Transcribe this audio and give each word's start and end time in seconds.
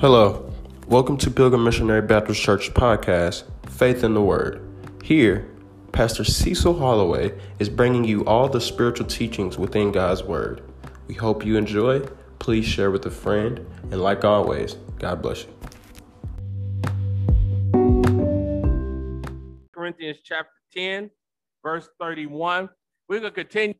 Hello. 0.00 0.50
Welcome 0.88 1.18
to 1.18 1.30
Pilgrim 1.30 1.62
Missionary 1.62 2.00
Baptist 2.00 2.40
Church 2.40 2.72
podcast, 2.72 3.42
Faith 3.68 4.02
in 4.02 4.14
the 4.14 4.22
Word. 4.22 4.66
Here, 5.04 5.46
Pastor 5.92 6.24
Cecil 6.24 6.78
Holloway 6.78 7.38
is 7.58 7.68
bringing 7.68 8.04
you 8.04 8.24
all 8.24 8.48
the 8.48 8.62
spiritual 8.62 9.06
teachings 9.06 9.58
within 9.58 9.92
God's 9.92 10.22
Word. 10.24 10.62
We 11.06 11.12
hope 11.12 11.44
you 11.44 11.58
enjoy. 11.58 12.00
Please 12.38 12.64
share 12.64 12.90
with 12.90 13.04
a 13.04 13.10
friend. 13.10 13.58
And 13.90 14.00
like 14.00 14.24
always, 14.24 14.78
God 14.98 15.20
bless 15.20 15.44
you. 15.44 15.50
Corinthians 19.74 20.20
chapter 20.24 20.50
10, 20.72 21.10
verse 21.62 21.90
31. 22.00 22.70
We're 23.06 23.20
going 23.20 23.34
to 23.34 23.44
continue 23.44 23.74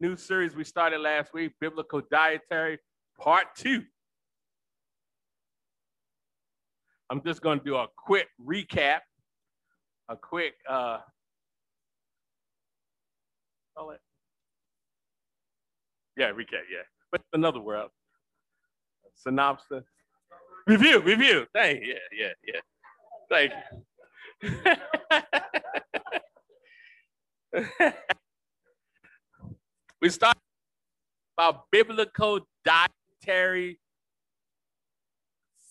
new 0.00 0.16
series 0.16 0.56
we 0.56 0.64
started 0.64 1.00
last 1.00 1.34
week, 1.34 1.52
Biblical 1.60 2.00
Dietary, 2.10 2.78
part 3.20 3.54
two. 3.54 3.84
I'm 7.10 7.22
just 7.24 7.40
going 7.40 7.58
to 7.58 7.64
do 7.64 7.76
a 7.76 7.86
quick 7.96 8.28
recap, 8.44 9.00
a 10.08 10.16
quick, 10.16 10.54
uh, 10.68 10.98
call 13.76 13.90
it, 13.92 14.00
yeah, 16.16 16.30
recap, 16.30 16.66
yeah. 16.70 16.84
But 17.10 17.22
another 17.32 17.60
word, 17.60 17.88
synopsis, 19.14 19.84
review, 20.66 21.00
review. 21.00 21.46
Thank 21.54 21.82
you, 21.82 21.96
yeah, 22.12 22.32
yeah, 22.46 22.52
yeah. 22.54 22.60
Thank 23.30 23.52
you. 23.52 23.84
we 30.02 30.10
start 30.10 30.36
about 31.38 31.64
biblical 31.70 32.40
dietary 32.64 33.80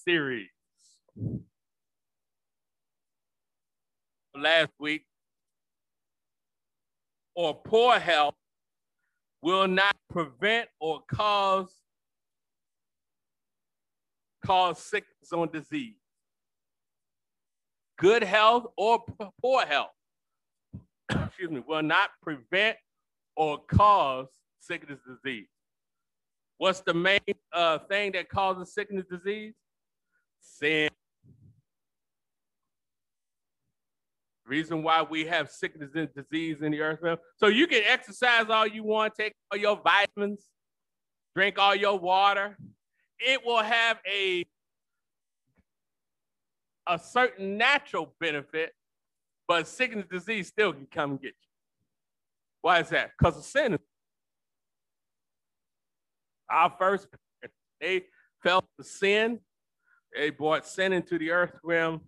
series. 0.03 0.56
Last 4.35 4.71
week, 4.79 5.05
or 7.35 7.55
poor 7.55 7.99
health 7.99 8.35
will 9.41 9.67
not 9.67 9.95
prevent 10.09 10.69
or 10.79 11.01
cause 11.11 11.73
cause 14.45 14.79
sickness 14.79 15.31
or 15.31 15.47
disease. 15.47 15.95
Good 17.97 18.23
health 18.23 18.67
or 18.77 19.03
poor 19.41 19.65
health, 19.65 19.91
excuse 21.11 21.49
me, 21.49 21.63
will 21.67 21.81
not 21.81 22.11
prevent 22.21 22.77
or 23.35 23.59
cause 23.67 24.27
sickness 24.59 24.99
disease. 25.07 25.47
What's 26.57 26.81
the 26.81 26.93
main 26.93 27.19
uh, 27.53 27.79
thing 27.89 28.13
that 28.13 28.29
causes 28.29 28.73
sickness 28.73 29.05
disease? 29.09 29.53
Sin. 30.41 30.86
Reason 34.48 34.81
why 34.81 35.02
we 35.02 35.26
have 35.26 35.52
sickness 35.52 35.90
and 35.94 36.08
disease 36.14 36.62
in 36.62 36.72
the 36.72 36.80
earth. 36.80 37.00
Realm. 37.02 37.17
So 37.36 37.48
you 37.48 37.67
can 37.67 37.84
exercise 37.86 38.45
all 38.50 38.66
you 38.66 38.81
want, 38.84 39.14
take 39.20 39.34
all 39.52 39.59
your 39.59 39.81
vitamins, 39.84 40.45
drink 41.36 41.59
all 41.59 41.76
your 41.76 42.00
water. 42.00 42.58
It 43.20 43.45
will 43.45 43.62
have 43.62 43.98
a, 44.09 44.45
a 46.88 46.98
certain 46.98 47.58
natural 47.58 48.14
benefit, 48.22 48.72
but 49.50 49.68
sickness 49.68 50.06
and 50.09 50.20
disease 50.20 50.48
still 50.48 50.72
can 50.72 50.88
come 50.90 51.12
and 51.12 51.22
get 51.22 51.30
you. 51.30 51.50
Why 52.62 52.80
is 52.80 52.90
that? 52.90 53.12
Because 53.20 53.38
of 53.38 53.44
sin. 53.44 53.78
Our 56.50 56.73
first 56.80 57.08
parents, 57.42 57.58
they 57.81 58.06
felt 58.42 58.64
the 58.78 58.86
sin. 58.86 59.40
They 60.16 60.30
brought 60.30 60.66
sin 60.66 60.94
into 60.94 61.20
the 61.20 61.31
earth 61.31 61.59
realm 61.66 62.02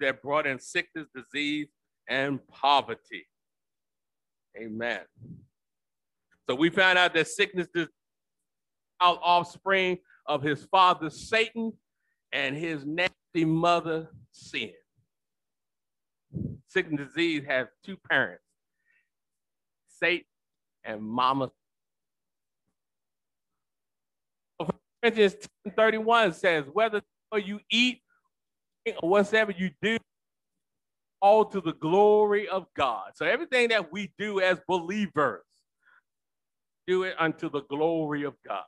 that 0.00 0.22
brought 0.22 0.46
in 0.46 0.58
sickness, 0.58 1.06
disease, 1.14 1.68
and 2.08 2.40
poverty. 2.48 3.26
Amen. 4.56 5.00
So 6.48 6.54
we 6.54 6.70
found 6.70 6.98
out 6.98 7.14
that 7.14 7.28
sickness 7.28 7.68
is 7.74 7.88
our 9.00 9.18
offspring 9.22 9.98
of 10.26 10.42
his 10.42 10.64
father 10.64 11.10
Satan 11.10 11.72
and 12.32 12.56
his 12.56 12.84
nasty 12.84 13.44
mother 13.44 14.08
sin. 14.32 14.72
Sickness 16.68 17.08
disease 17.08 17.44
has 17.46 17.68
two 17.84 17.96
parents, 18.10 18.42
Satan 19.88 20.26
and 20.84 21.02
Mama. 21.02 21.50
Corinthians 25.02 25.34
10 25.64 25.74
31 25.76 26.32
says, 26.32 26.64
whether 26.72 27.02
you 27.36 27.60
eat 27.70 28.00
or 29.02 29.08
whatever 29.08 29.52
you 29.52 29.70
do, 29.82 29.98
all 31.20 31.44
to 31.46 31.60
the 31.60 31.72
glory 31.74 32.48
of 32.48 32.66
God. 32.76 33.12
So 33.14 33.24
everything 33.24 33.68
that 33.68 33.92
we 33.92 34.12
do 34.18 34.40
as 34.40 34.58
believers, 34.68 35.42
do 36.86 37.04
it 37.04 37.14
unto 37.18 37.48
the 37.48 37.62
glory 37.62 38.24
of 38.24 38.34
God. 38.46 38.64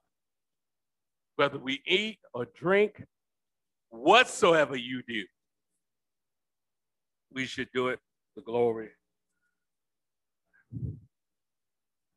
Whether 1.36 1.58
we 1.58 1.82
eat 1.86 2.18
or 2.32 2.46
drink, 2.54 3.04
whatsoever 3.90 4.74
you 4.74 5.02
do, 5.06 5.24
we 7.32 7.44
should 7.44 7.68
do 7.74 7.88
it 7.88 7.98
the 8.36 8.42
glory. 8.42 8.88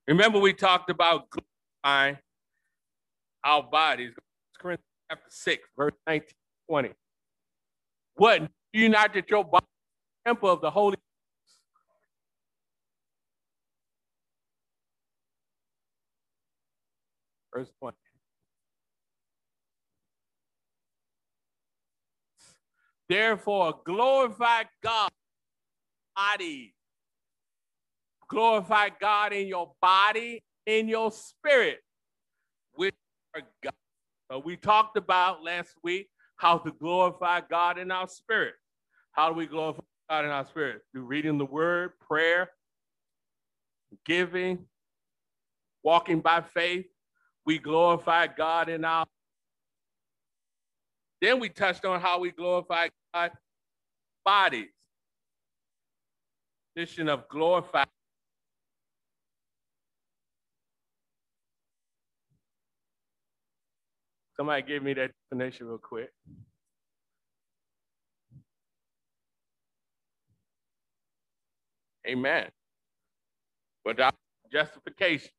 Remember, 0.08 0.40
we 0.40 0.54
talked 0.54 0.90
about 0.90 1.28
glorifying 1.30 2.18
our 3.44 3.64
bodies. 3.64 4.14
Corinthians 4.58 4.88
chapter 5.10 5.30
6, 5.30 5.70
verse 5.78 5.94
19, 6.08 6.30
20. 6.70 6.90
What? 8.20 8.42
Do 8.74 8.80
you 8.82 8.90
not 8.90 9.14
that 9.14 9.30
your 9.30 9.46
body 9.46 9.66
temple 10.26 10.50
of 10.50 10.60
the 10.60 10.70
Holy 10.70 10.98
Verse 17.56 17.70
20. 17.80 17.96
Therefore, 23.08 23.80
glorify 23.86 24.64
God 24.84 25.10
body. 26.16 26.76
Glorify 28.28 28.90
God 29.00 29.34
in 29.34 29.48
your 29.48 29.72
body, 29.82 30.44
in 30.66 30.90
your 30.90 31.12
spirit, 31.12 31.80
which 32.74 32.94
are 33.34 33.42
God. 33.64 33.74
So 34.30 34.40
we 34.40 34.58
talked 34.58 34.98
about 34.98 35.44
last 35.44 35.74
week 35.84 36.10
how 36.40 36.58
to 36.58 36.72
glorify 36.72 37.42
God 37.42 37.78
in 37.78 37.92
our 37.92 38.08
spirit. 38.08 38.56
How 39.12 39.28
do 39.28 39.36
we 39.36 39.46
glorify 39.46 39.82
God 40.10 40.24
in 40.24 40.32
our 40.32 40.46
spirit? 40.46 40.82
Through 40.94 41.04
reading 41.04 41.38
the 41.38 41.46
word, 41.46 41.92
prayer, 42.00 42.50
giving, 44.06 44.60
walking 45.84 46.22
by 46.22 46.42
faith. 46.42 46.86
We 47.46 47.60
glorify 47.60 48.28
God 48.28 48.70
in 48.70 48.86
our. 48.86 49.06
Then 51.22 51.42
we 51.42 51.50
touched 51.50 51.84
on 51.84 52.00
how 52.00 52.20
we 52.20 52.32
glorify 52.32 52.88
God 53.14 53.32
bodies. 54.24 54.70
Mission 56.78 57.10
of 57.10 57.28
glorify. 57.28 57.84
Somebody 64.40 64.62
give 64.62 64.82
me 64.84 64.94
that 64.94 65.12
definition 65.30 65.68
real 65.68 65.80
quick. 65.80 66.12
Amen. 72.08 72.46
Without 73.84 74.16
justification 74.50 75.32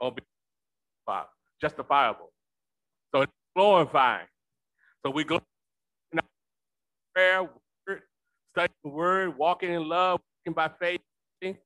or 0.00 0.14
justifiable. 1.60 2.32
So 3.14 3.20
it's 3.20 3.32
glorifying. 3.54 4.26
So 5.04 5.10
we 5.10 5.24
go 5.24 5.42
in 6.12 6.20
prayer, 7.14 7.42
word, 7.42 8.02
study 8.54 8.72
the 8.82 8.88
word, 8.88 9.36
walking 9.36 9.74
in 9.74 9.86
love, 9.86 10.20
walking 10.46 10.54
by 10.54 10.70
faith, 10.80 11.00
and 11.42 11.56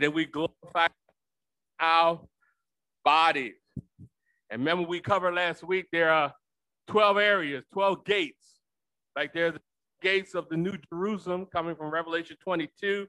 then 0.00 0.14
we 0.14 0.24
glorify 0.24 0.86
our 1.78 2.20
bodies. 3.04 3.52
And 4.50 4.60
remember, 4.60 4.86
we 4.86 5.00
covered 5.00 5.34
last 5.34 5.64
week 5.64 5.86
there 5.92 6.10
are 6.10 6.32
12 6.88 7.18
areas, 7.18 7.64
12 7.72 8.04
gates. 8.04 8.60
Like 9.16 9.32
there's 9.32 9.54
the 9.54 9.60
gates 10.02 10.34
of 10.34 10.48
the 10.48 10.56
New 10.56 10.76
Jerusalem 10.92 11.46
coming 11.52 11.74
from 11.74 11.90
Revelation 11.90 12.36
22, 12.42 13.06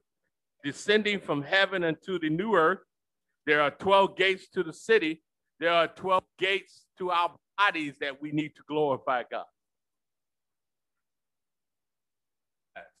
descending 0.64 1.20
from 1.20 1.42
heaven 1.42 1.84
unto 1.84 2.18
the 2.18 2.30
new 2.30 2.54
earth. 2.54 2.80
There 3.46 3.60
are 3.60 3.70
12 3.70 4.16
gates 4.16 4.48
to 4.50 4.62
the 4.62 4.72
city. 4.72 5.22
There 5.60 5.72
are 5.72 5.88
12 5.88 6.24
gates 6.38 6.86
to 6.98 7.10
our 7.10 7.34
bodies 7.56 7.94
that 8.00 8.20
we 8.20 8.32
need 8.32 8.54
to 8.56 8.62
glorify 8.66 9.22
God. 9.30 9.44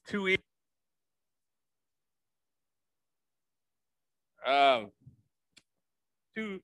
Two. 0.06 0.36
Um, 4.46 4.90
two, 6.34 6.60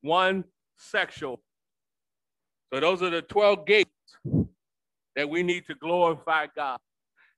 one 0.00 0.44
sexual. 0.80 1.40
So 2.72 2.80
those 2.80 3.02
are 3.02 3.10
the 3.10 3.22
12 3.22 3.66
gates 3.66 3.90
that 5.16 5.28
we 5.28 5.42
need 5.42 5.66
to 5.66 5.74
glorify 5.74 6.46
God. 6.54 6.78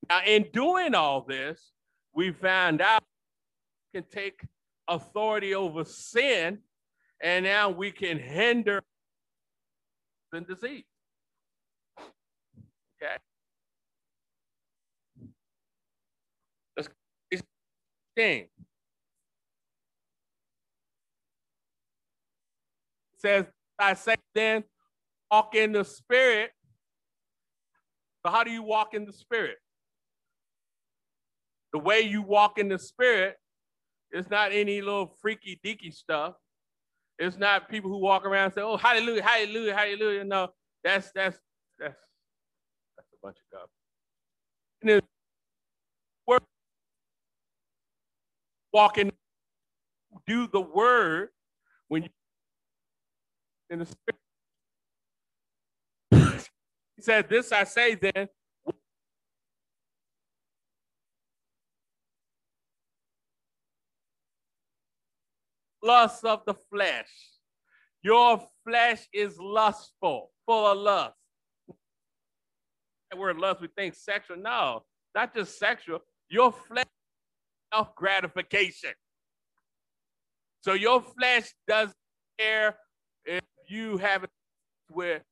Now, 0.09 0.21
in 0.27 0.47
doing 0.53 0.95
all 0.95 1.23
this, 1.23 1.73
we 2.15 2.33
found 2.33 2.81
out 2.81 3.03
we 3.93 4.01
can 4.01 4.09
take 4.11 4.41
authority 4.89 5.55
over 5.55 5.85
sin, 5.85 6.59
and 7.23 7.45
now 7.45 7.71
we 7.71 7.91
can 7.91 8.19
hinder 8.19 8.83
the 10.33 10.41
disease. 10.41 10.85
Okay. 11.99 13.17
Let's 16.77 16.89
thing. 18.17 18.47
Says, 23.23 23.47
I 23.79 23.95
say 23.95 24.17
then, 24.35 24.65
walk 25.31 25.55
in 25.55 25.73
the 25.73 25.85
spirit. 25.85 26.51
So, 28.25 28.31
how 28.31 28.45
do 28.45 28.51
you 28.51 28.63
walk 28.63 28.95
in 28.95 29.05
the 29.07 29.13
spirit? 29.13 29.57
The 31.73 31.79
way 31.79 32.01
you 32.01 32.23
walk 32.23 32.59
in 32.59 32.69
the 32.69 32.79
spirit 32.79 33.37
is 34.13 34.29
not 34.29 34.53
any 34.53 34.83
little 34.83 35.17
freaky 35.21 35.59
deaky 35.65 35.93
stuff. 35.93 36.35
It's 37.19 37.39
not 37.39 37.69
people 37.69 37.91
who 37.91 37.99
walk 37.99 38.27
around 38.27 38.47
and 38.47 38.55
say, 38.55 38.61
"Oh, 38.61 38.77
hallelujah, 38.77 39.23
hallelujah, 39.23 39.75
hallelujah." 39.75 40.25
No, 40.25 40.49
that's 40.85 41.11
that's 41.13 41.39
that's 41.79 41.97
that's 42.97 43.09
a 43.13 43.27
bunch 43.27 43.37
of 43.39 43.59
garbage. 43.59 43.71
And 44.83 45.03
walking, 48.73 49.13
do 50.27 50.47
the 50.47 50.61
word 50.61 51.29
when 51.89 52.03
you 52.05 52.09
in 53.73 53.79
the 53.81 53.87
spirit. 53.87 54.21
he 56.97 57.03
said, 57.03 57.29
This 57.29 57.51
I 57.51 57.65
say 57.65 57.95
then. 57.95 58.29
Lust 65.83 66.25
of 66.25 66.43
the 66.47 66.55
flesh. 66.55 67.09
Your 68.03 68.41
flesh 68.65 69.09
is 69.13 69.37
lustful, 69.39 70.31
full 70.47 70.67
of 70.67 70.79
lust. 70.79 71.17
That 73.11 73.19
word 73.19 73.39
lust, 73.39 73.61
we 73.61 73.69
think 73.77 73.95
sexual. 73.95 74.37
No, 74.37 74.83
not 75.15 75.35
just 75.35 75.59
sexual. 75.59 75.99
Your 76.29 76.53
flesh 76.53 76.87
self 77.73 77.95
gratification. 77.97 78.93
So 80.61 80.75
your 80.75 81.03
flesh 81.03 81.53
doesn't 81.67 81.97
care 82.39 82.77
you 83.73 83.97
have 83.99 84.25
it 84.25 84.31
with 84.91 85.23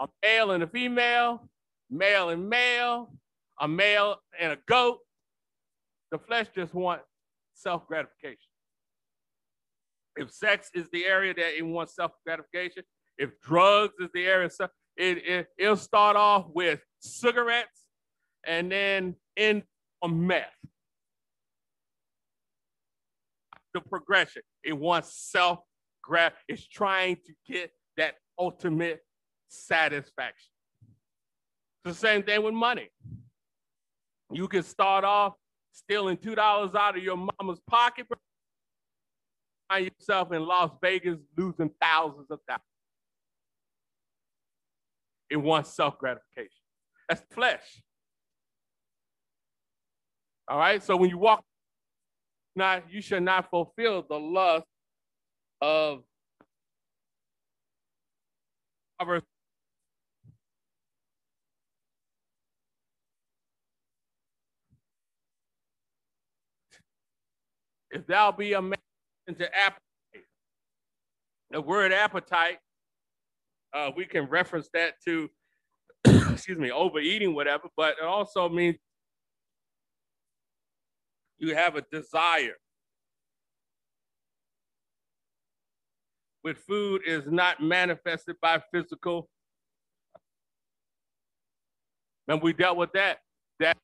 a 0.00 0.08
male 0.22 0.50
and 0.52 0.62
a 0.62 0.66
female, 0.66 1.48
male 1.90 2.30
and 2.30 2.48
male, 2.48 3.12
a 3.60 3.68
male 3.68 4.16
and 4.40 4.52
a 4.52 4.58
goat. 4.66 4.98
The 6.10 6.18
flesh 6.18 6.46
just 6.54 6.74
wants 6.74 7.04
self 7.54 7.86
gratification. 7.86 8.38
If 10.16 10.32
sex 10.32 10.70
is 10.74 10.88
the 10.92 11.04
area 11.04 11.34
that 11.34 11.56
it 11.56 11.62
wants 11.62 11.94
self 11.94 12.12
gratification, 12.26 12.82
if 13.18 13.38
drugs 13.40 13.94
is 14.00 14.08
the 14.14 14.26
area, 14.26 14.48
it, 14.96 15.18
it, 15.18 15.46
it'll 15.58 15.76
start 15.76 16.16
off 16.16 16.46
with 16.52 16.80
cigarettes 17.00 17.86
and 18.46 18.72
then 18.72 19.14
end 19.36 19.62
on 20.02 20.26
meth. 20.26 20.46
The 23.72 23.80
progression, 23.82 24.42
it 24.64 24.72
wants 24.72 25.14
self 25.14 25.60
grab, 26.02 26.32
it's 26.48 26.66
trying 26.66 27.16
to 27.26 27.32
get 27.46 27.70
that 27.96 28.14
ultimate 28.38 29.00
satisfaction. 29.48 30.52
It's 31.84 32.00
the 32.00 32.06
same 32.06 32.22
thing 32.22 32.42
with 32.42 32.54
money. 32.54 32.88
You 34.32 34.46
can 34.48 34.62
start 34.62 35.04
off 35.04 35.34
stealing 35.72 36.16
$2 36.16 36.38
out 36.74 36.96
of 36.96 37.02
your 37.02 37.16
mama's 37.16 37.60
pocket, 37.68 38.06
find 39.68 39.86
yourself 39.86 40.32
in 40.32 40.44
Las 40.44 40.70
Vegas 40.82 41.18
losing 41.36 41.70
thousands 41.80 42.26
of 42.30 42.38
dollars. 42.46 42.60
It 45.30 45.36
wants 45.36 45.72
self 45.72 45.98
gratification. 45.98 46.50
That's 47.08 47.22
flesh. 47.32 47.82
All 50.48 50.58
right, 50.58 50.82
so 50.82 50.96
when 50.96 51.10
you 51.10 51.18
walk, 51.18 51.44
not 52.56 52.84
you 52.90 53.00
should 53.00 53.22
not 53.22 53.48
fulfill 53.48 54.04
the 54.08 54.18
lust 54.18 54.66
of 55.60 56.02
Proverbs 58.98 59.26
if 67.90 68.06
thou 68.06 68.32
be 68.32 68.52
a 68.52 68.62
man 68.62 68.78
into 69.26 69.46
appetite. 69.54 69.80
The 71.50 71.60
word 71.60 71.92
appetite, 71.92 72.58
uh, 73.74 73.90
we 73.96 74.04
can 74.04 74.26
reference 74.26 74.68
that 74.72 74.94
to, 75.06 75.28
excuse 76.04 76.58
me, 76.58 76.70
overeating, 76.70 77.34
whatever, 77.34 77.68
but 77.76 77.96
it 78.00 78.04
also 78.04 78.48
means 78.48 78.76
you 81.38 81.54
have 81.56 81.76
a 81.76 81.82
desire. 81.90 82.56
With 86.42 86.58
food 86.58 87.02
is 87.06 87.24
not 87.26 87.62
manifested 87.62 88.36
by 88.40 88.62
physical. 88.72 89.28
And 92.28 92.40
we 92.40 92.52
dealt 92.52 92.76
with 92.76 92.92
that. 92.92 93.18
That 93.58 93.76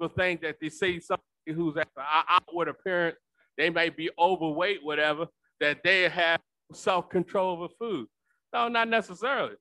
people 0.00 0.14
think 0.16 0.42
that 0.42 0.56
they 0.60 0.68
see 0.68 1.00
somebody 1.00 1.22
who's 1.46 1.76
at 1.76 1.88
the 1.94 2.02
outward 2.28 2.68
appearance, 2.68 3.16
they 3.56 3.70
may 3.70 3.88
be 3.88 4.10
overweight, 4.18 4.82
whatever, 4.82 5.26
that 5.60 5.82
they 5.84 6.08
have 6.08 6.40
self-control 6.72 7.52
over 7.52 7.68
food. 7.78 8.08
No, 8.52 8.68
not 8.68 8.88
necessarily. 8.88 9.54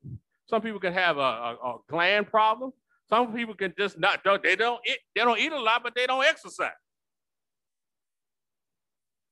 Some 0.49 0.61
people 0.61 0.79
can 0.79 0.93
have 0.93 1.17
a, 1.17 1.19
a, 1.19 1.57
a 1.63 1.77
gland 1.87 2.27
problem. 2.27 2.71
Some 3.09 3.33
people 3.33 3.55
can 3.55 3.73
just 3.77 3.99
not 3.99 4.23
don't 4.23 4.41
they 4.41 4.55
don't 4.55 4.79
eat, 4.87 4.99
they 5.15 5.21
don't 5.21 5.39
eat 5.39 5.51
a 5.51 5.59
lot, 5.59 5.83
but 5.83 5.93
they 5.95 6.07
don't 6.07 6.23
exercise. 6.23 6.71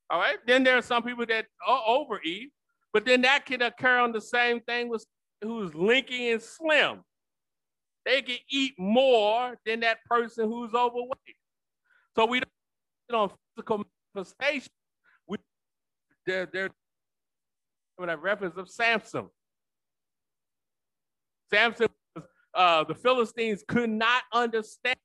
All 0.09 0.19
right. 0.19 0.38
Then 0.45 0.63
there 0.63 0.77
are 0.77 0.81
some 0.81 1.03
people 1.03 1.25
that 1.27 1.45
overeat 1.67 2.51
but 2.94 3.06
then 3.06 3.21
that 3.21 3.45
can 3.45 3.62
occur 3.62 4.00
on 4.00 4.12
the 4.12 4.22
same 4.22 4.62
thing 4.62 4.89
with 4.89 5.05
who's 5.41 5.72
linky 5.72 6.31
and 6.31 6.41
slim. 6.41 7.01
They 8.05 8.22
can 8.22 8.38
eat 8.50 8.74
more 8.77 9.55
than 9.65 9.81
that 9.81 10.00
person 10.05 10.50
who's 10.50 10.74
overweight. 10.74 11.36
So 12.15 12.25
we 12.25 12.41
don't 13.10 13.22
on 13.22 13.31
physical 13.55 13.84
manifestation. 14.15 14.72
We 15.27 15.38
they're 16.25 16.48
they're 16.51 16.69
with 17.98 18.10
that 18.10 18.22
reference 18.22 18.58
of 18.58 18.69
Samson. 18.69 19.29
Samson, 21.51 21.88
uh, 22.53 22.84
the 22.86 22.96
Philistines 22.96 23.63
could 23.67 23.89
not 23.89 24.24
understand 24.34 24.98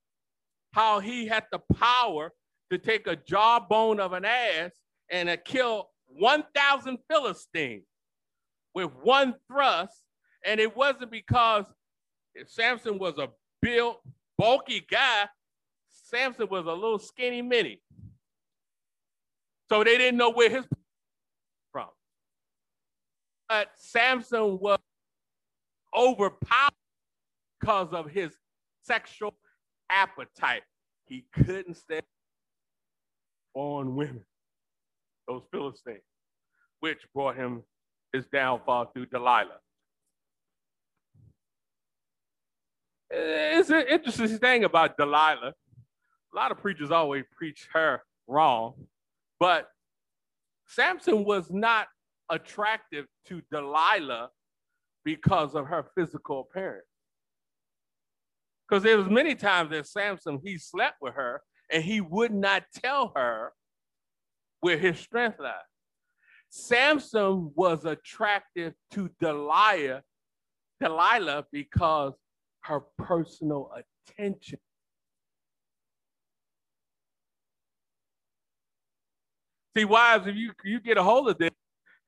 how 0.73 1.01
he 1.01 1.27
had 1.27 1.45
the 1.53 1.61
power 1.75 2.33
to 2.71 2.79
take 2.79 3.07
a 3.07 3.17
jawbone 3.17 4.01
of 4.01 4.13
an 4.13 4.25
ass 4.25 4.73
and 5.11 5.37
kill 5.45 5.89
1,000 6.19 6.99
Philistines 7.11 7.85
with 8.75 8.91
one 9.03 9.35
thrust. 9.49 10.01
And 10.45 10.61
it 10.61 10.77
wasn't 10.77 11.11
because 11.11 11.65
Samson 12.47 12.99
was 12.99 13.19
a 13.19 13.29
built, 13.63 14.01
bulky 14.37 14.85
guy. 14.91 15.29
Samson 15.89 16.49
was 16.51 16.67
a 16.67 16.73
little 16.73 16.99
skinny 16.99 17.43
mini. 17.43 17.81
So 19.71 19.83
they 19.83 19.97
didn't 19.97 20.19
know 20.19 20.31
where 20.31 20.51
his 20.51 20.67
from. 21.73 21.89
But 23.49 23.71
Samson 23.77 24.59
was 24.59 24.79
overpowered 25.97 26.73
because 27.59 27.93
of 27.93 28.11
his 28.11 28.33
sexual 28.83 29.35
appetite. 29.89 30.63
He 31.07 31.25
couldn't 31.33 31.77
stay 31.77 32.01
on 33.55 33.95
women 33.95 34.25
those 35.29 35.43
Philistines, 35.51 36.03
which 36.81 37.01
brought 37.15 37.37
him 37.37 37.63
his 38.13 38.27
downfall 38.27 38.87
through 38.87 39.07
Delilah. 39.07 39.59
It's 43.11 43.71
an 43.71 43.85
interesting 43.89 44.39
thing 44.39 44.65
about 44.65 44.97
Delilah. 44.97 45.53
A 45.53 46.37
lot 46.37 46.51
of 46.51 46.59
preachers 46.59 46.91
always 46.91 47.25
preach 47.37 47.69
her 47.73 48.03
wrong, 48.27 48.75
but 49.39 49.69
Samson 50.67 51.25
was 51.25 51.51
not 51.51 51.87
attractive 52.31 53.07
to 53.27 53.43
Delilah 53.53 54.31
because 55.05 55.55
of 55.55 55.67
her 55.67 55.85
physical 55.95 56.41
appearance. 56.41 56.87
Because 58.69 58.83
there 58.83 58.97
was 58.97 59.09
many 59.09 59.35
times 59.35 59.71
that 59.71 59.87
Samson, 59.87 60.41
he 60.43 60.57
slept 60.57 60.97
with 61.01 61.15
her 61.15 61.43
and 61.71 61.85
he 61.85 62.01
would 62.01 62.33
not 62.33 62.65
tell 62.75 63.13
her 63.15 63.53
where 64.65 64.79
his 64.79 64.99
strength 64.99 65.39
lies. 65.39 65.53
Samson 66.49 67.53
was 67.55 67.85
attractive 67.85 68.73
to 68.93 69.11
Delilah 69.21 70.03
Delilah 70.81 71.45
because 71.53 72.15
her 72.63 72.81
personal 72.97 73.71
attention. 74.09 74.59
See, 79.77 79.85
wives, 79.85 80.27
if 80.29 80.35
you 80.35 80.53
you 80.65 80.81
get 80.81 80.97
a 80.97 81.03
hold 81.03 81.29
of 81.29 81.37
this, 81.37 81.51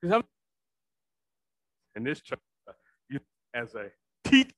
because 0.01 0.15
I'm 0.15 0.23
in 1.95 2.05
this 2.05 2.23
church, 2.23 2.41
you 3.11 3.21
as 3.53 3.75
a 3.75 3.91
teacher. 4.25 4.55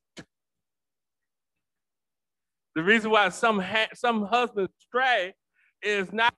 The 2.76 2.84
reason 2.84 3.10
why 3.10 3.28
some 3.30 3.58
ha- 3.58 3.88
some 3.92 4.22
husbands 4.22 4.70
stray 4.78 5.34
is 5.82 6.12
not 6.12 6.32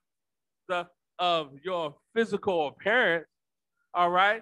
the 0.67 0.87
of 1.21 1.51
your 1.63 1.95
physical 2.13 2.67
appearance, 2.67 3.27
all 3.93 4.09
right? 4.09 4.41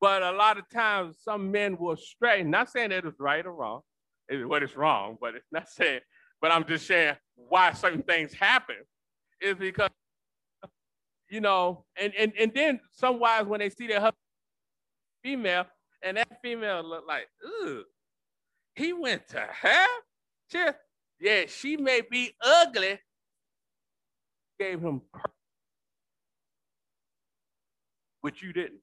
But 0.00 0.22
a 0.22 0.32
lot 0.32 0.56
of 0.56 0.68
times 0.70 1.18
some 1.22 1.50
men 1.50 1.76
will 1.78 1.96
stray. 1.96 2.42
Not 2.42 2.70
saying 2.70 2.90
that 2.90 3.04
it's 3.04 3.20
right 3.20 3.44
or 3.44 3.52
wrong, 3.52 3.80
it's 4.28 4.46
what 4.46 4.62
is 4.62 4.74
wrong, 4.76 5.18
but 5.20 5.34
it's 5.34 5.52
not 5.52 5.68
saying, 5.68 6.00
but 6.40 6.50
I'm 6.50 6.64
just 6.64 6.86
saying 6.86 7.16
why 7.34 7.72
certain 7.72 8.02
things 8.02 8.32
happen 8.32 8.76
is 9.42 9.56
because 9.56 9.90
you 11.28 11.40
know, 11.40 11.84
and 12.00 12.14
and 12.14 12.32
and 12.38 12.52
then 12.54 12.80
some 12.92 13.18
wives 13.18 13.48
when 13.48 13.60
they 13.60 13.70
see 13.70 13.88
their 13.88 14.00
husband 14.00 14.14
female, 15.22 15.64
and 16.02 16.16
that 16.16 16.28
female 16.42 16.82
look 16.82 17.04
like, 17.08 17.26
ooh, 17.44 17.82
he 18.76 18.92
went 18.92 19.26
to. 19.28 19.48
Just, 20.50 20.76
yeah, 21.18 21.46
she 21.48 21.76
may 21.76 22.02
be 22.08 22.32
ugly. 22.40 23.00
Gave 24.60 24.80
him, 24.80 25.00
but 28.24 28.40
you 28.40 28.52
didn't. 28.54 28.80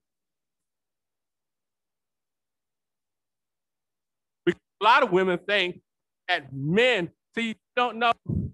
Because 4.45 4.61
a 4.79 4.83
lot 4.83 5.01
of 5.03 5.11
women 5.11 5.39
think 5.47 5.81
that 6.29 6.53
men, 6.53 7.09
see, 7.35 7.55
don't 7.75 7.97
know. 7.97 8.13
I'm 8.29 8.53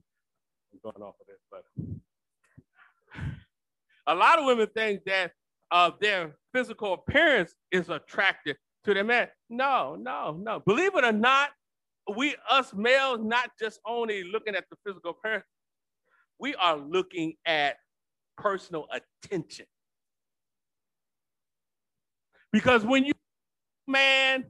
going 0.82 1.02
off 1.02 1.16
of 1.20 1.28
this, 1.28 1.42
but 1.52 1.64
a 4.08 4.16
lot 4.16 4.40
of 4.40 4.46
women 4.46 4.68
think 4.74 5.04
that 5.06 5.34
uh, 5.72 5.92
their 6.00 6.38
physical 6.54 6.94
appearance 6.94 7.54
is 7.70 7.90
attractive 7.90 8.56
to 8.86 8.94
their 8.94 9.04
man. 9.04 9.28
No, 9.50 9.98
no, 10.00 10.40
no. 10.42 10.62
Believe 10.62 10.96
it 10.96 11.04
or 11.04 11.12
not, 11.12 11.50
we 12.16 12.34
us 12.50 12.74
males 12.74 13.20
not 13.22 13.52
just 13.60 13.82
only 13.86 14.24
looking 14.24 14.56
at 14.56 14.64
the 14.72 14.78
physical 14.86 15.12
appearance, 15.12 15.44
we 16.40 16.56
are 16.56 16.78
looking 16.78 17.34
at 17.46 17.76
personal 18.38 18.88
attention. 18.94 19.66
Because 22.58 22.84
when 22.84 23.06
you 23.06 23.14
man 23.86 24.46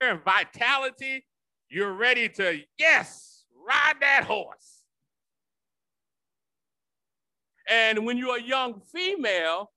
and 0.00 0.24
vitality, 0.24 1.26
you're 1.68 1.92
ready 1.92 2.26
to 2.26 2.58
yes, 2.78 3.44
ride 3.68 3.96
that 4.00 4.24
horse. 4.24 4.80
And 7.68 8.06
when 8.06 8.16
you're 8.16 8.38
a 8.38 8.42
young 8.42 8.80
female, 8.80 9.72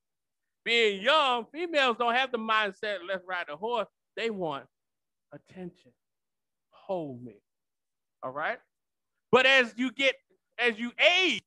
being 0.63 1.01
young, 1.01 1.47
females 1.51 1.97
don't 1.99 2.15
have 2.15 2.31
the 2.31 2.37
mindset, 2.37 2.99
let's 3.05 3.25
ride 3.27 3.47
the 3.49 3.57
horse. 3.57 3.89
They 4.15 4.29
want 4.29 4.63
attention. 5.33 5.91
Hold 6.71 7.21
me. 7.21 7.41
All 8.23 8.31
right? 8.31 8.59
But 9.29 9.45
as 9.45 9.73
you 9.75 9.91
get, 9.91 10.15
as 10.57 10.79
you 10.79 10.93
age, 11.21 11.41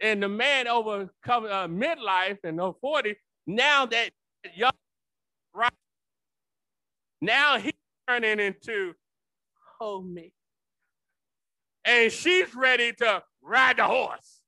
and 0.00 0.22
the 0.22 0.28
man 0.28 0.68
over 0.68 1.10
uh, 1.26 1.66
midlife 1.66 2.38
and 2.44 2.60
over 2.60 2.78
40, 2.80 3.16
now 3.46 3.86
that 3.86 4.10
young, 4.54 4.72
right? 5.54 5.72
Now 7.20 7.58
he's 7.58 7.72
turning 8.08 8.40
into 8.40 8.94
hold 9.78 10.08
me. 10.08 10.32
And 11.84 12.12
she's 12.12 12.54
ready 12.54 12.92
to 12.94 13.22
ride 13.42 13.78
the 13.78 13.84
horse. 13.84 14.40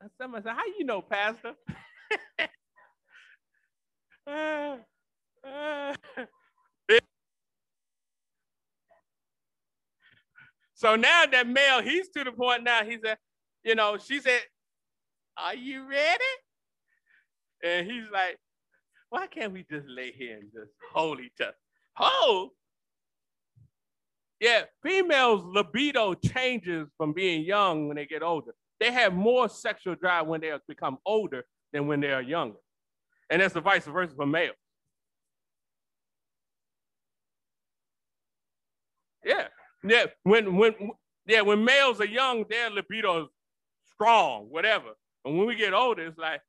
Somebody 0.20 0.44
said, 0.44 0.54
How 0.54 0.64
you 0.78 0.84
know, 0.84 1.02
Pastor? 1.02 1.54
uh, 4.26 4.76
uh. 5.46 5.94
So 10.74 10.96
now 10.96 11.24
that 11.30 11.48
male, 11.48 11.80
he's 11.82 12.08
to 12.10 12.24
the 12.24 12.32
point 12.32 12.62
now, 12.62 12.84
he 12.84 12.98
said, 13.02 13.16
you 13.64 13.74
know, 13.74 13.96
she 13.96 14.20
said, 14.20 14.40
Are 15.36 15.54
you 15.54 15.88
ready? 15.88 16.24
And 17.64 17.90
he's 17.90 18.04
like, 18.12 18.38
Why 19.08 19.26
can't 19.26 19.52
we 19.52 19.64
just 19.70 19.88
lay 19.88 20.12
here 20.12 20.38
and 20.38 20.52
just 20.52 20.72
hold 20.92 21.20
each 21.20 21.40
other? 21.40 21.56
Hold? 21.96 22.50
Yeah, 24.40 24.62
females' 24.82 25.42
libido 25.44 26.14
changes 26.14 26.88
from 26.98 27.12
being 27.12 27.44
young 27.44 27.88
when 27.88 27.96
they 27.96 28.06
get 28.06 28.22
older 28.22 28.52
they 28.80 28.92
have 28.92 29.14
more 29.14 29.48
sexual 29.48 29.94
drive 29.94 30.26
when 30.26 30.40
they 30.40 30.52
become 30.68 30.98
older 31.06 31.44
than 31.72 31.86
when 31.86 32.00
they 32.00 32.12
are 32.12 32.22
younger. 32.22 32.58
And 33.30 33.40
that's 33.40 33.54
the 33.54 33.60
vice 33.60 33.86
versa 33.86 34.14
for 34.14 34.26
males. 34.26 34.56
Yeah. 39.24 39.48
Yeah. 39.82 40.06
When 40.22 40.56
when 40.56 40.74
yeah, 41.26 41.40
when 41.40 41.64
males 41.64 42.00
are 42.00 42.06
young, 42.06 42.44
their 42.50 42.68
libido 42.68 43.22
is 43.22 43.28
strong, 43.94 44.46
whatever. 44.50 44.90
And 45.24 45.38
when 45.38 45.46
we 45.46 45.54
get 45.54 45.72
older, 45.72 46.06
it's 46.06 46.18
like, 46.18 46.42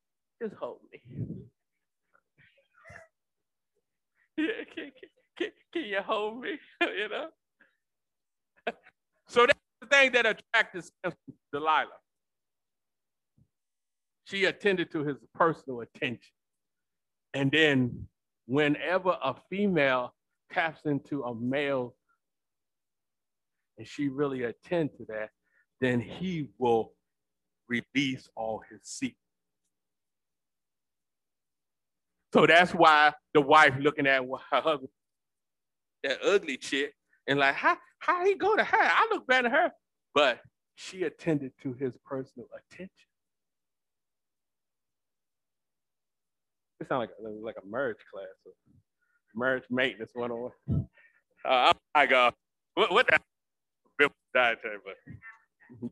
just 0.47 0.59
hold 0.59 0.79
me. 0.91 1.01
yeah, 4.37 4.63
can, 4.73 4.91
can, 5.37 5.49
can 5.73 5.83
you 5.83 6.01
hold 6.01 6.41
me? 6.41 6.57
you 6.81 7.09
know? 7.09 7.27
so 9.27 9.45
that's 9.45 9.59
the 9.81 9.87
thing 9.87 10.11
that 10.11 10.25
attracted 10.25 10.83
Delilah 11.51 11.87
she 14.25 14.45
attended 14.45 14.91
to 14.91 15.03
his 15.03 15.17
personal 15.33 15.81
attention. 15.81 16.33
And 17.33 17.51
then 17.51 18.07
whenever 18.47 19.17
a 19.23 19.35
female 19.49 20.13
taps 20.51 20.81
into 20.85 21.23
a 21.23 21.35
male 21.35 21.95
and 23.77 23.87
she 23.87 24.09
really 24.09 24.43
attend 24.43 24.91
to 24.97 25.05
that, 25.09 25.29
then 25.79 25.99
he 25.99 26.49
will 26.57 26.93
release 27.67 28.29
all 28.35 28.63
his 28.69 28.79
secrets. 28.83 29.19
So 32.35 32.45
that's 32.45 32.73
why 32.73 33.13
the 33.33 33.39
wife 33.39 33.75
looking 33.79 34.05
at 34.07 34.21
her 34.51 34.61
husband, 34.61 34.89
that 36.03 36.17
ugly 36.21 36.57
chick, 36.57 36.93
and 37.27 37.39
like, 37.39 37.55
how 37.55 37.77
how 37.99 38.25
he 38.25 38.35
go 38.35 38.57
to 38.57 38.63
her? 38.63 38.77
I 38.77 39.07
look 39.09 39.25
better 39.25 39.43
than 39.43 39.53
her. 39.53 39.71
But 40.13 40.41
she 40.75 41.03
attended 41.03 41.53
to 41.63 41.71
his 41.75 41.95
personal 42.03 42.49
attention. 42.53 42.91
It 46.81 46.89
sounds 46.89 47.07
like 47.07 47.11
a, 47.25 47.29
like 47.45 47.55
a 47.55 47.65
merge 47.65 47.99
class, 48.13 48.25
marriage 49.33 49.63
maintenance 49.69 50.11
one 50.13 50.31
on 50.31 50.51
one. 50.67 50.87
Uh, 51.47 51.71
I'm 51.71 52.01
like, 52.01 52.11
uh, 52.11 52.31
what, 52.73 52.91
what 52.91 53.07
the 53.99 54.09
dietary, 54.33 54.77
but 54.83 55.89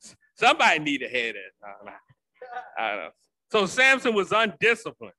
somebody 0.34 0.78
need 0.78 0.98
to 0.98 1.08
hear 1.08 1.34
that. 1.34 1.68
I, 2.78 2.82
I 2.82 2.88
don't 2.88 3.04
know. 3.04 3.10
So 3.54 3.66
Samson 3.66 4.16
was 4.16 4.32
undisciplined. 4.32 5.14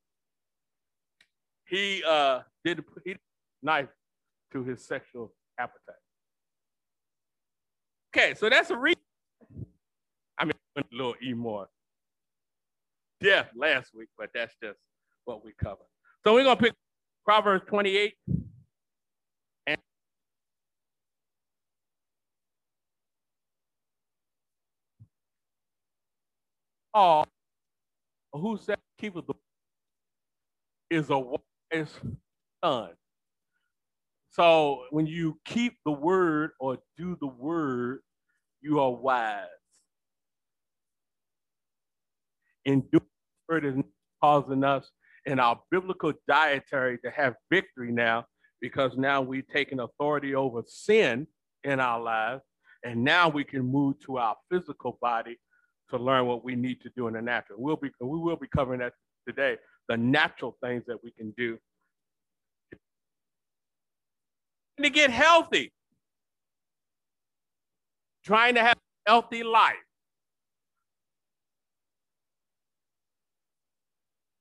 He 1.69 2.03
uh, 2.05 2.41
did 2.65 2.83
he 3.05 3.15
knife 3.63 3.87
to 4.51 4.61
his 4.61 4.85
sexual 4.85 5.33
appetite. 5.57 5.95
Okay, 8.13 8.33
so 8.33 8.49
that's 8.49 8.71
a 8.71 8.77
reason. 8.77 8.99
I 10.37 10.43
mean, 10.43 10.51
a 10.75 10.83
little 10.91 11.15
e 11.23 11.33
more 11.33 11.67
death 13.21 13.47
last 13.55 13.91
week, 13.95 14.09
but 14.17 14.31
that's 14.33 14.53
just 14.61 14.79
what 15.23 15.45
we 15.45 15.53
covered. 15.57 15.87
So 16.25 16.33
we're 16.33 16.43
to 16.57 16.61
pick 16.61 16.73
Proverbs 17.23 17.63
28. 17.69 18.15
And 19.65 19.77
all 26.93 27.29
who 28.39 28.57
said 28.57 28.77
keepeth 28.99 29.27
the 29.27 29.33
is 30.89 31.09
a 31.09 31.17
wise 31.17 31.89
son. 32.63 32.89
So 34.31 34.83
when 34.91 35.07
you 35.07 35.39
keep 35.45 35.77
the 35.85 35.91
word 35.91 36.51
or 36.59 36.77
do 36.97 37.17
the 37.19 37.27
word, 37.27 38.01
you 38.61 38.79
are 38.79 38.91
wise 38.91 39.47
in 42.65 42.81
doing 42.91 43.03
word 43.47 43.65
is 43.65 43.75
causing 44.21 44.63
us 44.63 44.89
in 45.25 45.39
our 45.39 45.59
biblical 45.71 46.13
dietary 46.27 46.97
to 46.99 47.11
have 47.11 47.35
victory 47.51 47.91
now 47.91 48.25
because 48.59 48.97
now 48.97 49.21
we've 49.21 49.47
taken 49.47 49.79
authority 49.79 50.35
over 50.35 50.63
sin 50.67 51.27
in 51.63 51.79
our 51.79 52.01
lives. 52.01 52.43
And 52.83 53.03
now 53.03 53.29
we 53.29 53.43
can 53.43 53.61
move 53.61 53.99
to 54.01 54.17
our 54.17 54.35
physical 54.51 54.97
body 55.01 55.37
to 55.89 55.97
learn 55.97 56.25
what 56.25 56.43
we 56.43 56.55
need 56.55 56.81
to 56.81 56.89
do 56.95 57.07
in 57.07 57.13
the 57.13 57.21
natural. 57.21 57.61
We'll 57.61 57.75
be, 57.75 57.91
we 57.99 58.19
will 58.19 58.35
be 58.35 58.47
covering 58.47 58.79
that 58.79 58.93
today, 59.27 59.57
the 59.87 59.97
natural 59.97 60.57
things 60.61 60.83
that 60.87 61.03
we 61.03 61.11
can 61.11 61.33
do 61.37 61.57
to 64.81 64.89
get 64.89 65.09
healthy, 65.09 65.71
trying 68.23 68.55
to 68.55 68.61
have 68.61 68.77
a 68.77 69.09
healthy 69.09 69.43
life. 69.43 69.75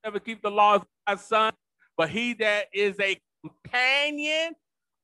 Never 0.02 0.18
keep 0.18 0.42
the 0.42 0.50
laws 0.50 0.80
of 0.80 0.86
my 1.06 1.16
son, 1.16 1.52
but 1.96 2.10
he 2.10 2.34
that 2.34 2.66
is 2.74 2.96
a 3.00 3.18
companion 3.42 4.54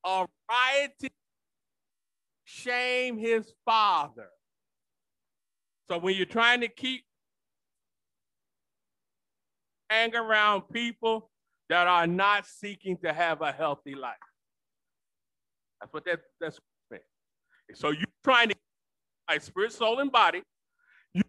of 0.03 0.27
riotous 0.49 1.09
shame 2.43 3.17
his 3.17 3.51
father. 3.65 4.29
So 5.91 5.97
when 5.97 6.15
you're 6.15 6.25
trying 6.25 6.61
to 6.61 6.69
keep 6.69 7.03
hang 9.89 10.15
around 10.15 10.61
people 10.71 11.29
that 11.67 11.85
are 11.85 12.07
not 12.07 12.45
seeking 12.47 12.97
to 13.03 13.11
have 13.11 13.41
a 13.41 13.51
healthy 13.51 13.93
life. 13.93 14.15
That's 15.81 15.91
what 15.91 16.05
that, 16.05 16.21
that's 16.39 16.57
meant. 16.89 17.03
So 17.73 17.89
you're 17.89 18.05
trying 18.23 18.47
to 18.47 18.55
my 19.27 19.37
spirit, 19.39 19.73
soul, 19.73 19.99
and 19.99 20.09
body. 20.09 20.43
You, 21.13 21.23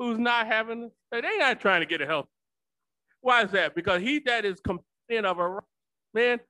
who's 0.00 0.18
not 0.18 0.48
having, 0.48 0.90
they 1.12 1.20
not 1.38 1.60
trying 1.60 1.82
to 1.82 1.86
get 1.86 2.00
a 2.00 2.06
health. 2.06 2.26
Why 3.20 3.44
is 3.44 3.52
that? 3.52 3.76
Because 3.76 4.02
he 4.02 4.18
that 4.26 4.44
is 4.44 4.58
complaining 4.58 5.26
of 5.26 5.38
a 5.38 5.60
man, 6.12 6.40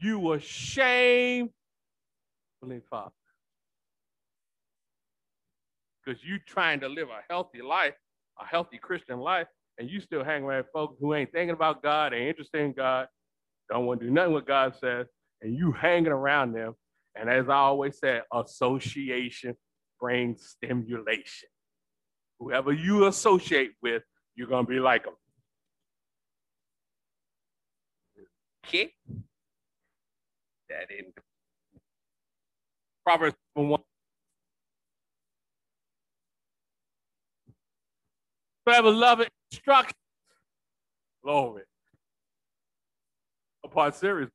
you 0.00 0.18
will 0.18 0.38
shame 0.38 1.50
Father. 2.90 3.10
Because 6.04 6.22
you 6.22 6.38
trying 6.46 6.80
to 6.80 6.88
live 6.88 7.08
a 7.08 7.22
healthy 7.32 7.62
life, 7.62 7.94
a 8.40 8.44
healthy 8.44 8.78
Christian 8.78 9.20
life, 9.20 9.46
and 9.78 9.88
you 9.88 10.00
still 10.00 10.24
hang 10.24 10.44
around 10.44 10.64
folks 10.72 10.96
who 11.00 11.14
ain't 11.14 11.32
thinking 11.32 11.54
about 11.54 11.82
God, 11.82 12.12
ain't 12.12 12.28
interested 12.28 12.60
in 12.60 12.72
God, 12.72 13.08
don't 13.70 13.86
want 13.86 14.00
to 14.00 14.06
do 14.06 14.12
nothing 14.12 14.32
what 14.32 14.46
God 14.46 14.74
says, 14.76 15.06
and 15.40 15.54
you 15.56 15.72
hanging 15.72 16.12
around 16.12 16.52
them. 16.52 16.74
And 17.16 17.30
as 17.30 17.48
I 17.48 17.56
always 17.56 17.98
said, 17.98 18.22
association 18.32 19.56
brings 20.00 20.48
stimulation. 20.48 21.48
Whoever 22.38 22.72
you 22.72 23.06
associate 23.06 23.72
with, 23.82 24.02
you're 24.34 24.48
to 24.66 24.70
be 24.70 24.80
like 24.80 25.04
them. 25.04 25.14
Okay? 28.66 28.92
That 30.68 30.90
in 30.90 31.12
Proverbs 33.04 33.36
1. 33.54 33.80
Forever 38.64 38.90
love 38.90 39.22
instruction. 39.52 39.94
Glory. 41.22 41.62
Serious. 43.92 44.30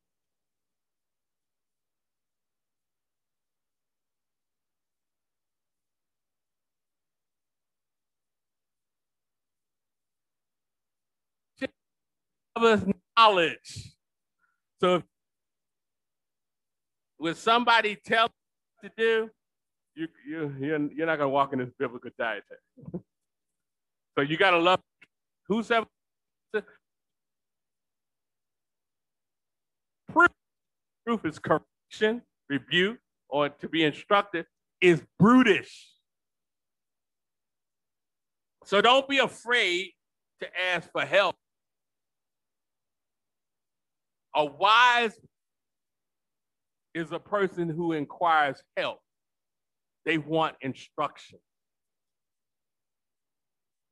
us 12.64 12.84
knowledge. 13.18 13.94
So 14.82 15.04
when 17.18 17.36
somebody 17.36 17.96
tells 17.96 18.32
to 18.82 18.92
do, 18.98 19.30
you, 19.96 20.08
you, 20.28 20.56
you're, 20.60 20.92
you're 20.94 21.08
not 21.08 21.18
going 21.18 21.28
to 21.28 21.30
walk 21.30 21.54
in 21.54 21.60
this 21.60 21.70
biblical 21.78 22.12
dietary. 22.18 22.60
so 22.94 24.22
you 24.22 24.38
got 24.38 24.52
to 24.52 24.60
love 24.60 24.80
whosoever. 25.48 25.88
Proof, 30.12 30.30
proof 31.06 31.26
is 31.26 31.38
correction, 31.38 32.22
rebuke, 32.50 32.98
or 33.30 33.50
to 33.50 33.70
be 33.70 33.84
instructed 33.84 34.46
is 34.82 35.04
brutish. 35.20 35.90
So 38.66 38.82
don't 38.82 39.08
be 39.08 39.20
afraid 39.20 39.92
to 40.42 40.48
ask 40.72 40.92
for 40.92 41.02
help. 41.02 41.36
A 44.36 44.46
wise 44.46 45.20
is 47.00 47.12
a 47.12 47.20
person 47.20 47.70
who 47.70 47.94
inquires 47.94 48.62
help. 48.78 49.00
They 50.06 50.18
want 50.18 50.56
instruction. 50.62 51.40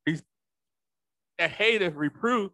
He's 0.05 0.23
a 1.39 1.47
hateth 1.47 1.95
reproof. 1.95 2.51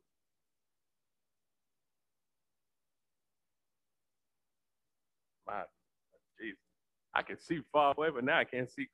My 5.47 5.63
Jesus. 6.39 6.57
I 7.13 7.21
can 7.21 7.39
see 7.39 7.61
far 7.71 7.93
away, 7.97 8.09
but 8.13 8.23
now 8.23 8.39
I 8.39 8.43
can't 8.43 8.69
see. 8.69 8.87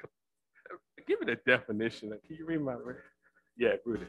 Give 1.07 1.19
it 1.21 1.29
a 1.29 1.35
definition. 1.35 2.09
Can 2.09 2.37
you 2.37 2.45
read 2.45 2.61
my 2.61 2.75
Yeah, 3.57 3.75
Brutus. 3.83 4.07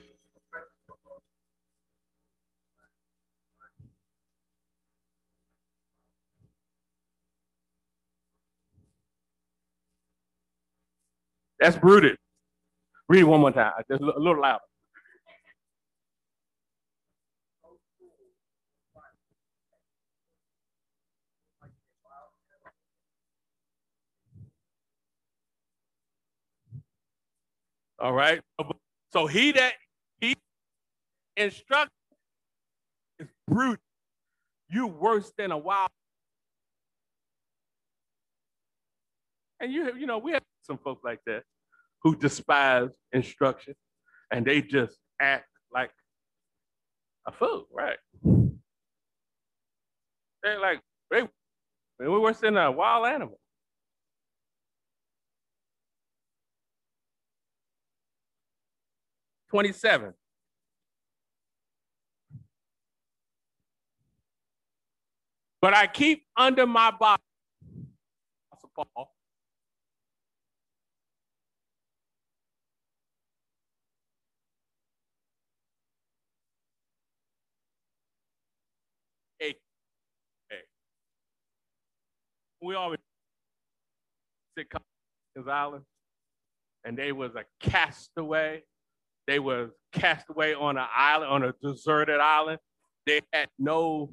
That's 11.61 11.83
rooted. 11.83 12.17
Read 13.09 13.25
one 13.25 13.41
more 13.41 13.53
time, 13.53 13.73
just 13.91 14.03
a 14.03 14.07
little 14.07 14.41
louder. 14.41 14.61
All 27.99 28.13
right. 28.15 28.41
So 29.13 29.27
he 29.27 29.53
that 29.53 29.75
he 30.21 30.35
instruct 31.37 31.91
is 33.19 33.29
brute. 33.49 33.81
You 34.71 34.87
worse 34.87 35.33
than 35.37 35.53
a 35.53 35.59
wild. 35.59 35.91
And 39.61 39.73
you 39.73 39.95
you 39.97 40.07
know 40.07 40.19
we 40.19 40.33
have 40.33 40.43
some 40.63 40.79
folks 40.79 41.05
like 41.05 41.21
that 41.27 41.43
who 42.03 42.17
despise 42.17 42.91
instruction 43.13 43.75
and 44.31 44.47
they 44.47 44.63
just 44.63 44.99
act 45.21 45.47
like 45.73 45.91
a 47.27 47.33
fool, 47.33 47.67
right? 47.73 47.99
They're 50.43 50.61
like, 50.61 50.81
hey, 51.13 51.29
we're 51.99 52.21
worse 52.21 52.39
than 52.39 52.57
a 52.57 52.71
wild 52.71 53.07
animal. 53.07 53.39
Twenty-seven. 59.51 60.15
But 65.61 65.75
I 65.75 65.89
keep 65.89 66.25
under 66.37 66.67
my 66.67 66.91
body, 66.93 67.23
Paul, 68.75 69.13
we 82.61 82.75
always 82.75 82.99
sit 84.57 84.69
his 85.35 85.49
island, 85.49 85.85
and 86.85 86.97
they 86.97 87.13
was 87.13 87.33
a 87.35 87.45
castaway. 87.61 88.63
They 89.27 89.39
was 89.39 89.71
castaway 89.93 90.55
on 90.55 90.77
an 90.77 90.87
island, 90.95 91.31
on 91.31 91.43
a 91.45 91.55
deserted 91.63 92.21
island. 92.21 92.59
They 93.07 93.21
had 93.33 93.49
no 93.59 94.13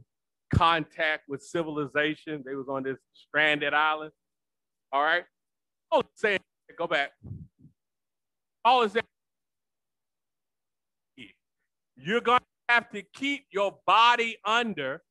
contact 0.53 1.23
with 1.27 1.41
civilization. 1.41 2.43
They 2.45 2.55
was 2.55 2.67
on 2.69 2.83
this 2.83 2.97
stranded 3.13 3.73
island. 3.73 4.11
All 4.91 5.03
right. 5.03 5.23
Oh, 5.91 6.03
say 6.15 6.37
go 6.77 6.87
back. 6.87 7.11
All 8.63 8.83
is 8.83 8.93
that 8.93 9.05
you're 11.95 12.21
going 12.21 12.39
to 12.39 12.73
have 12.73 12.89
to 12.91 13.01
keep 13.13 13.45
your 13.51 13.77
body 13.87 14.37
under 14.45 15.01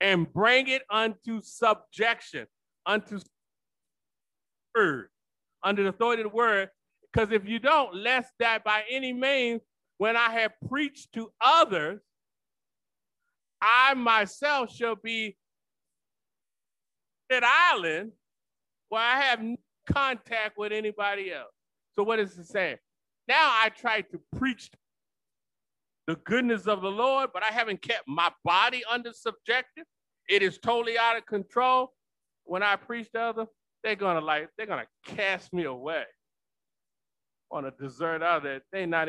and 0.00 0.30
bring 0.32 0.68
it 0.68 0.82
unto 0.90 1.40
subjection 1.42 2.46
unto 2.86 3.18
word, 4.74 5.08
under 5.62 5.82
the 5.82 5.88
authority 5.90 6.22
of 6.22 6.30
the 6.30 6.36
word. 6.36 6.70
Because 7.12 7.32
if 7.32 7.48
you 7.48 7.58
don't, 7.58 7.94
lest 7.94 8.32
that 8.38 8.62
by 8.64 8.82
any 8.90 9.12
means, 9.12 9.62
when 9.98 10.16
I 10.16 10.30
have 10.30 10.52
preached 10.68 11.12
to 11.14 11.30
others, 11.40 12.00
I 13.60 13.94
myself 13.94 14.74
shall 14.74 14.96
be 14.96 15.36
at 17.30 17.42
island 17.42 18.12
where 18.90 19.02
I 19.02 19.20
have 19.22 19.42
no 19.42 19.56
contact 19.90 20.58
with 20.58 20.72
anybody 20.72 21.32
else. 21.32 21.52
So 21.94 22.02
what 22.02 22.18
is 22.18 22.38
it 22.38 22.46
saying? 22.46 22.76
now 23.28 23.50
I 23.62 23.70
try 23.70 24.02
to 24.02 24.20
preach 24.36 24.70
the 26.06 26.16
goodness 26.16 26.66
of 26.66 26.82
the 26.82 26.90
Lord, 26.90 27.30
but 27.32 27.42
I 27.42 27.52
haven't 27.52 27.82
kept 27.82 28.06
my 28.06 28.30
body 28.44 28.82
under 28.88 29.12
subjection. 29.12 29.84
It 30.28 30.42
is 30.42 30.58
totally 30.58 30.98
out 30.98 31.16
of 31.16 31.26
control. 31.26 31.92
When 32.46 32.62
I 32.62 32.76
preach 32.76 33.10
to 33.12 33.20
others, 33.20 33.48
they're 33.82 33.96
gonna 33.96 34.20
like, 34.20 34.48
they're 34.56 34.66
gonna 34.66 34.86
cast 35.04 35.52
me 35.52 35.64
away 35.64 36.04
on 37.50 37.66
a 37.66 37.70
desert 37.72 38.22
other. 38.22 38.62
They 38.72 38.86
not, 38.86 39.08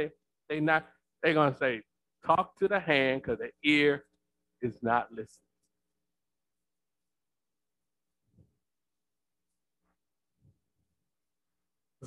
they 0.50 0.60
not, 0.60 0.88
they're 1.24 1.34
gonna 1.34 1.56
say, 1.56 1.82
talk 2.26 2.58
to 2.58 2.68
the 2.68 2.80
hand 2.80 3.22
because 3.22 3.40
the 3.40 3.52
ear 3.64 4.04
is 4.62 4.80
not 4.82 5.12
listening. 5.12 5.28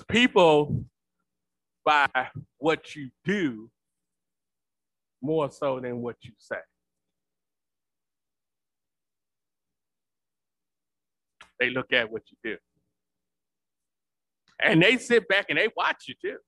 People, 0.09 0.85
by 1.85 2.09
what 2.59 2.97
you 2.97 3.11
do, 3.25 3.71
more 5.23 5.51
so 5.51 5.79
than 5.79 6.01
what 6.01 6.17
you 6.23 6.33
say. 6.39 6.57
They 11.61 11.71
look 11.71 11.93
at 11.93 12.11
what 12.11 12.23
you 12.31 12.37
do. 12.43 12.57
And 14.63 14.83
they 14.83 14.97
sit 14.97 15.29
back 15.29 15.47
and 15.49 15.59
they 15.59 15.69
watch 15.77 16.05
you 16.09 16.15
too. 16.21 16.39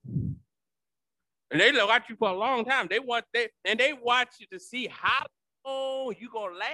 And 1.50 1.60
they 1.60 1.70
watch 1.72 2.04
you 2.08 2.16
for 2.16 2.30
a 2.30 2.36
long 2.36 2.64
time. 2.64 2.88
They 2.90 2.98
want 2.98 3.24
they 3.32 3.48
and 3.64 3.78
they 3.78 3.92
watch 3.92 4.30
you 4.40 4.46
to 4.52 4.58
see 4.58 4.88
how 4.90 5.26
long 5.66 6.14
you 6.18 6.28
gonna 6.32 6.56
last. 6.56 6.70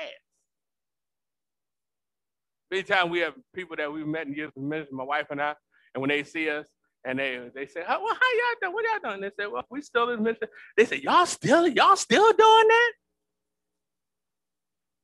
Many 2.70 2.83
times 2.85 3.11
we 3.11 3.20
have 3.20 3.35
people 3.55 3.77
that 3.77 3.92
we've 3.92 4.07
met 4.07 4.27
in 4.27 4.35
years 4.35 4.53
of 4.57 4.62
ministry, 4.62 4.96
my 4.96 5.05
wife 5.05 5.27
and 5.31 5.40
I, 5.40 5.55
and 5.94 6.01
when 6.01 6.11
they 6.11 6.22
see 6.22 6.48
us 6.51 6.66
and 7.05 7.18
they 7.18 7.40
they 7.55 7.66
say, 7.66 7.83
oh, 7.88 8.03
well, 8.03 8.14
how 8.14 8.20
y'all 8.37 8.59
doing? 8.62 8.74
What 8.74 8.85
y'all 8.85 9.11
doing? 9.11 9.22
They 9.22 9.42
say, 9.42 9.48
well, 9.48 9.64
we 9.70 9.83
still 9.83 10.11
in 10.11 10.22
ministry. 10.22 10.48
They 10.77 10.85
say, 10.85 11.01
y'all 11.03 11.27
still, 11.27 11.66
y'all 11.66 11.96
still 11.96 12.33
doing 12.33 12.68
that? 12.68 12.92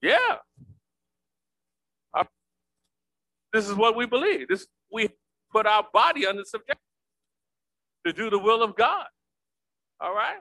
Yeah. 0.03 0.37
Uh, 2.12 2.25
this 3.55 3.69
is 3.69 3.75
what 3.75 3.95
we 3.97 4.05
believe. 4.05 4.49
This 4.49 4.67
we 4.93 5.09
put 5.53 5.64
our 5.64 5.87
body 5.95 6.27
under 6.27 6.43
subjection 6.45 6.81
to 8.05 8.12
do 8.12 8.29
the 8.29 8.38
will 8.38 8.62
of 8.62 8.75
God. 8.75 9.07
All 10.01 10.12
right? 10.12 10.40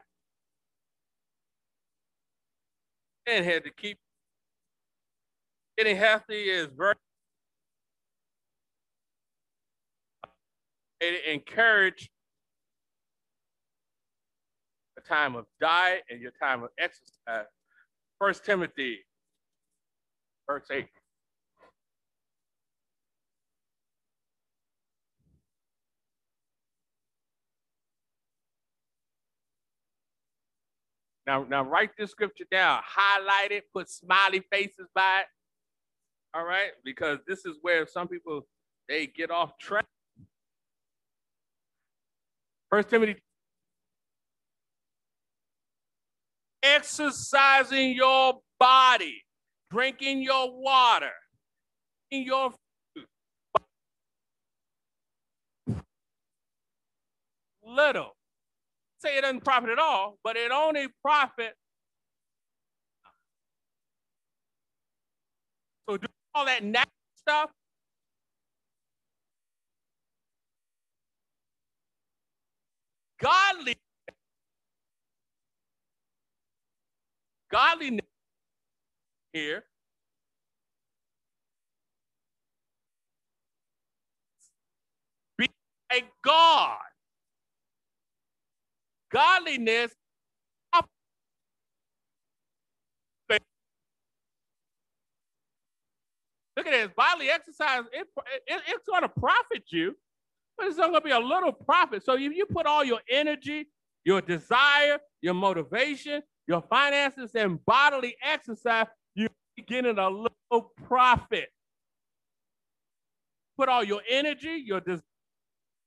And 3.27 3.45
had 3.45 3.63
to 3.65 3.71
keep 3.71 3.99
getting 5.77 5.95
healthy 5.95 6.49
is 6.49 6.67
very 6.75 6.95
encourage 11.29 12.09
a 14.97 15.01
time 15.01 15.35
of 15.35 15.45
diet 15.59 16.03
and 16.09 16.19
your 16.19 16.31
time 16.41 16.63
of 16.63 16.69
exercise. 16.79 17.45
First 18.19 18.45
Timothy, 18.45 18.99
verse 20.47 20.65
8. 20.71 20.87
Now, 31.25 31.45
now 31.49 31.63
write 31.63 31.91
this 31.97 32.11
scripture 32.11 32.45
down, 32.51 32.81
highlight 32.83 33.51
it, 33.51 33.63
put 33.73 33.89
smiley 33.89 34.43
faces 34.51 34.87
by 34.93 35.21
it. 35.21 35.27
All 36.33 36.45
right, 36.45 36.71
because 36.83 37.19
this 37.27 37.45
is 37.45 37.57
where 37.61 37.87
some 37.87 38.07
people 38.07 38.45
they 38.89 39.07
get 39.07 39.31
off 39.31 39.57
track. 39.57 39.85
First 42.69 42.89
Timothy. 42.89 43.15
Exercising 46.63 47.93
your 47.93 48.39
body, 48.59 49.23
drinking 49.69 50.23
your 50.23 50.51
water, 50.59 51.11
eating 52.09 52.25
your 52.25 52.51
food. 52.95 53.05
Little 57.65 58.15
say 59.03 59.17
it 59.17 59.21
doesn't 59.21 59.43
profit 59.43 59.69
at 59.69 59.79
all, 59.79 60.17
but 60.23 60.37
it 60.37 60.51
only 60.51 60.87
profit. 61.03 61.53
So 65.89 65.97
do 65.97 66.07
all 66.33 66.45
that 66.45 66.63
natural 66.63 66.91
stuff. 67.17 67.49
Godly, 73.21 73.75
godliness 77.51 78.05
here 79.33 79.63
be 85.37 85.47
like 85.91 86.05
God 86.23 86.77
godliness 89.13 89.93
Look 96.55 96.67
at 96.67 96.71
this 96.71 96.89
bodily 96.95 97.29
exercise, 97.29 97.83
it, 97.91 98.07
it, 98.47 98.61
it's 98.67 98.87
going 98.87 99.01
to 99.01 99.09
profit 99.09 99.63
you, 99.71 99.95
but 100.57 100.67
it's 100.67 100.77
not 100.77 100.91
going 100.91 101.01
to 101.01 101.05
be 101.05 101.11
a 101.11 101.19
little 101.19 101.51
profit. 101.51 102.05
So 102.05 102.13
if 102.15 102.21
you 102.35 102.45
put 102.45 102.65
all 102.65 102.83
your 102.83 103.01
energy, 103.09 103.69
your 104.03 104.21
desire, 104.21 104.99
your 105.21 105.33
motivation, 105.33 106.21
your 106.47 106.61
finances, 106.69 107.31
and 107.33 107.63
bodily 107.65 108.15
exercise, 108.23 108.85
you're 109.15 109.29
getting 109.67 109.97
a 109.97 110.09
little 110.09 110.71
profit. 110.85 111.49
Put 113.57 113.69
all 113.69 113.83
your 113.83 114.01
energy, 114.07 114.63
your 114.65 114.81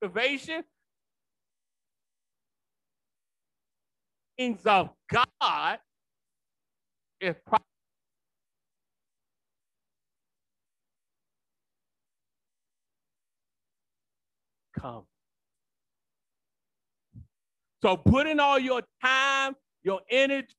motivation, 0.02 0.64
things 4.38 4.60
of 4.66 4.90
God 5.12 5.78
is 7.20 7.36
come. 14.78 15.04
So 17.82 17.96
put 17.96 18.26
in 18.26 18.40
all 18.40 18.58
your 18.58 18.82
time, 19.02 19.54
your 19.82 20.00
energy, 20.10 20.54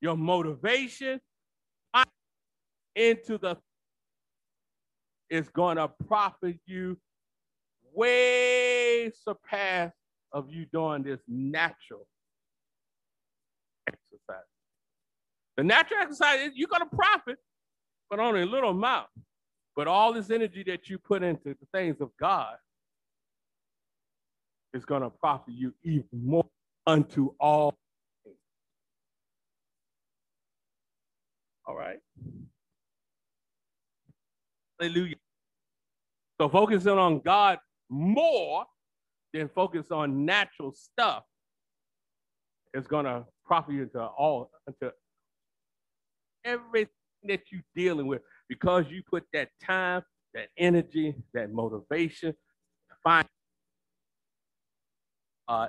your 0.00 0.16
motivation 0.16 1.20
into 2.94 3.38
the 3.38 3.56
is 5.30 5.48
going 5.48 5.76
to 5.76 5.88
profit 6.06 6.58
you 6.66 6.98
way 7.94 9.10
surpass 9.24 9.92
of 10.32 10.50
you 10.50 10.66
doing 10.72 11.02
this 11.02 11.20
natural 11.28 12.06
exercise. 13.86 14.44
The 15.60 15.64
natural 15.64 16.00
exercise, 16.00 16.52
you're 16.54 16.68
going 16.68 16.88
to 16.88 16.96
profit, 16.96 17.36
but 18.08 18.18
only 18.18 18.40
a 18.40 18.46
little 18.46 18.70
amount. 18.70 19.08
But 19.76 19.88
all 19.88 20.10
this 20.10 20.30
energy 20.30 20.64
that 20.68 20.88
you 20.88 20.96
put 20.96 21.22
into 21.22 21.50
the 21.50 21.66
things 21.74 22.00
of 22.00 22.08
God 22.18 22.54
is 24.72 24.86
going 24.86 25.02
to 25.02 25.10
profit 25.10 25.52
you 25.52 25.74
even 25.82 26.06
more 26.14 26.46
unto 26.86 27.34
all 27.38 27.76
things. 28.24 28.36
All 31.66 31.76
right. 31.76 31.98
Hallelujah. 34.80 35.16
So 36.40 36.48
focusing 36.48 36.96
on 36.96 37.20
God 37.20 37.58
more 37.90 38.64
than 39.34 39.50
focus 39.54 39.90
on 39.90 40.24
natural 40.24 40.72
stuff 40.72 41.24
is 42.72 42.86
going 42.86 43.04
to 43.04 43.26
profit 43.44 43.74
you 43.74 43.82
into 43.82 44.02
all, 44.02 44.50
into 44.66 44.90
everything 46.44 46.88
that 47.24 47.42
you're 47.50 47.62
dealing 47.74 48.06
with 48.06 48.22
because 48.48 48.84
you 48.90 49.02
put 49.08 49.24
that 49.32 49.50
time, 49.64 50.02
that 50.34 50.48
energy, 50.56 51.14
that 51.34 51.52
motivation 51.52 52.34
find. 53.02 53.26
Uh, 55.48 55.68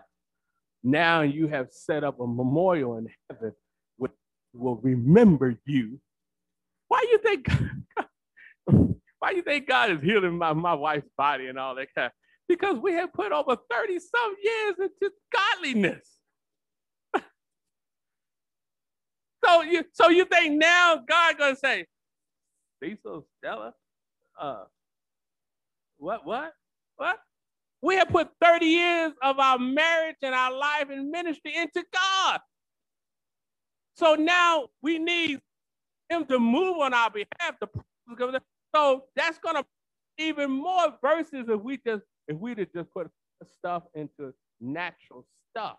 now 0.84 1.21
you 1.21 1.47
have 1.47 1.67
set 1.71 2.03
up 2.03 2.19
a 2.19 2.27
memorial 2.27 2.97
in 2.97 3.07
heaven 3.29 3.53
which 3.97 4.12
will 4.53 4.77
remember 4.77 5.55
you. 5.65 5.99
Why 6.88 7.05
you 7.10 7.17
think 7.19 7.47
why 9.19 9.31
you 9.31 9.41
think 9.43 9.67
God 9.67 9.91
is 9.91 10.01
healing 10.01 10.38
my, 10.38 10.53
my 10.53 10.73
wife's 10.73 11.10
body 11.17 11.47
and 11.47 11.57
all 11.57 11.75
that 11.75 11.88
kind? 11.95 12.12
Because 12.47 12.77
we 12.79 12.93
have 12.93 13.13
put 13.13 13.31
over 13.31 13.55
30 13.69 13.99
some 13.99 14.36
years 14.43 14.75
into 14.79 15.12
godliness. 15.31 16.20
So 19.45 19.63
you 19.63 19.86
so 19.93 20.10
you 20.10 20.25
think 20.25 20.60
now 20.60 21.04
God 21.08 21.38
gonna 21.38 21.56
say, 21.56 21.86
Cecil, 22.84 23.25
Stella, 23.39 23.73
uh, 24.39 24.65
what, 25.97 26.25
what, 26.25 26.54
what? 26.97 27.19
We 27.82 27.95
have 27.97 28.10
put 28.10 28.30
30 28.41 28.65
years 28.67 29.13
of 29.23 29.39
our 29.39 29.60
marriage 29.60 30.17
and 30.23 30.36
our 30.36 30.54
life 30.54 30.89
and 30.91 31.12
ministry 31.12 31.56
into 31.56 31.86
God. 31.93 32.41
So 33.95 34.15
now 34.15 34.69
we 34.82 34.99
need 34.99 35.39
him 36.10 36.25
to 36.27 36.39
move 36.39 36.77
on 36.80 36.93
our 36.93 37.12
behalf. 37.12 37.56
So 38.75 39.06
that's 39.15 39.39
gonna 39.39 39.65
even 40.19 40.51
more 40.51 40.93
verses 41.01 41.45
if 41.49 41.62
we 41.62 41.80
just 41.86 42.04
if 42.27 42.38
we 42.38 42.56
just 42.56 42.91
put 42.93 43.10
stuff 43.60 43.84
into 43.95 44.34
natural 44.62 45.25
stuff. 45.51 45.77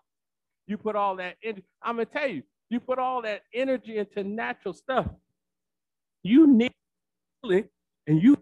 You 0.67 0.77
put 0.77 0.95
all 0.95 1.17
that 1.17 1.37
in. 1.43 1.63
I'm 1.83 1.95
gonna 1.97 2.05
tell 2.05 2.27
you, 2.29 2.43
you 2.73 2.79
put 2.79 2.99
all 2.99 3.21
that 3.21 3.43
energy 3.53 3.97
into 3.97 4.23
natural 4.23 4.73
stuff. 4.73 5.07
You 6.23 6.47
need 6.47 6.73
healing 7.41 7.69
and 8.07 8.21
you 8.21 8.37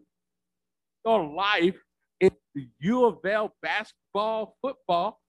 your 1.06 1.26
life 1.26 1.76
into 2.20 2.38
U 2.80 3.06
of 3.06 3.18
L 3.26 3.54
basketball, 3.62 4.56
football, 4.62 5.20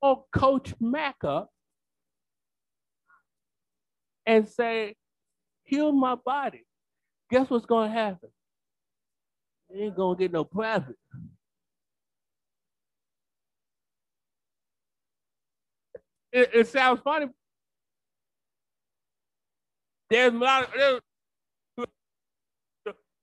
or 0.00 0.24
Coach 0.32 0.74
Mack 0.80 1.16
up 1.24 1.50
and 4.26 4.48
say, 4.48 4.94
heal 5.64 5.90
my 5.92 6.14
body. 6.14 6.64
Guess 7.30 7.50
what's 7.50 7.66
to 7.88 7.94
happen? 7.94 8.28
You 9.70 9.86
ain't 9.86 9.96
to 10.16 10.22
get 10.22 10.32
no 10.32 10.44
profit. 10.44 10.96
It, 16.32 16.50
it, 16.52 16.68
sounds 16.68 17.00
funny. 17.02 17.26
There's 20.10 20.32
a 20.32 20.36
lot 20.36 20.68
of 20.78 21.00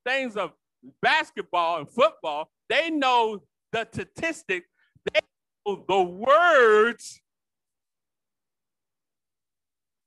things 0.06 0.38
of 0.38 0.52
basketball 1.02 1.80
and 1.80 1.90
football. 1.90 2.50
They 2.70 2.90
know 2.90 3.44
the 3.72 3.88
statistics. 3.92 4.68
They 5.12 5.20
know 5.66 5.84
the 5.88 6.04
words 6.04 7.20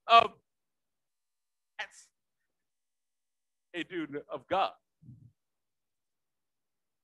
of 0.06 0.32
a 3.74 3.84
dude 3.84 4.22
of 4.32 4.46
God. 4.48 4.72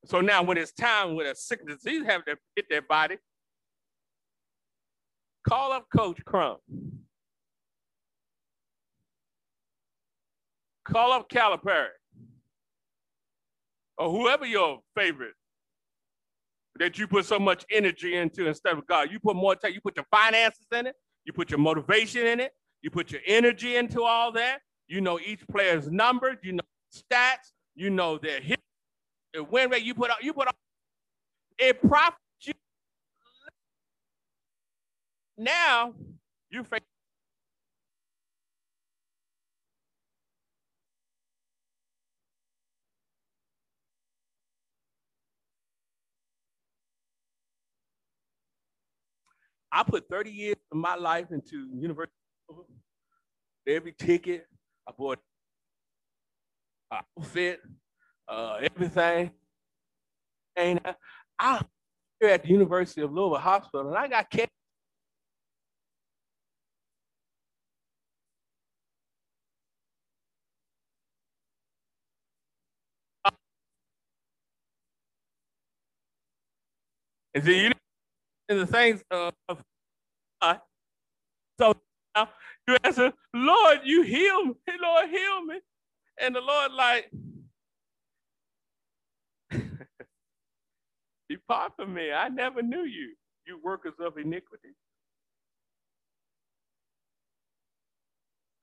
So 0.07 0.21
now 0.21 0.43
when 0.43 0.59
it's 0.59 0.73
time 0.73 1.15
when 1.15 1.27
a 1.27 1.35
sick 1.35 1.67
disease 1.67 2.05
have 2.07 2.25
to 2.27 2.37
hit 2.57 2.67
their 2.69 2.83
body, 2.83 3.17
call 5.49 5.73
up 5.73 5.87
Coach 5.95 6.25
Crum. 6.25 6.57
Call 10.85 11.13
up 11.13 11.29
Calipari. 11.29 11.89
Or 13.97 14.11
whoever 14.11 14.45
your 14.45 14.81
favorite 14.97 15.35
that 16.79 16.99
you 16.99 17.07
put 17.07 17.25
so 17.25 17.39
much 17.39 17.65
energy 17.71 18.17
into 18.17 18.47
instead 18.47 18.77
of 18.77 18.87
God. 18.87 19.11
You 19.11 19.21
put 19.21 19.37
more 19.37 19.55
time, 19.55 19.73
you 19.73 19.81
put 19.81 19.97
your 19.97 20.07
finances 20.11 20.67
in 20.73 20.87
it, 20.87 20.97
you 21.25 21.33
put 21.33 21.51
your 21.51 21.61
motivation 21.61 22.27
in 22.27 22.41
it, 22.41 22.53
you 22.83 22.91
put 22.91 23.13
your 23.13 23.21
energy 23.27 23.77
into 23.77 24.03
all 24.03 24.33
that. 24.33 24.59
You 24.89 25.01
know 25.01 25.19
each 25.25 25.41
player's 25.51 25.91
number, 25.91 26.37
you 26.43 26.53
know 26.53 26.63
stats, 26.95 27.53
you 27.75 27.91
know 27.91 28.19
their 28.19 28.41
hit, 28.41 28.61
the 29.33 29.43
win 29.43 29.71
rate. 29.71 29.83
You 29.83 29.95
put 29.95 30.11
out, 30.11 30.23
you 30.23 30.33
put 30.33 30.49
out, 30.49 30.57
it 31.59 31.81
profits 31.81 32.19
you. 32.43 32.53
Now 35.37 35.95
you 36.51 36.63
face. 36.65 36.81
I 49.73 49.83
put 49.83 50.09
30 50.09 50.31
years 50.31 50.57
of 50.71 50.79
my 50.79 50.95
life 50.95 51.33
into 51.33 51.69
university. 51.75 52.15
Every 53.67 53.93
ticket, 53.93 54.47
I 54.87 54.93
bought 54.97 55.19
outfit, 56.93 57.61
uh, 58.29 58.59
everything. 58.63 59.33
And 60.55 60.81
I 61.41 61.61
here 62.21 62.31
at 62.31 62.45
the 62.45 62.51
University 62.51 63.01
of 63.01 63.13
Louisville 63.13 63.39
Hospital, 63.39 63.89
and 63.89 63.99
I 63.99 64.07
got 64.07 64.31
kept. 64.31 64.53
And 77.35 77.45
see, 77.45 77.65
you 77.65 77.73
in 78.49 78.59
the 78.59 78.67
things 78.67 79.03
of 79.11 79.35
God. 79.49 80.61
So 81.59 81.75
now 82.15 82.29
you 82.69 82.77
answer, 82.85 83.13
Lord, 83.35 83.81
you 83.85 84.03
heal 84.03 84.45
me. 84.47 84.55
Lord, 84.81 85.11
heal 85.11 85.45
me. 85.45 85.61
And 86.21 86.35
the 86.35 86.41
Lord, 86.41 86.73
like, 86.73 87.11
depart 91.29 91.73
from 91.77 91.95
me. 91.95 92.13
I 92.13 92.29
never 92.29 92.63
knew 92.63 92.85
you, 92.85 93.15
you 93.47 93.61
workers 93.63 93.95
of 94.01 94.17
iniquity. 94.17 94.75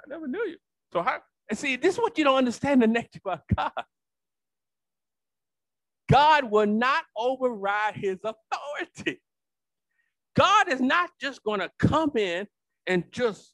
I 0.04 0.10
never 0.10 0.28
knew 0.28 0.46
you. 0.46 0.58
So 0.94 1.02
how 1.02 1.22
and 1.50 1.58
see, 1.58 1.76
this 1.76 1.96
is 1.96 2.00
what 2.00 2.18
you 2.18 2.24
don't 2.24 2.38
understand 2.38 2.82
the 2.82 2.88
nature 2.88 3.20
about 3.24 3.42
God. 3.56 3.72
God 6.12 6.52
will 6.52 6.68
not 6.68 7.06
override 7.18 7.96
his 7.96 8.18
authority. 8.24 9.22
God 10.36 10.70
is 10.70 10.82
not 10.82 11.10
just 11.22 11.44
going 11.44 11.62
to 11.62 11.72
come 11.80 12.12
in 12.18 12.48
and 12.88 13.06
just 13.12 13.54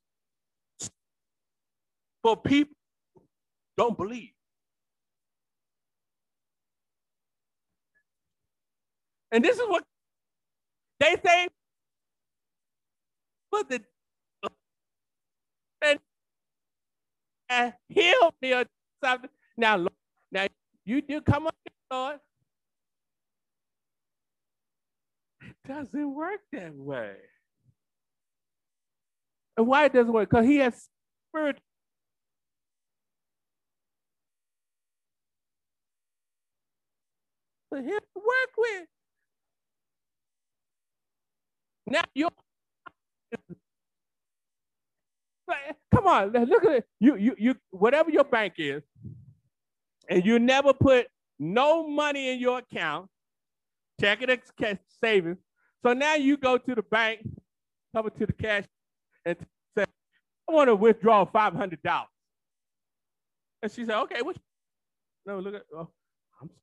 for 2.23 2.37
people 2.37 2.75
don't 3.77 3.97
believe. 3.97 4.31
And 9.31 9.43
this 9.43 9.57
is 9.57 9.67
what 9.67 9.83
they 10.99 11.15
say. 11.23 11.47
But 13.51 13.69
the 13.69 13.81
and, 15.83 15.99
and 17.49 17.73
heal 17.89 18.33
me 18.41 18.53
or 18.53 18.65
something. 19.03 19.29
Now, 19.57 19.77
Lord, 19.77 19.91
now 20.31 20.47
you 20.85 21.01
do 21.01 21.21
come 21.21 21.47
up, 21.47 21.55
Lord. 21.91 22.19
It 25.47 25.56
doesn't 25.67 26.15
work 26.15 26.39
that 26.53 26.73
way. 26.75 27.15
And 29.57 29.67
why 29.67 29.85
it 29.85 29.93
doesn't 29.93 30.13
work? 30.13 30.29
Because 30.29 30.45
he 30.45 30.57
has 30.57 30.87
spirit 31.29 31.57
for 37.69 37.79
him 37.79 37.87
to 37.87 38.15
work 38.15 38.51
with. 38.57 38.87
Now 41.87 42.03
you 42.13 42.29
come 45.93 46.07
on, 46.07 46.31
look 46.31 46.65
at 46.65 46.71
it. 46.73 46.85
You 46.99 47.15
you 47.15 47.35
you 47.37 47.55
whatever 47.71 48.11
your 48.11 48.25
bank 48.25 48.55
is, 48.57 48.83
and 50.09 50.25
you 50.25 50.39
never 50.39 50.73
put 50.73 51.07
no 51.39 51.87
money 51.87 52.31
in 52.33 52.39
your 52.39 52.59
account, 52.59 53.09
checking 53.99 54.29
savings. 55.01 55.37
So 55.85 55.93
now 55.93 56.15
you 56.15 56.37
go 56.37 56.57
to 56.57 56.75
the 56.75 56.83
bank, 56.83 57.21
come 57.95 58.09
to 58.19 58.25
the 58.25 58.33
cash, 58.33 58.65
and 59.25 59.37
say, 59.77 59.85
I 60.49 60.53
want 60.53 60.69
to 60.69 60.75
withdraw 60.75 61.25
five 61.25 61.53
hundred 61.53 61.81
dollars. 61.83 62.09
And 63.63 63.71
she 63.71 63.85
said, 63.85 63.99
Okay, 64.03 64.21
what? 64.21 64.37
No, 65.25 65.39
look 65.39 65.55
at. 65.55 65.63
oh, 65.75 65.89
I'm 66.41 66.49
Oh, 66.49 66.55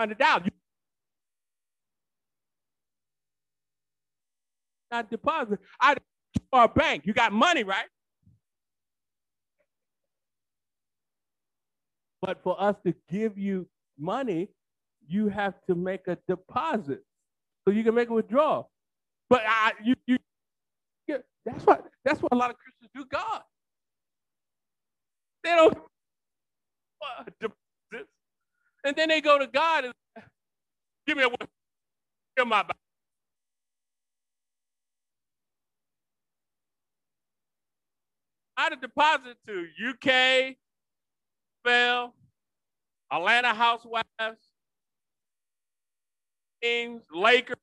hundred 0.00 0.18
dollars. 0.18 0.48
Not 4.90 5.10
deposit. 5.10 5.60
I 5.80 5.96
for 6.52 6.64
a 6.64 6.68
bank. 6.68 7.06
You 7.06 7.14
got 7.14 7.32
money, 7.32 7.64
right? 7.64 7.86
But 12.22 12.42
for 12.42 12.60
us 12.60 12.76
to 12.86 12.94
give 13.10 13.38
you 13.38 13.68
money, 13.98 14.48
you 15.08 15.28
have 15.28 15.54
to 15.68 15.74
make 15.74 16.08
a 16.08 16.18
deposit 16.28 17.02
so 17.64 17.72
you 17.72 17.84
can 17.84 17.94
make 17.94 18.10
a 18.10 18.14
withdrawal. 18.14 18.70
But 19.30 19.42
I, 19.46 19.72
you, 19.84 19.94
you, 20.06 20.18
yeah, 21.08 21.18
that's 21.44 21.64
what 21.64 21.84
that's 22.04 22.22
what 22.22 22.32
a 22.32 22.36
lot 22.36 22.50
of 22.50 22.56
Christians 22.58 22.90
do. 22.94 23.04
God, 23.10 23.42
they 25.44 25.50
don't 25.50 25.76
deposits. 27.40 28.10
And 28.84 28.96
then 28.96 29.08
they 29.08 29.20
go 29.20 29.38
to 29.38 29.46
God 29.46 29.86
and 29.86 29.94
give 31.06 31.16
me 31.16 31.24
a. 31.24 31.28
Give 32.36 32.46
my. 32.46 32.64
I 38.56 38.62
had 38.62 38.72
a 38.72 38.76
deposit 38.76 39.36
to 39.46 39.66
UK, 39.90 40.56
Bell, 41.64 42.14
Atlanta 43.12 43.54
Housewives, 43.54 44.45
Lakers, 47.12 47.56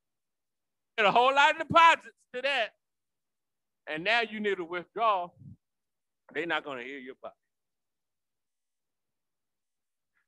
and 0.98 1.08
a 1.08 1.12
whole 1.12 1.34
lot 1.34 1.52
of 1.60 1.68
deposits 1.68 2.16
to 2.34 2.42
that. 2.42 2.70
And 3.88 4.04
now 4.04 4.22
you 4.22 4.40
need 4.40 4.58
to 4.58 4.66
withdraw. 4.66 5.30
They're 6.34 6.46
not 6.46 6.64
going 6.64 6.80
to 6.80 6.84
hear 6.84 7.00
your 7.00 7.16
body. 7.22 7.34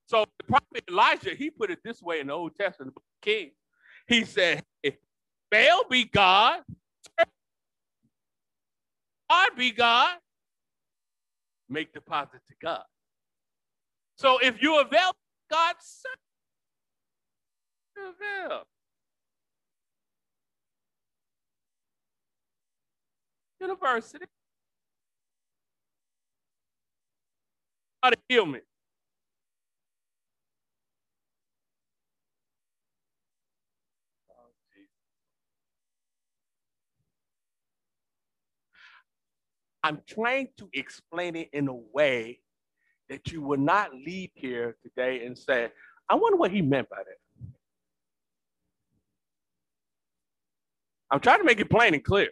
So 0.08 0.26
the 0.38 0.44
prophet 0.46 0.84
Elijah, 0.90 1.34
he 1.36 1.50
put 1.50 1.72
it 1.72 1.80
this 1.84 2.02
way 2.02 2.20
in 2.20 2.28
the 2.28 2.34
Old 2.34 2.56
Testament, 2.56 2.96
King. 3.22 3.52
He 4.08 4.24
said, 4.24 4.64
if 4.84 4.96
Baal 5.50 5.84
be 5.90 6.06
God, 6.06 6.62
God 9.30 9.50
be 9.58 9.72
God, 9.72 10.18
make 11.70 11.92
deposit 11.94 12.42
to 12.48 12.54
God. 12.62 12.84
So 14.18 14.38
if 14.40 14.62
you 14.62 14.80
avail 14.80 15.12
God's 15.50 16.04
avail. 17.98 18.64
University. 23.60 24.26
How 28.02 28.10
to 28.12 28.18
heal 28.30 28.46
me. 28.46 28.60
I'm 39.84 40.02
trying 40.08 40.48
to 40.58 40.68
explain 40.74 41.36
it 41.36 41.50
in 41.54 41.68
a 41.68 41.76
way 41.94 42.40
that 43.08 43.32
you 43.32 43.42
will 43.42 43.60
not 43.60 43.94
leave 43.94 44.32
here 44.34 44.78
today 44.82 45.24
and 45.26 45.38
say, 45.38 45.70
I 46.10 46.16
wonder 46.16 46.38
what 46.38 46.50
he 46.50 46.64
meant 46.64 46.90
by 46.90 46.98
that. 46.98 47.25
I'm 51.16 51.22
trying 51.22 51.40
to 51.40 51.46
make 51.46 51.62
it 51.62 51.70
plain 51.70 51.94
and 51.94 52.04
clear. 52.04 52.30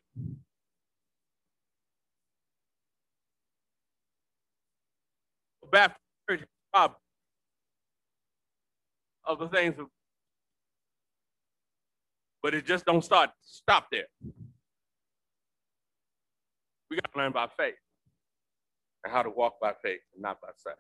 Baptist 5.72 6.02
of 9.26 9.40
the 9.40 9.48
things, 9.48 9.80
of, 9.80 9.88
but 12.42 12.54
it 12.54 12.66
just 12.66 12.86
don't 12.86 13.06
start 13.06 13.30
stop 13.42 13.88
there. 13.90 14.04
We 16.90 16.98
got 16.98 17.10
to 17.14 17.18
learn 17.18 17.32
by 17.32 17.48
faith 17.58 17.76
and 19.06 19.14
how 19.14 19.24
to 19.24 19.30
walk 19.30 19.54
by 19.62 19.72
faith 19.82 20.02
and 20.14 20.22
not 20.22 20.42
by 20.42 20.50
sight. 20.58 20.76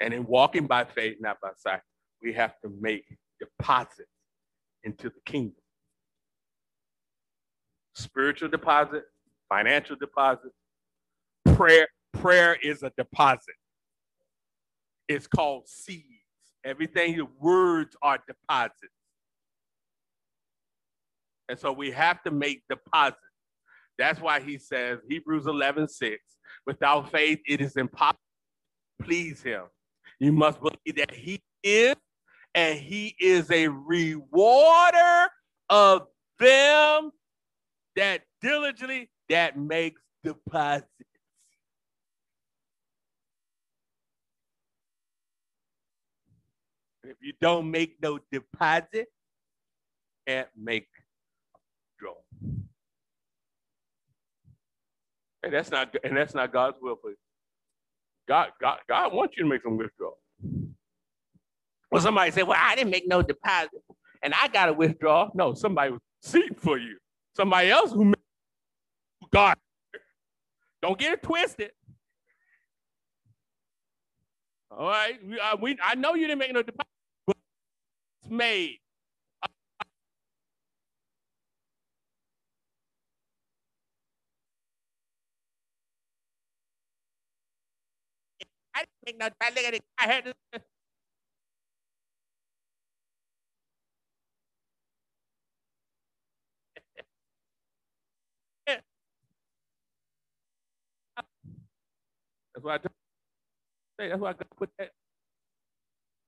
And 0.00 0.14
in 0.14 0.24
walking 0.24 0.66
by 0.66 0.84
faith, 0.84 1.18
not 1.20 1.36
by 1.42 1.50
sight, 1.54 1.82
we 2.22 2.32
have 2.32 2.58
to 2.62 2.70
make 2.80 3.04
deposits 3.38 4.08
into 4.84 5.10
the 5.10 5.20
kingdom. 5.26 5.60
Spiritual 7.98 8.48
deposit, 8.48 9.02
financial 9.48 9.96
deposit, 9.96 10.52
prayer. 11.54 11.88
Prayer 12.12 12.56
is 12.62 12.84
a 12.84 12.92
deposit. 12.96 13.56
It's 15.08 15.26
called 15.26 15.68
seeds. 15.68 16.04
Everything, 16.64 17.14
your 17.14 17.28
words 17.40 17.96
are 18.00 18.18
deposits. 18.26 18.92
And 21.48 21.58
so 21.58 21.72
we 21.72 21.90
have 21.90 22.22
to 22.22 22.30
make 22.30 22.62
deposits. 22.70 23.18
That's 23.98 24.20
why 24.20 24.38
he 24.40 24.58
says, 24.58 25.00
Hebrews 25.08 25.48
11, 25.48 25.88
6, 25.88 26.16
without 26.66 27.10
faith, 27.10 27.40
it 27.48 27.60
is 27.60 27.76
impossible 27.76 28.20
to 29.00 29.04
please 29.04 29.42
him. 29.42 29.64
You 30.20 30.30
must 30.32 30.60
believe 30.60 30.96
that 30.96 31.12
he 31.12 31.42
is, 31.64 31.96
and 32.54 32.78
he 32.78 33.16
is 33.20 33.50
a 33.50 33.66
rewarder 33.68 35.26
of 35.68 36.06
them 36.38 37.10
that 37.98 38.22
diligently 38.40 39.10
that 39.28 39.58
makes 39.58 40.00
deposits. 40.22 40.86
If 47.02 47.16
you 47.20 47.32
don't 47.40 47.70
make 47.70 47.96
no 48.00 48.20
deposit, 48.30 49.08
can't 50.26 50.48
make 50.56 50.86
a 51.54 51.58
draw. 51.98 52.14
And 55.42 55.52
that's 55.52 55.70
not 55.70 55.94
and 56.04 56.16
that's 56.16 56.34
not 56.34 56.52
God's 56.52 56.76
will 56.80 56.96
for 57.00 57.10
you. 57.10 57.16
God, 58.28 58.50
God, 58.60 58.78
God 58.88 59.12
wants 59.12 59.34
you 59.36 59.42
to 59.44 59.48
make 59.48 59.62
some 59.62 59.76
withdrawal. 59.76 60.18
Well, 61.90 62.02
somebody 62.02 62.30
say, 62.30 62.42
Well, 62.42 62.58
I 62.60 62.76
didn't 62.76 62.90
make 62.90 63.08
no 63.08 63.22
deposit 63.22 63.82
and 64.22 64.34
I 64.34 64.48
got 64.48 64.66
to 64.66 64.72
withdraw. 64.72 65.30
No, 65.34 65.54
somebody 65.54 65.92
was 65.92 66.00
seeking 66.20 66.54
for 66.54 66.78
you. 66.78 66.98
Somebody 67.38 67.70
else 67.70 67.92
who 67.92 68.14
God. 69.32 69.56
Don't 70.82 70.98
get 70.98 71.12
it 71.14 71.22
twisted. 71.22 71.72
All 74.70 74.88
right. 74.88 75.18
We, 75.26 75.40
uh, 75.40 75.56
we, 75.60 75.78
I 75.84 75.94
know 75.96 76.14
you 76.14 76.26
didn't 76.26 76.40
make 76.40 76.52
no 76.52 76.62
deposit, 76.62 76.88
but 77.26 77.36
it's 78.22 78.32
made. 78.32 78.78
I 88.74 88.80
didn't 88.80 88.90
make 89.06 89.18
no 89.18 89.28
deposit. 89.30 89.82
I 89.98 90.06
had 90.06 90.24
to. 90.26 90.34
That's 102.58 102.64
why 102.64 102.74
I 102.74 102.78
say. 104.00 104.08
That's 104.08 104.20
why 104.20 104.30
I 104.30 104.32
got 104.32 104.50
to 104.50 104.56
put 104.56 104.70
that 104.78 104.90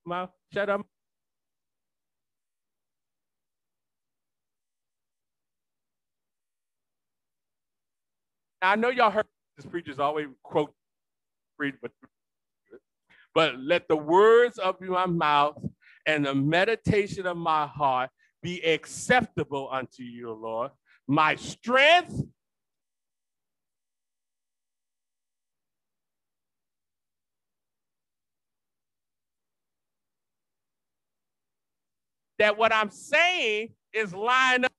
mouth. 0.06 0.30
Shut 0.52 0.68
up. 0.68 0.86
Now, 8.62 8.70
I 8.70 8.76
know 8.76 8.90
y'all 8.90 9.10
heard 9.10 9.26
this 9.56 9.66
preachers 9.66 9.98
always 9.98 10.28
quote, 10.44 10.72
but 11.58 11.90
but 13.34 13.58
let 13.58 13.88
the 13.88 13.96
words 13.96 14.58
of 14.58 14.80
my 14.80 15.06
mouth 15.06 15.60
and 16.06 16.24
the 16.24 16.34
meditation 16.34 17.26
of 17.26 17.36
my 17.36 17.66
heart 17.66 18.10
be 18.40 18.60
acceptable 18.60 19.68
unto 19.72 20.04
you, 20.04 20.32
Lord. 20.32 20.70
My 21.08 21.34
strength 21.34 22.22
that 32.40 32.56
what 32.56 32.72
I'm 32.72 32.90
saying 32.90 33.68
is 33.92 34.14
lying 34.14 34.64
up. 34.64 34.72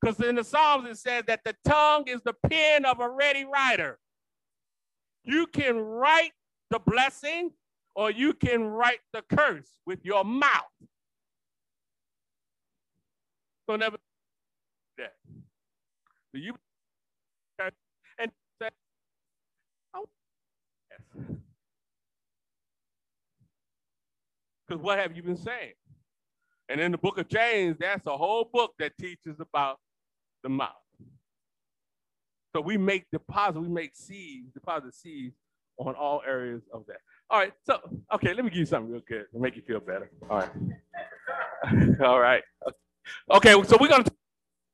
Because 0.00 0.18
in 0.20 0.36
the 0.36 0.44
Psalms 0.44 0.88
it 0.88 0.96
says 0.96 1.24
that 1.26 1.40
the 1.44 1.54
tongue 1.64 2.08
is 2.08 2.22
the 2.24 2.32
pen 2.48 2.86
of 2.86 3.00
a 3.00 3.08
ready 3.08 3.44
writer. 3.44 3.98
You 5.24 5.46
can 5.46 5.76
write 5.76 6.32
the 6.70 6.78
blessing 6.78 7.50
or 7.94 8.10
you 8.10 8.32
can 8.32 8.64
write 8.64 9.00
the 9.12 9.22
curse 9.34 9.68
with 9.84 10.02
your 10.02 10.24
mouth. 10.24 10.72
So 13.68 13.76
never 13.76 13.98
that. 14.96 15.12
So 16.32 16.38
you 16.38 16.54
and 18.18 18.30
say, 18.62 18.68
oh, 19.94 20.06
yes. 20.90 21.38
Because 24.68 24.82
what 24.82 24.98
have 24.98 25.16
you 25.16 25.22
been 25.22 25.36
saying? 25.36 25.72
And 26.68 26.80
in 26.80 26.92
the 26.92 26.98
book 26.98 27.18
of 27.18 27.28
James, 27.28 27.76
that's 27.80 28.06
a 28.06 28.16
whole 28.16 28.48
book 28.52 28.74
that 28.78 28.92
teaches 28.98 29.40
about 29.40 29.78
the 30.42 30.50
mouth. 30.50 30.72
So 32.54 32.60
we 32.60 32.76
make 32.76 33.06
deposit, 33.10 33.60
we 33.60 33.68
make 33.68 33.94
seeds, 33.94 34.52
deposit 34.52 34.94
seeds 34.94 35.34
on 35.78 35.94
all 35.94 36.22
areas 36.26 36.62
of 36.72 36.84
that. 36.86 36.98
All 37.30 37.38
right, 37.38 37.52
so 37.64 37.78
okay, 38.14 38.34
let 38.34 38.44
me 38.44 38.50
give 38.50 38.58
you 38.58 38.66
something 38.66 38.90
real 38.90 39.02
good 39.06 39.26
to 39.32 39.38
make 39.38 39.54
you 39.56 39.62
feel 39.62 39.80
better. 39.80 40.10
All 40.30 40.38
right. 40.38 42.00
all 42.00 42.20
right. 42.20 42.42
Okay, 43.30 43.52
so 43.64 43.76
we're 43.80 43.88
gonna 43.88 44.04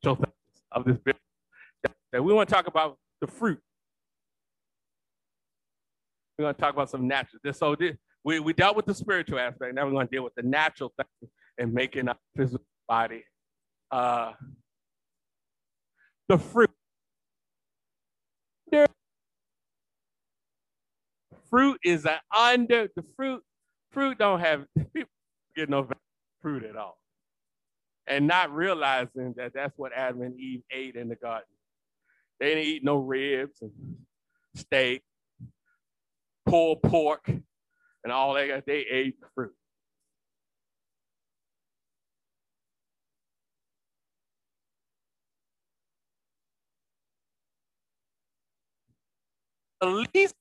talk 0.03 0.19
of 0.73 0.85
this. 0.85 0.99
And 2.13 2.25
we 2.25 2.33
want 2.33 2.49
to 2.49 2.55
talk 2.55 2.69
about 2.69 2.97
the 3.21 3.27
fruit. 3.27 3.61
We're 6.39 6.45
gonna 6.45 6.55
talk 6.55 6.75
about 6.75 6.91
some 6.91 7.09
natural. 7.09 7.41
So 7.53 7.75
this, 7.75 7.97
we, 8.25 8.41
we 8.41 8.53
dealt 8.53 8.77
with 8.77 8.87
the 8.87 8.95
spiritual 8.95 9.39
aspect. 9.39 9.75
Now 9.75 9.85
we're 9.85 9.93
going 9.93 10.09
to 10.09 10.11
deal 10.11 10.25
with 10.25 10.35
the 10.35 10.43
natural 10.43 10.93
thing 10.97 11.31
and 11.59 11.73
making 11.73 12.09
our 12.09 12.17
physical 12.37 12.67
body. 12.89 13.25
Uh, 13.91 14.33
the 16.29 16.39
fruit. 16.39 16.71
fruit 21.55 21.79
is 21.85 22.05
an 22.05 22.19
under 22.37 22.89
the 22.97 23.05
fruit. 23.15 23.41
Fruit 23.93 24.19
don't 24.19 24.41
have 24.41 24.65
people 24.93 25.11
get 25.55 25.71
no 25.71 25.89
fruit 26.43 26.65
at 26.65 26.75
all, 26.75 26.99
and 28.09 28.27
not 28.27 28.53
realizing 28.53 29.35
that 29.37 29.53
that's 29.55 29.73
what 29.77 29.93
Adam 29.95 30.23
and 30.23 30.41
Eve 30.41 30.63
ate 30.73 30.97
in 30.97 31.09
the 31.09 31.15
garden. 31.15 31.47
They 32.41 32.49
didn't 32.49 32.65
eat 32.65 32.83
no 32.83 32.97
ribs 32.97 33.63
and 33.63 33.71
steak, 34.57 35.03
pulled 36.45 36.83
pork, 36.83 37.31
and 38.05 38.13
all 38.13 38.35
that. 38.35 38.65
They 38.67 38.85
ate 38.91 39.17
fruit. 39.35 39.53
The 49.81 50.07
least 50.15 50.35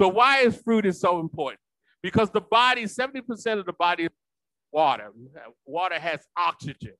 So 0.00 0.08
why 0.08 0.38
is 0.38 0.56
fruit 0.64 0.86
is 0.86 0.98
so 0.98 1.20
important? 1.20 1.60
Because 2.02 2.30
the 2.30 2.40
body, 2.40 2.84
70% 2.84 3.58
of 3.58 3.66
the 3.66 3.74
body 3.74 4.04
is 4.04 4.10
water. 4.72 5.10
Water 5.66 5.98
has 5.98 6.20
oxygen. 6.36 6.94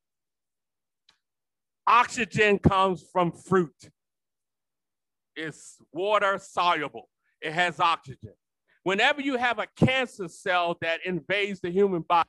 Oxygen 1.87 2.59
comes 2.59 3.05
from 3.13 3.33
fruit. 3.33 3.75
It's 5.37 5.77
water 5.93 6.39
soluble. 6.43 7.09
It 7.41 7.53
has 7.53 7.81
oxygen. 7.81 8.35
Whenever 8.83 9.21
you 9.21 9.37
have 9.37 9.59
a 9.59 9.67
cancer 9.77 10.29
cell 10.29 10.77
that 10.81 11.01
invades 11.05 11.61
the 11.61 11.71
human 11.71 12.03
body, 12.03 12.29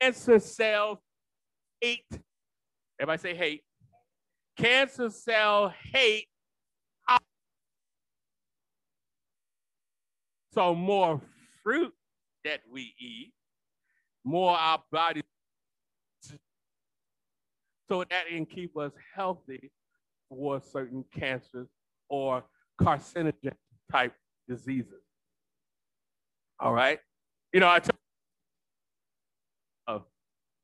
cancer 0.00 0.38
cells 0.38 0.98
hate. 1.80 2.04
Everybody 3.00 3.20
say 3.20 3.34
hate. 3.34 3.62
Cancer 4.56 5.10
cell 5.10 5.72
hate 5.92 6.28
So 10.54 10.74
more 10.74 11.20
fruit 11.62 11.94
that 12.44 12.60
we 12.70 12.94
eat, 13.00 13.32
more 14.24 14.56
our 14.56 14.82
body, 14.90 15.22
so 17.88 18.04
that 18.10 18.28
can 18.28 18.46
keep 18.46 18.76
us 18.76 18.92
healthy 19.14 19.70
for 20.28 20.60
certain 20.60 21.04
cancers 21.14 21.68
or 22.08 22.42
carcinogen 22.80 23.54
type 23.90 24.14
diseases. 24.48 25.02
All 26.58 26.72
right. 26.72 26.98
You 27.52 27.60
know, 27.60 27.68
I 27.68 27.80
took 27.80 27.96
uh, 29.86 29.98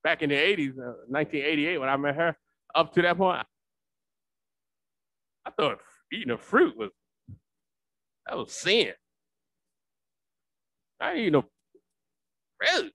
back 0.03 0.23
in 0.23 0.31
the 0.31 0.37
80s, 0.37 0.71
uh, 0.79 1.05
1988, 1.09 1.79
when 1.79 1.89
I 1.89 1.97
met 1.97 2.15
her, 2.15 2.37
up 2.75 2.93
to 2.95 3.03
that 3.03 3.17
point, 3.17 3.45
I 5.45 5.51
thought 5.51 5.81
eating 6.13 6.31
a 6.31 6.39
fruit 6.39 6.77
was, 6.77 6.91
that 8.27 8.37
was 8.37 8.53
sin. 8.53 8.93
I 11.01 11.13
ain't 11.13 11.33
no 11.33 11.45
fruit. 12.59 12.93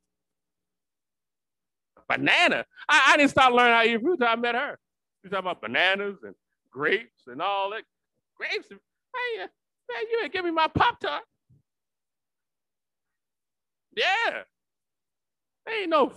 Banana. 2.17 2.65
I, 2.89 3.13
I 3.13 3.17
didn't 3.17 3.31
start 3.31 3.53
learning 3.53 3.73
how 3.73 3.83
to 3.83 3.89
eat 3.89 4.01
fruit 4.01 4.13
until 4.13 4.27
I 4.27 4.35
met 4.35 4.55
her. 4.55 4.79
She 5.23 5.29
talking 5.29 5.45
about 5.45 5.61
bananas 5.61 6.17
and 6.23 6.35
grapes 6.71 7.27
and 7.27 7.41
all 7.41 7.71
that. 7.71 7.83
Grapes. 8.37 8.67
Hey, 8.69 9.37
man, 9.39 9.47
you 10.11 10.21
ain't 10.23 10.33
give 10.33 10.45
me 10.45 10.51
my 10.51 10.67
Pop 10.67 10.99
Tart. 10.99 11.23
Yeah. 13.95 14.41
Ain't 15.69 15.89
no 15.89 16.11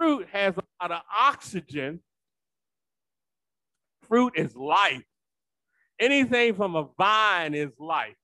fruit 0.00 0.26
has 0.32 0.54
a 0.56 0.62
lot 0.82 0.90
of 0.90 1.02
oxygen. 1.14 2.00
Fruit 4.08 4.32
is 4.34 4.56
life. 4.56 5.04
Anything 6.00 6.54
from 6.54 6.74
a 6.74 6.88
vine 6.96 7.52
is 7.54 7.70
life. 7.78 8.16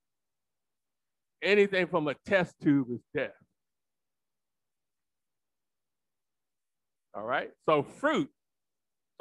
Anything 1.47 1.87
from 1.87 2.09
a 2.09 2.15
test 2.27 2.57
tube 2.61 2.89
is 2.91 2.99
death. 3.15 3.31
All 7.15 7.23
right. 7.23 7.51
So 7.69 7.85
fruit. 7.85 8.29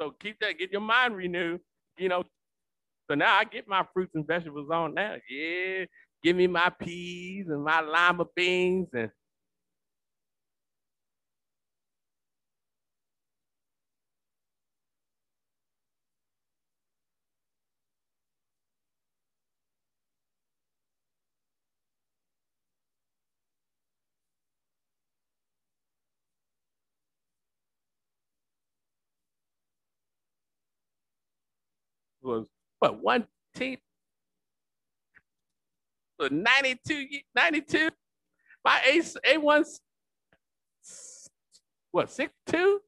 So 0.00 0.10
keep 0.10 0.40
that, 0.40 0.58
get 0.58 0.72
your 0.72 0.80
mind 0.80 1.14
renewed. 1.14 1.60
You 1.98 2.08
know, 2.08 2.24
so 3.08 3.14
now 3.14 3.36
I 3.36 3.44
get 3.44 3.68
my 3.68 3.86
fruits 3.94 4.10
and 4.16 4.26
vegetables 4.26 4.68
on 4.72 4.94
now. 4.94 5.14
Yeah. 5.30 5.84
Give 6.24 6.34
me 6.34 6.48
my 6.48 6.68
peas 6.70 7.46
and 7.48 7.62
my 7.62 7.80
lima 7.80 8.24
beans 8.34 8.88
and 8.92 9.08
was 32.26 32.46
what 32.78 33.02
one 33.02 33.26
team? 33.54 33.78
92 36.20 37.06
92 37.34 37.90
my 38.64 38.80
a 38.86 38.98
a1 38.98 39.64
what 41.92 42.10
six 42.10 42.32
two? 42.46 42.80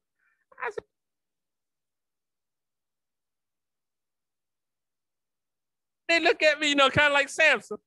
I 0.63 0.69
said, 0.71 0.83
they 6.07 6.19
look 6.19 6.43
at 6.43 6.59
me 6.59 6.69
you 6.69 6.75
know 6.75 6.89
kind 6.89 7.07
of 7.07 7.13
like 7.13 7.29
samson. 7.29 7.77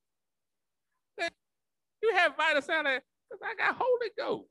You 2.03 2.15
have 2.17 2.37
vital 2.37 2.63
sign 2.63 2.85
because 2.85 3.43
i 3.45 3.55
got 3.57 3.77
holy 3.79 4.11
ghost. 4.19 4.49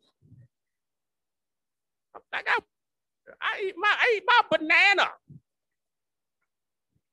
I 2.34 2.43
got 2.43 2.64
i 3.41 3.62
eat 3.66 3.76
my 3.78 3.93
i 3.99 4.14
eat 4.18 4.24
my 4.26 4.41
banana 4.58 5.10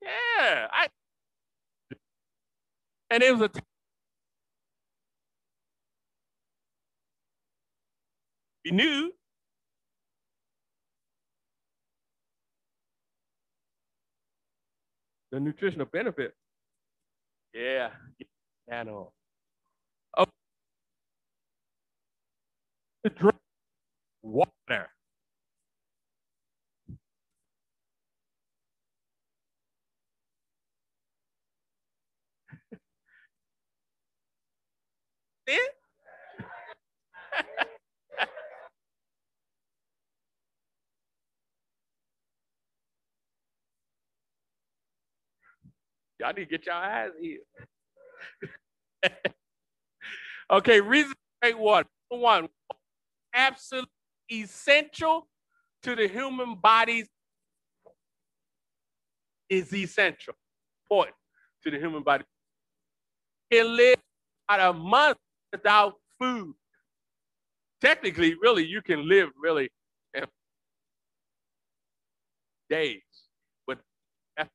yeah, 0.03 0.69
I. 0.73 0.89
And 3.11 3.23
it 3.23 3.33
was 3.37 3.43
a. 3.43 3.51
We 8.65 8.73
knew. 8.73 9.13
The 15.33 15.41
nutritional 15.41 15.87
benefit. 15.87 16.35
Yeah, 17.55 17.91
animal. 18.71 19.13
Oh, 20.17 20.27
to 23.05 23.11
drink 23.11 23.37
water. 24.23 24.89
Y'all 46.21 46.33
need 46.35 46.45
to 46.45 46.47
get 46.47 46.67
your 46.67 46.75
eyes 46.75 47.11
here. 47.21 47.39
okay, 50.51 50.81
reason 50.81 51.15
drink 51.43 51.59
water. 51.59 51.89
One, 52.11 52.49
absolutely 53.33 53.89
essential 54.33 55.27
to 55.83 55.97
the 55.97 56.09
human 56.09 56.57
body 56.57 57.07
is 59.49 59.73
essential, 59.73 60.35
important 60.85 61.17
to 61.63 61.71
the 61.71 61.79
human 61.79 62.03
body. 62.03 62.25
It 63.51 63.65
lives 63.65 64.03
about 64.49 64.75
a 64.75 64.79
month 64.79 65.17
without 65.53 65.95
food. 66.19 66.55
Technically, 67.81 68.35
really, 68.43 68.67
you 68.67 68.83
can 68.83 69.09
live 69.09 69.31
really 69.41 69.71
days, 72.69 73.01
but 73.67 73.79
after 74.37 74.53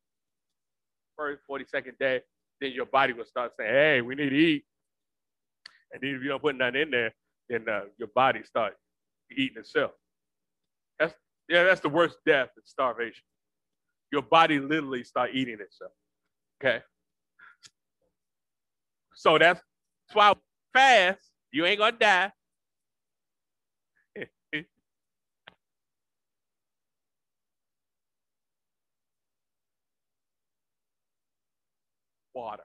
first 1.18 1.42
42nd 1.50 1.98
day, 2.00 2.22
then 2.62 2.72
your 2.72 2.86
body 2.86 3.14
will 3.14 3.26
start 3.26 3.52
saying, 3.58 3.74
hey, 3.74 4.02
we 4.02 4.16
need 4.16 4.30
to 4.30 4.36
eat. 4.36 4.66
And 5.92 6.02
then 6.02 6.16
if 6.16 6.22
you 6.24 6.30
don't 6.30 6.42
put 6.42 6.56
nothing 6.56 6.82
in 6.82 6.92
there, 6.92 7.14
then 7.50 7.68
uh, 7.70 7.82
your 7.98 8.10
body 8.16 8.44
start 8.44 8.76
eating 9.36 9.58
itself. 9.58 9.92
That's 11.00 11.14
yeah, 11.50 11.64
that's 11.64 11.82
the 11.82 11.90
worst 11.90 12.18
death 12.26 12.50
is 12.58 12.64
starvation. 12.66 13.24
Your 14.12 14.22
body 14.22 14.60
literally 14.60 15.04
start 15.04 15.32
eating 15.34 15.58
itself. 15.60 15.92
Okay. 16.64 16.82
So 19.16 19.38
that's, 19.38 19.60
that's 20.08 20.16
why 20.16 20.34
fast 20.74 21.32
You 21.52 21.66
ain't 21.68 21.80
gonna 21.80 21.98
die. 21.98 22.32
Water. 32.34 32.64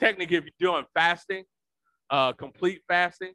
Technically, 0.00 0.36
if 0.36 0.44
you're 0.58 0.72
doing 0.72 0.84
fasting, 0.94 1.44
uh, 2.10 2.32
complete 2.32 2.82
fasting, 2.88 3.32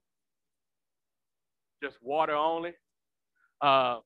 just 1.81 1.97
water 2.01 2.35
only. 2.35 2.73
Uh, 3.61 3.99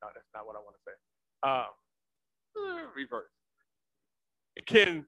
no, 0.00 0.08
that's 0.14 0.26
not 0.34 0.46
what 0.46 0.56
I 0.56 0.60
want 0.60 0.76
to 0.76 0.82
say. 0.86 0.92
Uh, 1.42 1.66
reverse. 2.96 3.28
It 4.56 4.64
can 4.64 5.04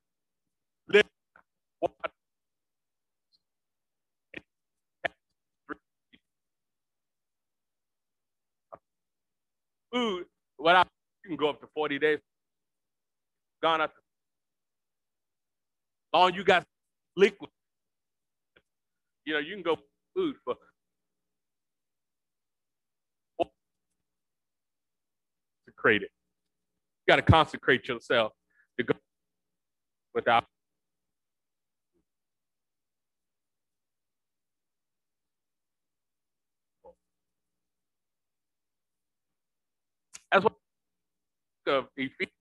water. 1.81 1.95
Food, 9.93 10.27
what 10.59 10.77
I 10.77 10.85
you 11.25 11.31
can 11.31 11.37
go 11.37 11.51
up 11.51 11.61
to 11.61 11.67
40 11.75 11.99
days. 11.99 12.19
Gone 13.63 13.81
up. 13.81 13.93
Long 16.13 16.35
you 16.35 16.45
got 16.45 16.65
liquid. 17.17 17.51
You 19.25 19.35
know, 19.35 19.41
you 19.41 19.55
can 19.55 19.63
go 19.63 19.77
food 20.15 20.37
for 20.45 20.55
consecrate 25.79 26.03
it. 26.03 26.11
You 27.07 27.13
got 27.13 27.17
to 27.17 27.23
consecrate 27.23 27.89
yourself 27.89 28.33
to 28.79 28.85
go 28.85 28.95
without. 30.15 30.45
That's 40.33 40.45
what 40.45 40.55
of 41.69 41.87
Ephesians. 41.97 42.33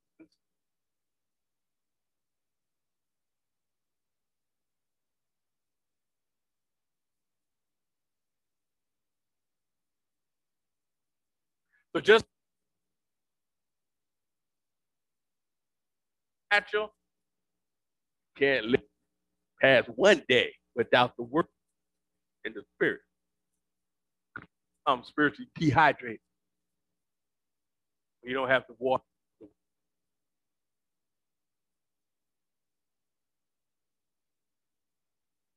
So 11.96 12.02
just 12.02 12.26
natural 16.52 16.94
can't 18.38 18.66
live 18.68 18.82
past 19.62 19.90
one 19.96 20.24
day 20.30 20.54
without 20.76 21.16
the 21.18 21.24
work 21.24 21.48
in 22.46 22.54
the 22.54 22.64
spirit. 22.76 23.02
I'm 24.88 25.04
spiritually 25.04 25.50
dehydrated. 25.60 26.20
You 28.24 28.34
don't 28.34 28.50
have 28.50 28.66
to 28.68 28.74
walk. 28.80 29.04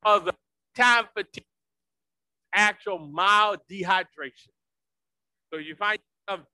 Of 0.03 0.25
the 0.25 0.35
time 0.77 1.05
fatigue, 1.15 1.45
actual 2.55 2.99
mild 2.99 3.59
dehydration. 3.71 4.51
So 5.53 5.59
you 5.59 5.75
find 5.75 5.99
yourself 6.29 6.47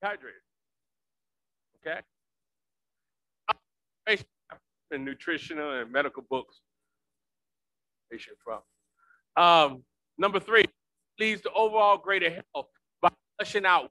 dehydrated. 0.00 0.40
Okay? 1.86 2.00
In 4.90 5.04
nutritional 5.04 5.80
and 5.80 5.90
medical 5.90 6.22
books. 6.28 6.60
From. 8.44 8.60
Um, 9.42 9.84
number 10.18 10.38
three, 10.38 10.66
leads 11.18 11.40
to 11.42 11.50
overall 11.52 11.96
greater 11.96 12.28
health 12.30 12.68
flushing 13.38 13.66
out. 13.66 13.90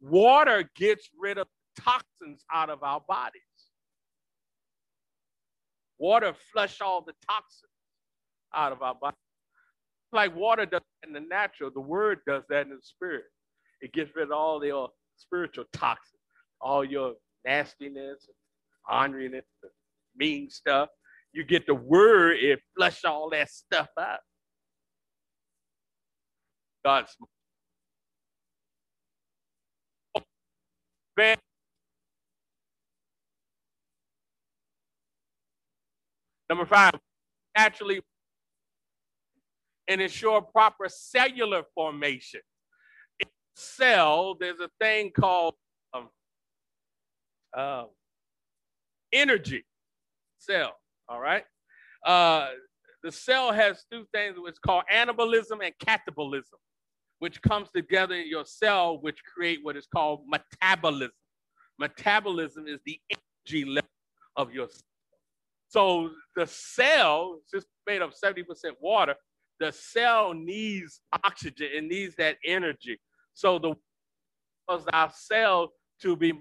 Water 0.00 0.68
gets 0.76 1.08
rid 1.18 1.38
of 1.38 1.46
toxins 1.78 2.44
out 2.52 2.70
of 2.70 2.82
our 2.82 3.02
bodies. 3.06 3.42
Water 5.98 6.34
flush 6.52 6.80
all 6.80 7.02
the 7.02 7.12
toxins 7.28 7.70
out 8.54 8.72
of 8.72 8.82
our 8.82 8.94
body. 8.94 9.16
Like 10.12 10.34
water 10.34 10.66
does 10.66 10.80
in 11.06 11.12
the 11.12 11.20
natural, 11.20 11.70
the 11.72 11.80
word 11.80 12.20
does 12.26 12.42
that 12.48 12.66
in 12.66 12.70
the 12.70 12.80
spirit. 12.82 13.24
It 13.80 13.92
gets 13.92 14.10
rid 14.16 14.24
of 14.24 14.32
all 14.32 14.64
your 14.64 14.90
spiritual 15.16 15.64
toxins, 15.72 16.20
all 16.60 16.84
your 16.84 17.14
nastiness, 17.44 18.26
orneriness, 18.90 19.42
mean 20.16 20.50
stuff. 20.50 20.88
You 21.32 21.44
get 21.44 21.66
the 21.66 21.74
word, 21.74 22.38
it 22.38 22.60
flush 22.76 23.04
all 23.04 23.30
that 23.30 23.50
stuff 23.50 23.88
out. 23.98 24.18
God's 26.84 27.16
Number 36.48 36.66
five, 36.66 36.94
naturally 37.56 38.00
and 39.86 40.00
ensure 40.00 40.40
proper 40.40 40.88
cellular 40.88 41.62
formation. 41.74 42.40
In 43.20 43.28
cell, 43.54 44.36
there's 44.38 44.58
a 44.60 44.68
thing 44.80 45.10
called 45.10 45.54
um, 45.94 46.08
uh, 47.56 47.84
energy 49.12 49.64
cell. 50.38 50.76
All 51.08 51.20
right. 51.20 51.44
Uh, 52.04 52.48
the 53.02 53.12
cell 53.12 53.52
has 53.52 53.84
two 53.90 54.06
things 54.12 54.36
which 54.38 54.56
called 54.64 54.84
anabolism 54.92 55.58
and 55.62 55.72
catabolism, 55.84 56.58
which 57.20 57.40
comes 57.42 57.68
together 57.70 58.14
in 58.16 58.28
your 58.28 58.44
cell, 58.44 58.98
which 59.00 59.22
create 59.24 59.60
what 59.62 59.76
is 59.76 59.86
called 59.86 60.24
metabolism. 60.26 61.12
Metabolism 61.78 62.66
is 62.66 62.80
the 62.84 63.00
energy 63.10 63.64
level 63.64 63.88
of 64.36 64.52
your 64.52 64.68
cell. 64.68 64.82
So 65.68 66.10
the 66.34 66.46
cell 66.46 67.38
is 67.52 67.64
made 67.86 68.02
of 68.02 68.12
70% 68.12 68.44
water. 68.80 69.14
The 69.60 69.70
cell 69.70 70.34
needs 70.34 71.00
oxygen, 71.24 71.68
it 71.72 71.84
needs 71.84 72.16
that 72.16 72.38
energy. 72.44 72.98
So 73.34 73.58
the 73.58 73.74
cause 74.68 74.86
our 74.92 75.12
cell 75.14 75.72
to 76.02 76.16
be 76.16 76.32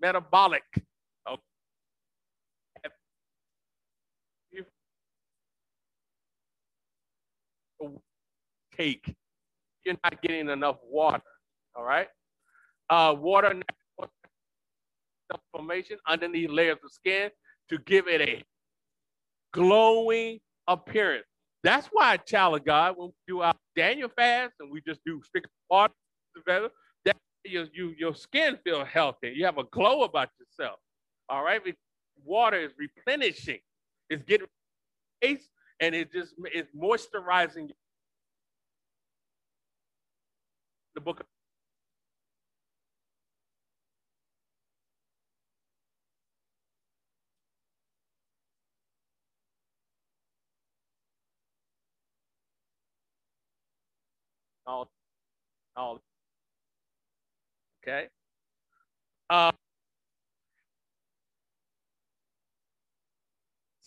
metabolic. 0.00 0.62
Okay. 1.28 1.42
Cake, 8.76 9.14
you're 9.84 9.96
not 10.02 10.20
getting 10.22 10.48
enough 10.48 10.76
water. 10.88 11.22
All 11.74 11.84
right. 11.84 12.08
Uh, 12.90 13.14
water 13.18 13.60
formation 15.50 15.96
underneath 16.06 16.50
layers 16.50 16.78
of 16.84 16.92
skin 16.92 17.30
to 17.70 17.78
give 17.78 18.06
it 18.06 18.20
a 18.20 18.42
glowing 19.52 20.38
appearance. 20.68 21.24
That's 21.62 21.86
why, 21.92 22.16
child 22.16 22.56
of 22.56 22.64
God, 22.64 22.96
when 22.96 23.08
we 23.08 23.14
do 23.26 23.40
our 23.40 23.54
Daniel 23.76 24.10
fast 24.14 24.54
and 24.60 24.70
we 24.70 24.82
just 24.86 25.00
do 25.06 25.22
stick 25.24 25.44
water 25.70 25.94
together, 26.36 26.68
that 27.04 27.16
your, 27.44 27.66
you, 27.72 27.94
your 27.98 28.14
skin 28.14 28.58
feel 28.64 28.84
healthy. 28.84 29.32
You 29.34 29.44
have 29.46 29.58
a 29.58 29.64
glow 29.64 30.02
about 30.02 30.28
yourself. 30.40 30.78
All 31.28 31.44
right? 31.44 31.60
Water 32.24 32.58
is 32.58 32.72
replenishing. 32.76 33.60
It's 34.10 34.22
getting 34.24 34.48
and 35.80 35.94
it 35.94 36.12
just 36.12 36.34
is 36.54 36.66
moisturizing 36.76 37.70
the 40.94 41.00
book 41.00 41.22
all, 54.66 54.90
all. 55.76 56.00
Okay. 57.82 58.08
Uh, 59.30 59.52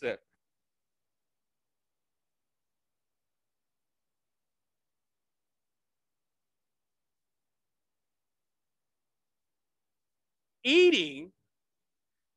that's 0.01 0.13
it. 0.13 0.21
Eating 10.65 11.31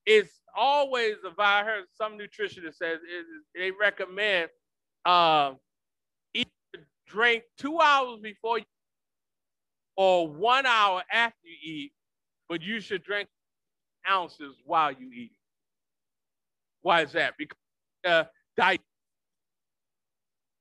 is 0.06 0.30
always, 0.56 1.16
if 1.24 1.38
I 1.38 1.64
heard 1.64 1.84
some 1.94 2.16
nutritionist 2.16 2.74
says, 2.74 2.98
they 3.56 3.72
recommend 3.72 4.50
uh, 5.04 5.54
drink 7.08 7.42
two 7.58 7.80
hours 7.80 8.20
before 8.22 8.58
you 8.58 8.64
or 9.96 10.28
one 10.28 10.66
hour 10.66 11.02
after 11.12 11.38
you 11.42 11.72
eat, 11.74 11.92
but 12.48 12.62
you 12.62 12.80
should 12.80 13.02
drink 13.02 13.28
ounces 14.08 14.54
while 14.64 14.92
you 14.92 15.10
eat. 15.12 15.32
Why 16.82 17.02
is 17.02 17.12
that? 17.12 17.34
Because 17.36 17.58
uh, 18.06 18.24
diet. 18.56 18.80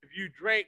If 0.01 0.17
you 0.17 0.29
drink 0.29 0.67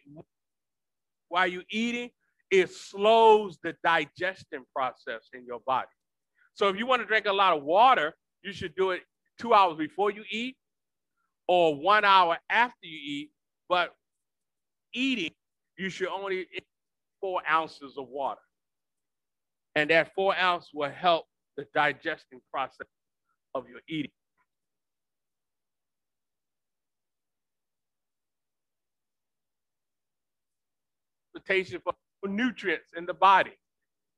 while 1.30 1.48
you're 1.48 1.64
eating, 1.72 2.12
it 2.52 2.72
slows 2.72 3.58
the 3.64 3.76
digestion 3.84 4.66
process 4.76 5.30
in 5.34 5.46
your 5.46 5.60
body. 5.66 5.88
So 6.60 6.68
if 6.68 6.76
you 6.76 6.86
want 6.86 7.02
to 7.02 7.06
drink 7.06 7.26
a 7.26 7.32
lot 7.32 7.56
of 7.56 7.64
water, 7.64 8.14
you 8.42 8.52
should 8.52 8.76
do 8.76 8.92
it 8.92 9.04
two 9.40 9.54
hours 9.54 9.78
before 9.78 10.12
you 10.12 10.26
eat 10.30 10.58
or 11.48 11.74
one 11.74 12.04
hour 12.04 12.38
after 12.50 12.86
you 12.86 13.00
eat. 13.02 13.32
But 13.70 13.96
eating, 14.94 15.32
you 15.78 15.90
should 15.90 16.10
only 16.10 16.42
eat 16.54 16.66
four 17.22 17.42
ounces 17.50 17.98
of 17.98 18.10
water. 18.10 18.42
And 19.76 19.90
that 19.90 20.14
four 20.14 20.36
ounce 20.36 20.72
will 20.74 20.90
help 20.90 21.28
the 21.56 21.66
digesting 21.74 22.42
process 22.52 22.88
of 23.56 23.70
your 23.70 23.80
eating. 23.88 24.12
For 32.22 32.28
nutrients 32.28 32.90
in 32.98 33.06
the 33.06 33.14
body 33.14 33.54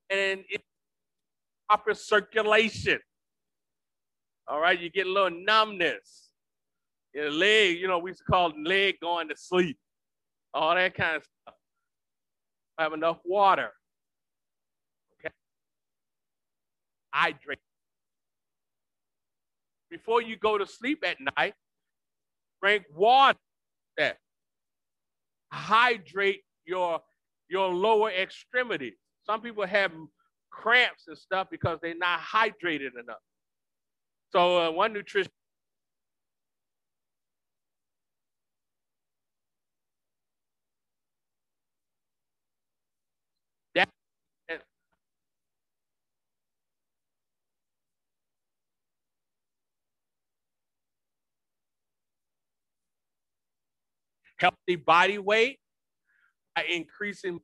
and 0.09 0.43
proper 1.72 1.93
circulation. 1.93 2.99
All 4.45 4.59
right, 4.59 4.78
you 4.78 4.89
get 4.89 5.07
a 5.07 5.09
little 5.09 5.30
numbness. 5.30 6.32
Your 7.13 7.32
leg, 7.32 7.80
you 7.80 7.88
know, 7.88 7.97
we 7.99 8.09
used 8.09 8.19
to 8.19 8.26
call 8.26 8.51
leg 8.61 8.95
going 9.01 9.30
to 9.30 9.36
sleep. 9.38 9.78
All 10.53 10.76
that 10.76 10.93
kind 10.95 11.15
of 11.15 11.24
stuff. 11.24 11.55
Have 12.78 12.91
enough 12.91 13.19
water. 13.24 13.69
Okay. 15.19 15.34
Hydrate. 17.13 17.59
Before 19.89 20.22
you 20.22 20.36
go 20.36 20.57
to 20.57 20.65
sleep 20.65 21.05
at 21.05 21.17
night, 21.38 21.53
drink 22.61 22.84
water. 22.93 23.39
That 23.97 24.17
hydrate 25.53 26.41
your 26.65 26.99
your 27.49 27.69
lower 27.74 28.09
extremities. 28.09 28.95
Some 29.26 29.41
people 29.41 29.65
have 29.65 29.91
cramps 30.51 31.07
and 31.07 31.17
stuff 31.17 31.47
because 31.49 31.79
they're 31.81 31.95
not 31.95 32.19
hydrated 32.19 32.91
enough. 32.99 33.21
So 34.31 34.67
uh, 34.67 34.71
one 34.71 34.93
nutrition 34.93 35.31
healthy 54.41 54.75
body 54.75 55.19
weight 55.19 55.59
by 56.55 56.63
increasing 56.63 57.39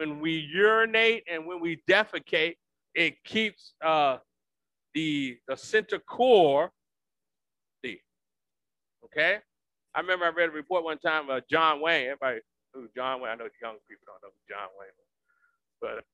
when 0.00 0.18
we 0.18 0.32
urinate 0.32 1.24
and 1.30 1.46
when 1.46 1.60
we 1.60 1.82
defecate, 1.88 2.54
it 2.94 3.22
keeps 3.22 3.74
uh, 3.84 4.16
the 4.94 5.36
the 5.46 5.56
center 5.56 5.98
core. 5.98 6.70
Okay. 9.04 9.38
I 9.94 10.00
remember 10.00 10.24
I 10.24 10.28
read 10.28 10.50
a 10.50 10.52
report 10.52 10.84
one 10.84 10.98
time. 10.98 11.28
of 11.30 11.42
John 11.50 11.80
Wayne. 11.80 12.04
Everybody 12.06 12.40
who 12.72 12.88
John 12.96 13.20
Wayne. 13.20 13.32
I 13.32 13.34
know 13.34 13.48
young 13.60 13.76
people 13.88 14.06
don't 14.06 14.22
know 14.22 14.30
who 14.30 14.54
John 14.54 14.68
Wayne 14.78 14.94
was, 14.96 15.10
but 15.82 16.04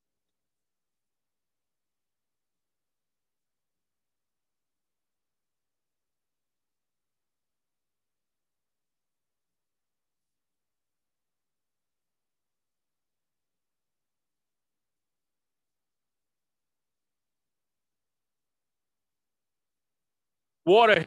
water 20.67 21.07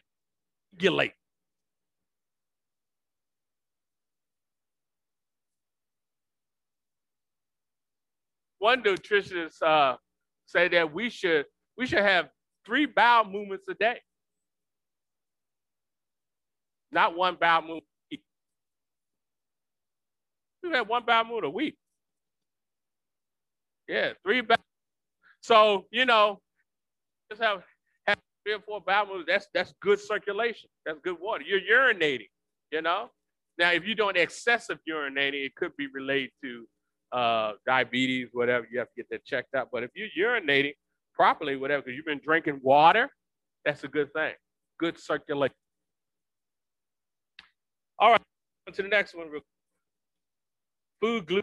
regulate. 0.74 1.14
One 8.60 8.84
nutritionist 8.84 9.62
uh, 9.62 9.98
say 10.46 10.68
that 10.70 10.94
we 10.94 11.10
should 11.10 11.46
we 11.78 11.86
should 11.86 12.00
have 12.00 12.30
three 12.66 12.86
bowel 12.86 13.26
movements 13.26 13.66
a 13.70 13.74
day, 13.74 14.00
not 16.92 17.16
one 17.16 17.38
bowel 17.40 17.62
movement. 17.62 17.84
We 20.64 20.72
have 20.72 20.90
one 20.90 21.04
bowel 21.06 21.24
movement 21.24 21.46
a 21.46 21.50
week. 21.52 21.78
Yeah, 23.88 24.14
three 24.24 24.42
bowel. 24.42 24.58
So 25.42 25.86
you 25.92 26.06
know, 26.06 26.42
just 27.32 27.42
have 27.42 27.64
three 28.50 28.56
or 28.56 28.62
four 28.62 28.82
bowel 28.82 29.06
movements, 29.06 29.28
that's 29.28 29.48
that's 29.54 29.74
good 29.82 30.00
circulation. 30.00 30.70
That's 30.86 31.00
good 31.04 31.18
water. 31.20 31.44
You're 31.44 31.62
urinating, 31.62 32.30
you 32.72 32.82
know. 32.82 33.10
Now, 33.58 33.72
if 33.72 33.86
you're 33.86 33.96
doing 33.96 34.16
excessive 34.16 34.80
urinating, 34.90 35.46
it 35.46 35.56
could 35.56 35.76
be 35.78 35.88
related 35.94 36.32
to 36.44 36.66
uh, 37.12 37.52
diabetes, 37.68 38.30
whatever. 38.32 38.68
You 38.72 38.80
have 38.80 38.88
to 38.88 38.94
get 38.96 39.10
that 39.12 39.26
checked 39.26 39.54
out. 39.56 39.70
But 39.72 39.84
if 39.84 39.92
you're 39.96 40.08
urinating 40.18 40.74
properly, 41.14 41.58
whatever, 41.58 41.84
because 41.84 41.96
you've 41.96 42.06
been 42.06 42.22
drinking 42.24 42.60
water, 42.64 43.10
that's 43.66 43.84
a 43.84 43.88
good 43.88 44.12
thing. 44.14 44.34
Good 44.80 44.98
circulation. 44.98 45.54
All 48.00 48.12
right, 48.12 48.22
on 48.68 48.74
to 48.74 48.82
the 48.82 48.88
next 48.88 49.14
one. 49.14 49.30
Real 49.30 49.42
quick. 49.42 49.44
Food, 51.02 51.26
glu- 51.28 51.42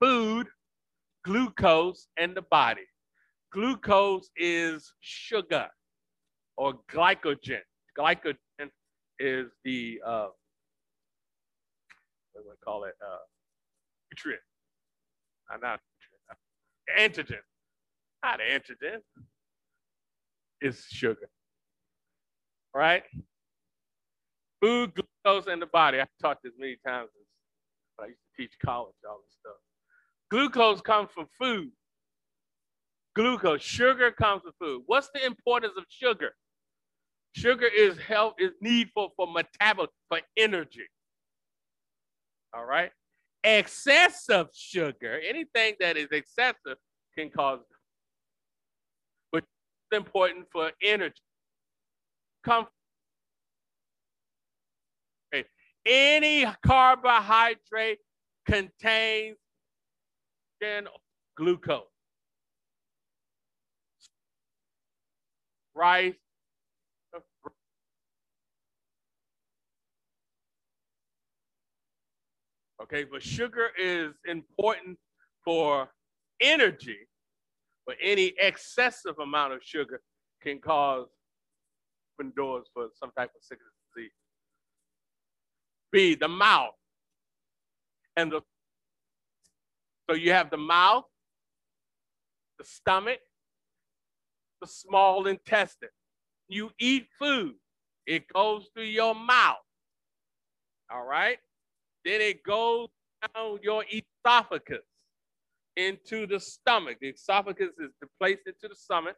food, 0.00 0.46
glucose, 1.24 2.06
and 2.16 2.34
the 2.34 2.42
body. 2.42 2.82
Glucose 3.52 4.30
is 4.36 4.92
sugar 5.00 5.68
or 6.56 6.74
glycogen. 6.90 7.60
Glycogen 7.98 8.36
is 9.18 9.46
the 9.64 10.00
uh, 10.06 10.28
what 12.32 12.44
do 12.44 12.50
I 12.50 12.64
call 12.64 12.84
it? 12.84 12.94
Uh, 13.02 13.16
nutrient. 14.12 14.42
Uh, 15.52 15.56
not 15.62 15.80
nutrient. 16.90 17.28
Antigen. 17.28 17.40
Not 18.22 18.40
antigen. 18.40 19.00
It's 20.60 20.86
sugar. 20.88 21.28
Right? 22.74 23.04
Food, 24.60 24.92
glucose, 24.94 25.46
and 25.46 25.62
the 25.62 25.66
body. 25.66 26.00
I've 26.00 26.08
taught 26.20 26.38
this 26.42 26.52
many 26.58 26.76
times. 26.86 27.08
I 28.00 28.06
used 28.06 28.18
to 28.36 28.42
teach 28.42 28.52
college 28.64 28.94
all 29.08 29.20
this 29.24 29.36
stuff. 29.40 29.56
Glucose 30.30 30.80
comes 30.80 31.08
from 31.14 31.26
food 31.38 31.70
glucose. 33.14 33.62
Sugar 33.62 34.10
comes 34.10 34.42
with 34.44 34.54
food. 34.60 34.82
What's 34.86 35.10
the 35.14 35.24
importance 35.24 35.74
of 35.76 35.84
sugar? 35.88 36.32
Sugar 37.32 37.66
is 37.66 37.98
health 37.98 38.34
is 38.38 38.52
needful 38.60 39.12
for 39.16 39.26
metabolism, 39.26 39.94
for 40.08 40.20
energy. 40.36 40.86
All 42.54 42.64
right. 42.64 42.90
Excessive 43.44 44.48
sugar, 44.52 45.20
anything 45.26 45.74
that 45.80 45.96
is 45.96 46.08
excessive 46.10 46.76
can 47.16 47.30
cause, 47.30 47.60
but 49.30 49.38
it's 49.38 49.96
important 49.96 50.46
for 50.52 50.72
energy. 50.82 51.14
Come 52.44 52.66
any 55.88 56.46
carbohydrate 56.64 57.98
contains 58.46 59.36
glucose. 61.36 61.86
Rice. 65.78 66.14
Okay, 72.82 73.04
but 73.04 73.22
sugar 73.22 73.68
is 73.78 74.12
important 74.26 74.98
for 75.44 75.88
energy, 76.40 76.96
but 77.86 77.96
any 78.02 78.32
excessive 78.40 79.18
amount 79.18 79.52
of 79.52 79.60
sugar 79.62 80.00
can 80.42 80.58
cause 80.58 81.08
open 82.18 82.32
doors 82.36 82.66
for 82.72 82.88
some 82.98 83.10
type 83.16 83.30
of 83.36 83.42
sickness 83.42 83.72
disease. 83.94 84.10
B, 85.92 86.14
the 86.14 86.28
mouth. 86.28 86.74
And 88.16 88.32
the 88.32 88.40
so 90.08 90.16
you 90.16 90.32
have 90.32 90.50
the 90.50 90.56
mouth, 90.56 91.04
the 92.58 92.64
stomach, 92.64 93.20
the 94.60 94.66
small 94.66 95.26
intestine. 95.26 95.88
You 96.48 96.70
eat 96.78 97.06
food, 97.18 97.54
it 98.06 98.24
goes 98.32 98.68
through 98.74 98.84
your 98.84 99.14
mouth. 99.14 99.56
All 100.90 101.04
right? 101.04 101.38
Then 102.04 102.20
it 102.20 102.42
goes 102.42 102.88
down 103.34 103.58
your 103.62 103.84
esophagus 103.90 104.84
into 105.76 106.26
the 106.26 106.40
stomach. 106.40 106.96
The 107.00 107.08
esophagus 107.08 107.70
is 107.78 107.90
placed 108.20 108.42
into 108.46 108.68
the 108.68 108.74
stomach. 108.74 109.16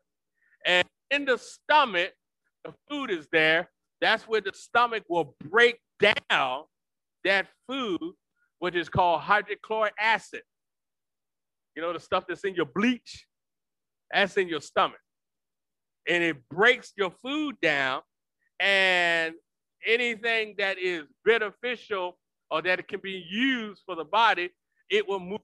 And 0.67 0.87
in 1.11 1.25
the 1.25 1.39
stomach, 1.39 2.13
the 2.65 2.75
food 2.89 3.11
is 3.11 3.29
there. 3.33 3.71
That's 4.01 4.25
where 4.25 4.41
the 4.41 4.53
stomach 4.55 5.05
will 5.09 5.37
break 5.49 5.79
down 6.01 6.65
that 7.25 7.47
food, 7.69 8.01
which 8.59 8.75
is 8.75 8.89
called 8.89 9.21
hydrochloric 9.21 9.95
acid. 9.99 10.43
You 11.77 11.83
know, 11.83 11.93
the 11.93 12.01
stuff 12.01 12.25
that's 12.29 12.45
in 12.45 12.55
your 12.55 12.67
bleach, 12.67 13.27
that's 14.13 14.37
in 14.37 14.49
your 14.49 14.61
stomach. 14.61 15.01
And 16.09 16.23
it 16.25 16.49
breaks 16.49 16.93
your 16.97 17.11
food 17.11 17.57
down, 17.61 18.03
and 18.59 19.35
anything 19.87 20.55
that 20.59 20.79
is 20.79 21.05
beneficial 21.25 22.19
or 22.51 22.63
that 22.63 22.89
can 22.89 23.01
be 23.01 23.25
used 23.29 23.83
for 23.87 23.95
the 23.95 24.05
body, 24.05 24.51
it 24.91 25.07
will 25.07 25.21
move 25.21 25.41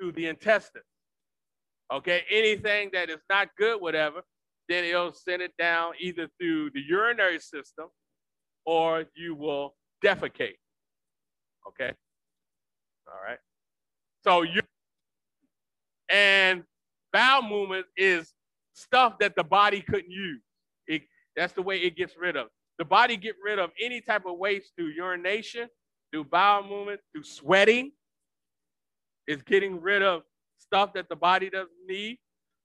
through 0.00 0.12
the 0.12 0.26
intestine. 0.26 0.82
Okay, 1.92 2.22
anything 2.30 2.90
that 2.94 3.10
is 3.10 3.20
not 3.28 3.48
good, 3.58 3.80
whatever, 3.80 4.22
then 4.68 4.84
it'll 4.84 5.12
send 5.12 5.42
it 5.42 5.52
down 5.58 5.92
either 6.00 6.28
through 6.38 6.70
the 6.70 6.80
urinary 6.80 7.38
system 7.38 7.88
or 8.64 9.04
you 9.14 9.34
will 9.34 9.74
defecate. 10.02 10.56
Okay. 11.68 11.92
All 13.06 13.20
right. 13.24 13.38
So 14.24 14.42
you 14.42 14.62
and 16.08 16.64
bowel 17.12 17.42
movement 17.42 17.86
is 17.96 18.32
stuff 18.74 19.18
that 19.20 19.36
the 19.36 19.44
body 19.44 19.82
couldn't 19.82 20.10
use. 20.10 20.42
It, 20.86 21.02
that's 21.36 21.52
the 21.52 21.62
way 21.62 21.78
it 21.78 21.96
gets 21.96 22.14
rid 22.16 22.36
of. 22.36 22.48
The 22.78 22.84
body 22.84 23.16
get 23.16 23.36
rid 23.44 23.58
of 23.58 23.70
any 23.80 24.00
type 24.00 24.26
of 24.26 24.38
waste 24.38 24.72
through 24.76 24.88
urination, 24.88 25.68
through 26.10 26.24
bowel 26.24 26.66
movement, 26.66 27.00
through 27.12 27.24
sweating. 27.24 27.92
It's 29.26 29.42
getting 29.42 29.80
rid 29.80 30.02
of 30.02 30.22
stuff 30.58 30.94
that 30.94 31.08
the 31.08 31.16
body 31.16 31.50
doesn't 31.50 31.70
need 31.86 32.18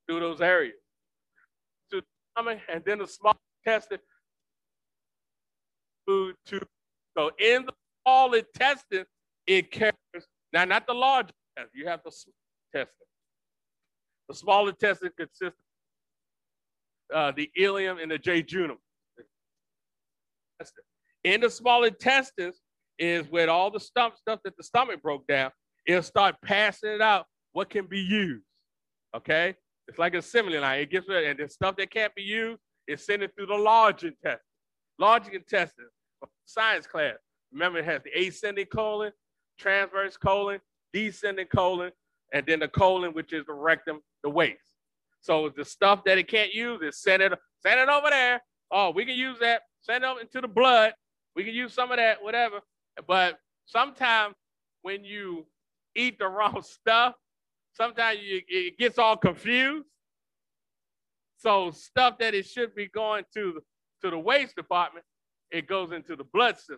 through 0.07 0.21
those 0.21 0.41
areas. 0.41 0.75
To 1.91 2.01
and 2.37 2.83
then 2.85 2.99
the 2.99 3.07
small 3.07 3.37
intestine 3.65 3.99
food 6.07 6.35
to 6.47 6.61
so 7.17 7.31
in 7.39 7.65
the 7.65 7.73
small 8.03 8.33
intestine, 8.33 9.05
it 9.47 9.71
carries 9.71 9.93
now 10.53 10.65
not 10.65 10.85
the 10.87 10.93
large 10.93 11.29
intestine, 11.55 11.79
you 11.79 11.87
have 11.87 12.01
the 12.05 12.11
small 12.11 12.33
intestine. 12.73 13.07
The 14.29 14.35
small 14.35 14.67
intestine 14.67 15.11
consists 15.17 15.59
uh, 17.13 17.31
the 17.35 17.49
ileum 17.59 18.01
and 18.01 18.11
the 18.11 18.19
jejunum. 18.19 18.77
In 21.23 21.41
the 21.41 21.49
small 21.49 21.83
intestines 21.83 22.59
is 22.97 23.29
where 23.29 23.49
all 23.49 23.69
the 23.69 23.79
stump 23.79 24.17
stuff 24.17 24.39
that 24.43 24.55
the 24.57 24.63
stomach 24.63 25.01
broke 25.01 25.27
down, 25.27 25.51
it'll 25.85 26.01
start 26.01 26.35
passing 26.43 26.91
it 26.91 27.01
out 27.01 27.25
what 27.53 27.69
can 27.69 27.85
be 27.85 27.99
used. 27.99 28.45
Okay? 29.15 29.55
It's 29.87 29.99
like 29.99 30.15
a 30.15 30.19
assembly 30.19 30.59
line. 30.59 30.81
It 30.81 30.91
gets 30.91 31.07
rid 31.07 31.23
of 31.23 31.29
and 31.29 31.39
the 31.39 31.51
stuff 31.51 31.75
that 31.77 31.91
can't 31.91 32.13
be 32.15 32.23
used 32.23 32.59
is 32.87 33.05
sent 33.05 33.23
it 33.23 33.31
through 33.35 33.47
the 33.47 33.55
large 33.55 34.03
intestine. 34.03 34.39
Large 34.99 35.29
intestine, 35.29 35.85
science 36.45 36.87
class. 36.87 37.15
Remember, 37.51 37.79
it 37.79 37.85
has 37.85 38.01
the 38.03 38.27
ascending 38.27 38.65
colon, 38.65 39.11
transverse 39.57 40.17
colon, 40.17 40.59
descending 40.93 41.47
colon, 41.47 41.91
and 42.33 42.45
then 42.45 42.59
the 42.59 42.67
colon, 42.67 43.13
which 43.13 43.33
is 43.33 43.45
the 43.45 43.53
rectum, 43.53 43.99
the 44.23 44.29
waste. 44.29 44.66
So 45.21 45.49
the 45.55 45.65
stuff 45.65 46.03
that 46.05 46.17
it 46.17 46.27
can't 46.27 46.53
use 46.53 46.81
is 46.81 47.01
send 47.01 47.21
it, 47.21 47.33
send 47.61 47.79
it 47.79 47.89
over 47.89 48.09
there. 48.09 48.41
Oh, 48.71 48.91
we 48.91 49.05
can 49.05 49.15
use 49.15 49.39
that. 49.39 49.63
Send 49.81 50.03
it 50.03 50.21
into 50.21 50.41
the 50.41 50.47
blood. 50.47 50.93
We 51.35 51.43
can 51.43 51.53
use 51.53 51.73
some 51.73 51.91
of 51.91 51.97
that, 51.97 52.21
whatever. 52.21 52.59
But 53.07 53.37
sometimes 53.65 54.35
when 54.81 55.03
you 55.03 55.45
eat 55.95 56.19
the 56.19 56.27
wrong 56.27 56.61
stuff, 56.63 57.15
sometimes 57.73 58.19
you, 58.21 58.41
it 58.47 58.77
gets 58.77 58.97
all 58.97 59.17
confused. 59.17 59.87
So 61.37 61.71
stuff 61.71 62.17
that 62.17 62.33
it 62.33 62.47
should 62.47 62.73
be 62.73 62.87
going 62.87 63.23
to 63.35 63.61
to 64.01 64.09
the 64.09 64.17
waste 64.17 64.55
department, 64.55 65.05
it 65.51 65.67
goes 65.67 65.91
into 65.91 66.15
the 66.15 66.23
blood 66.23 66.57
system, 66.57 66.77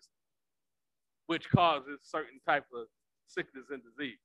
which 1.27 1.49
causes 1.49 1.99
certain 2.03 2.39
types 2.47 2.67
of 2.73 2.85
sickness 3.27 3.65
and 3.71 3.81
disease. 3.83 4.19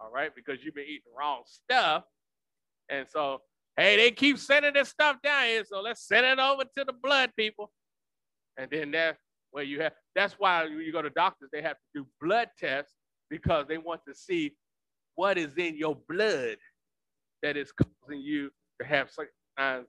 All 0.00 0.10
right, 0.10 0.34
because 0.34 0.64
you've 0.64 0.74
been 0.74 0.84
eating 0.84 1.06
the 1.06 1.18
wrong 1.18 1.42
stuff, 1.46 2.04
and 2.88 3.06
so 3.08 3.40
hey, 3.76 3.96
they 3.96 4.10
keep 4.10 4.38
sending 4.38 4.72
this 4.72 4.88
stuff 4.88 5.16
down 5.22 5.44
here, 5.46 5.64
so 5.64 5.80
let's 5.80 6.06
send 6.06 6.24
it 6.26 6.38
over 6.38 6.62
to 6.62 6.84
the 6.84 6.92
blood 7.02 7.30
people, 7.36 7.70
and 8.56 8.70
then 8.70 8.90
that's 8.90 9.18
where 9.50 9.64
you 9.64 9.80
have. 9.80 9.92
That's 10.14 10.34
why 10.34 10.64
when 10.64 10.80
you 10.80 10.92
go 10.92 11.02
to 11.02 11.10
doctors, 11.10 11.50
they 11.52 11.62
have 11.62 11.76
to 11.76 12.02
do 12.02 12.06
blood 12.20 12.48
tests 12.58 12.92
because 13.30 13.66
they 13.68 13.78
want 13.78 14.00
to 14.08 14.14
see 14.14 14.54
what 15.14 15.38
is 15.38 15.56
in 15.56 15.76
your 15.76 15.96
blood 16.08 16.56
that 17.42 17.56
is 17.56 17.72
causing 17.72 18.20
you 18.20 18.50
to 18.80 18.86
have 18.86 19.10
signs. 19.10 19.86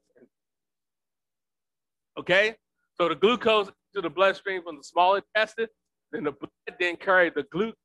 Okay, 2.17 2.55
so 2.95 3.09
the 3.09 3.15
glucose 3.15 3.69
to 3.93 4.01
the 4.01 4.09
bloodstream 4.09 4.63
from 4.63 4.77
the 4.77 4.83
small 4.83 5.15
intestine, 5.15 5.67
then 6.11 6.23
the 6.25 6.31
blood 6.31 6.77
then 6.79 6.95
carry 6.95 7.29
the 7.29 7.43
glucose 7.51 7.75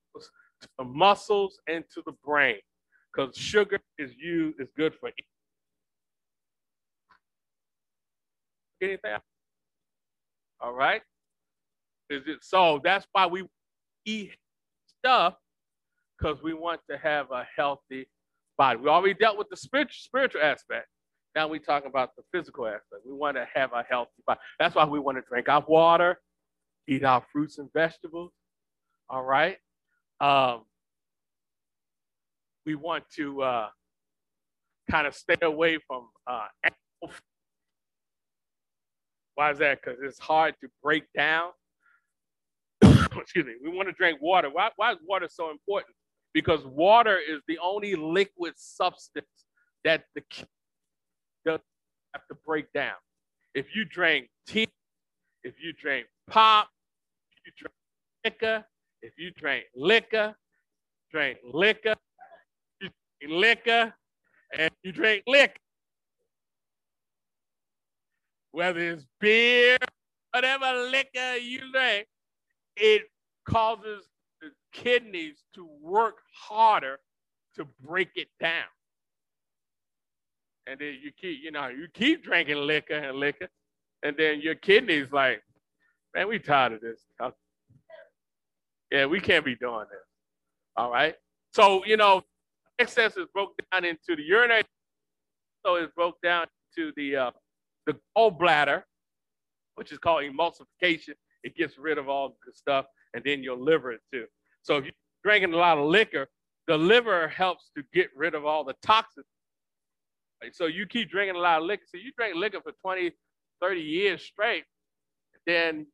to 0.60 0.68
the 0.78 0.84
muscles 0.84 1.58
and 1.68 1.84
to 1.94 2.02
the 2.06 2.12
brain, 2.24 2.58
because 3.12 3.36
sugar 3.36 3.78
is 3.98 4.12
used 4.16 4.60
is 4.60 4.68
good 4.76 4.94
for 5.00 5.08
eating. 5.08 5.24
anything. 8.82 9.16
All 10.60 10.72
right. 10.72 11.02
Is 12.08 12.22
it 12.26 12.38
so? 12.42 12.80
That's 12.82 13.06
why 13.12 13.26
we 13.26 13.44
eat 14.04 14.32
stuff 14.86 15.34
because 16.18 16.42
we 16.42 16.54
want 16.54 16.80
to 16.90 16.98
have 16.98 17.30
a 17.30 17.46
healthy 17.56 18.08
body. 18.58 18.78
We 18.78 18.88
already 18.88 19.14
dealt 19.14 19.38
with 19.38 19.48
the 19.48 19.56
spiritual 19.56 19.94
spiritual 19.94 20.42
aspect. 20.42 20.86
Now 21.34 21.46
we 21.46 21.58
talk 21.60 21.84
about 21.86 22.10
the 22.16 22.22
physical 22.32 22.66
aspect. 22.66 23.02
We 23.06 23.14
want 23.14 23.36
to 23.36 23.46
have 23.54 23.72
a 23.72 23.84
healthy 23.88 24.10
body. 24.26 24.40
That's 24.58 24.74
why 24.74 24.84
we 24.84 24.98
want 24.98 25.18
to 25.18 25.22
drink 25.28 25.48
our 25.48 25.64
water, 25.66 26.20
eat 26.88 27.04
our 27.04 27.24
fruits 27.32 27.58
and 27.58 27.72
vegetables. 27.72 28.32
All 29.08 29.22
right. 29.22 29.56
Um, 30.20 30.62
we 32.70 32.76
want 32.76 33.02
to 33.16 33.42
uh, 33.42 33.68
kind 34.88 35.08
of 35.08 35.14
stay 35.14 35.34
away 35.42 35.78
from 35.88 36.08
uh, 36.26 36.46
why 39.34 39.50
is 39.50 39.58
that? 39.58 39.80
Because 39.82 39.98
it's 40.04 40.20
hard 40.20 40.54
to 40.60 40.68
break 40.82 41.04
down. 41.16 41.50
Excuse 42.82 43.46
me. 43.46 43.54
We 43.64 43.74
want 43.74 43.88
to 43.88 43.92
drink 43.92 44.20
water. 44.22 44.50
Why, 44.52 44.70
why 44.76 44.92
is 44.92 44.98
water 45.04 45.26
so 45.28 45.50
important? 45.50 45.96
Because 46.32 46.64
water 46.64 47.18
is 47.18 47.40
the 47.48 47.58
only 47.58 47.96
liquid 47.96 48.52
substance 48.56 49.26
that 49.82 50.04
the 50.14 50.22
doesn't 51.44 51.62
have 52.14 52.26
to 52.28 52.36
break 52.46 52.72
down. 52.72 52.94
If 53.54 53.74
you 53.74 53.84
drink 53.84 54.28
tea, 54.46 54.68
if 55.42 55.54
you 55.60 55.72
drink 55.72 56.06
pop, 56.28 56.68
if 57.32 57.38
you 57.46 57.52
drink 57.56 57.74
liquor, 58.24 58.64
if 59.02 59.14
you 59.18 59.32
drink 59.32 59.64
liquor, 59.74 60.36
drink 61.10 61.38
liquor, 61.52 61.94
liquor, 63.28 63.92
uh, 64.54 64.56
and 64.58 64.70
you 64.82 64.92
drink 64.92 65.24
liquor. 65.26 65.54
Whether 68.52 68.80
it's 68.80 69.06
beer, 69.20 69.78
whatever 70.32 70.88
liquor 70.90 71.20
uh, 71.20 71.34
you 71.34 71.72
drink, 71.72 72.06
it 72.76 73.02
causes 73.48 74.08
the 74.40 74.50
kidneys 74.72 75.44
to 75.54 75.68
work 75.82 76.16
harder 76.34 76.98
to 77.56 77.66
break 77.82 78.10
it 78.16 78.28
down 78.40 78.64
and 80.66 80.78
then 80.78 80.98
you 81.02 81.10
keep, 81.12 81.42
you 81.42 81.50
know, 81.50 81.68
you 81.68 81.88
keep 81.92 82.24
drinking 82.24 82.56
liquor 82.56 82.94
and 82.94 83.18
liquor, 83.18 83.48
and 84.02 84.16
then 84.16 84.40
your 84.40 84.54
kidneys 84.54 85.12
like, 85.12 85.42
man, 86.14 86.28
we 86.28 86.38
tired 86.38 86.74
of 86.74 86.80
this. 86.80 87.00
Yeah, 88.92 89.06
we 89.06 89.20
can't 89.20 89.44
be 89.44 89.56
doing 89.56 89.86
this. 89.90 90.06
All 90.76 90.90
right. 90.90 91.16
So 91.52 91.84
you 91.84 91.96
know, 91.96 92.22
excess 92.80 93.16
is 93.16 93.26
broke 93.32 93.52
down 93.70 93.84
into 93.84 94.16
the 94.16 94.22
urinary, 94.22 94.62
so 95.64 95.76
it's 95.76 95.92
broke 95.94 96.20
down 96.22 96.46
to 96.76 96.92
the 96.96 97.16
uh, 97.16 97.30
the 97.86 97.96
gallbladder, 98.16 98.82
which 99.76 99.92
is 99.92 99.98
called 99.98 100.22
emulsification. 100.22 101.14
It 101.42 101.56
gets 101.56 101.78
rid 101.78 101.98
of 101.98 102.08
all 102.08 102.36
the 102.46 102.52
stuff, 102.52 102.86
and 103.14 103.22
then 103.24 103.42
your 103.42 103.56
liver 103.56 103.96
too. 104.12 104.26
So 104.62 104.76
if 104.76 104.84
you're 104.84 104.92
drinking 105.24 105.54
a 105.54 105.56
lot 105.56 105.78
of 105.78 105.86
liquor, 105.86 106.28
the 106.66 106.76
liver 106.76 107.28
helps 107.28 107.70
to 107.76 107.82
get 107.94 108.08
rid 108.16 108.34
of 108.34 108.44
all 108.44 108.64
the 108.64 108.74
toxins 108.82 109.26
so 110.52 110.66
you 110.66 110.86
keep 110.86 111.10
drinking 111.10 111.36
a 111.36 111.40
lot 111.40 111.60
of 111.60 111.66
liquor. 111.66 111.84
So 111.88 111.98
you 111.98 112.12
drink 112.16 112.36
liquor 112.36 112.60
for 112.62 112.72
20, 112.80 113.12
30 113.60 113.80
years 113.80 114.22
straight, 114.22 114.64
then 115.46 115.86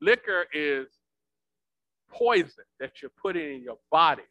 liquor 0.00 0.46
is 0.52 0.86
poison 2.10 2.64
that 2.80 3.00
you're 3.00 3.10
putting 3.22 3.54
in 3.54 3.62
your 3.62 3.78
body. 3.90 4.22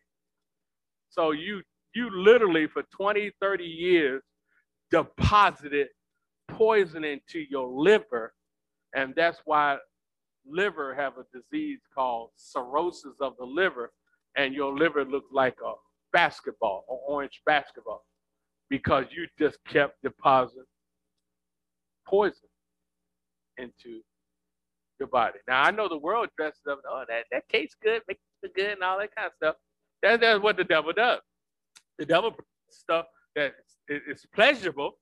So 1.15 1.31
you 1.31 1.61
you 1.93 2.09
literally 2.11 2.67
for 2.67 2.83
20, 2.91 3.31
30 3.39 3.63
years 3.63 4.21
deposited 4.91 5.87
poison 6.49 7.05
into 7.05 7.39
your 7.49 7.67
liver, 7.69 8.33
and 8.93 9.13
that's 9.15 9.39
why 9.45 9.77
liver 10.45 10.93
have 10.93 11.13
a 11.17 11.25
disease 11.33 11.79
called 11.93 12.31
cirrhosis 12.35 13.15
of 13.21 13.33
the 13.39 13.45
liver, 13.45 13.93
and 14.35 14.53
your 14.53 14.77
liver 14.77 15.05
looks 15.05 15.31
like 15.31 15.55
a 15.65 15.71
basketball, 16.11 16.83
an 16.89 16.97
orange 17.07 17.41
basketball, 17.45 18.03
because 18.69 19.05
you 19.11 19.25
just 19.39 19.57
kept 19.65 19.95
depositing 20.03 20.65
poison 22.05 22.49
into 23.57 24.01
your 24.99 25.07
body. 25.07 25.39
Now 25.47 25.63
I 25.63 25.71
know 25.71 25.87
the 25.87 25.97
world 25.97 26.27
dresses 26.35 26.61
up, 26.69 26.81
oh, 26.89 27.05
that, 27.07 27.23
that 27.31 27.47
tastes 27.49 27.77
good, 27.81 28.01
makes 28.09 28.19
it 28.43 28.53
good, 28.53 28.71
and 28.71 28.83
all 28.83 28.99
that 28.99 29.15
kind 29.15 29.27
of 29.27 29.33
stuff. 29.37 29.55
That, 30.05 30.21
that's 30.21 30.39
what 30.39 30.55
the 30.55 30.63
devil 30.63 30.93
does. 30.93 31.19
The 31.97 32.05
devil 32.05 32.35
stuff 32.69 33.07
that 33.35 33.55
is 33.89 34.23
pleasurable, 34.35 34.99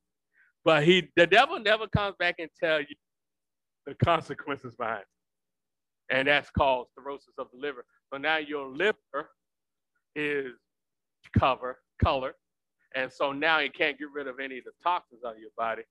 but 0.63 0.85
he 0.85 1.09
the 1.17 1.27
devil 1.27 1.59
never 1.59 1.87
comes 1.87 2.15
back 2.19 2.35
and 2.39 2.49
tell 2.57 2.79
you 2.79 2.95
the 3.85 3.95
consequences 3.95 4.75
behind 4.77 5.01
it. 5.01 6.15
And 6.15 6.27
that's 6.29 6.49
called 6.51 6.87
cirrhosis 6.95 7.33
of 7.37 7.47
the 7.53 7.59
liver. 7.59 7.83
So 8.13 8.17
now 8.17 8.37
your 8.37 8.67
liver 8.69 9.29
is 10.15 10.53
cover 11.37 11.79
color. 12.01 12.35
And 12.95 13.11
so 13.11 13.33
now 13.33 13.59
you 13.59 13.71
can't 13.71 13.99
get 13.99 14.07
rid 14.13 14.27
of 14.27 14.39
any 14.39 14.59
of 14.59 14.63
the 14.63 14.71
toxins 14.81 15.21
of 15.25 15.37
your 15.37 15.49
body. 15.57 15.83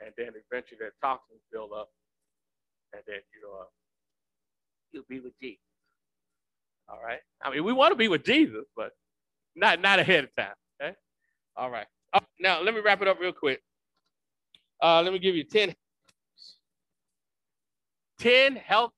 And 0.00 0.12
then 0.16 0.28
eventually 0.50 0.78
that 0.80 0.92
toxins 1.06 1.40
build 1.52 1.72
up. 1.76 1.90
And 2.94 3.02
then 3.06 3.20
you 3.34 3.42
know 3.42 3.60
uh, 3.60 3.64
you'll 4.92 5.04
be 5.10 5.20
with 5.20 5.38
Jesus. 5.42 5.65
All 6.88 7.00
right. 7.04 7.20
I 7.42 7.50
mean, 7.50 7.64
we 7.64 7.72
want 7.72 7.92
to 7.92 7.96
be 7.96 8.08
with 8.08 8.24
Jesus, 8.24 8.64
but 8.76 8.92
not 9.56 9.80
not 9.80 9.98
ahead 9.98 10.24
of 10.24 10.34
time. 10.36 10.54
Okay. 10.82 10.94
All 11.56 11.70
right. 11.70 11.86
Oh, 12.14 12.20
now 12.40 12.62
let 12.62 12.74
me 12.74 12.80
wrap 12.80 13.02
it 13.02 13.08
up 13.08 13.20
real 13.20 13.32
quick. 13.32 13.62
Uh, 14.82 15.02
let 15.02 15.12
me 15.12 15.18
give 15.18 15.34
you 15.34 15.44
10 15.44 15.74
10 18.20 18.56
health 18.56 18.92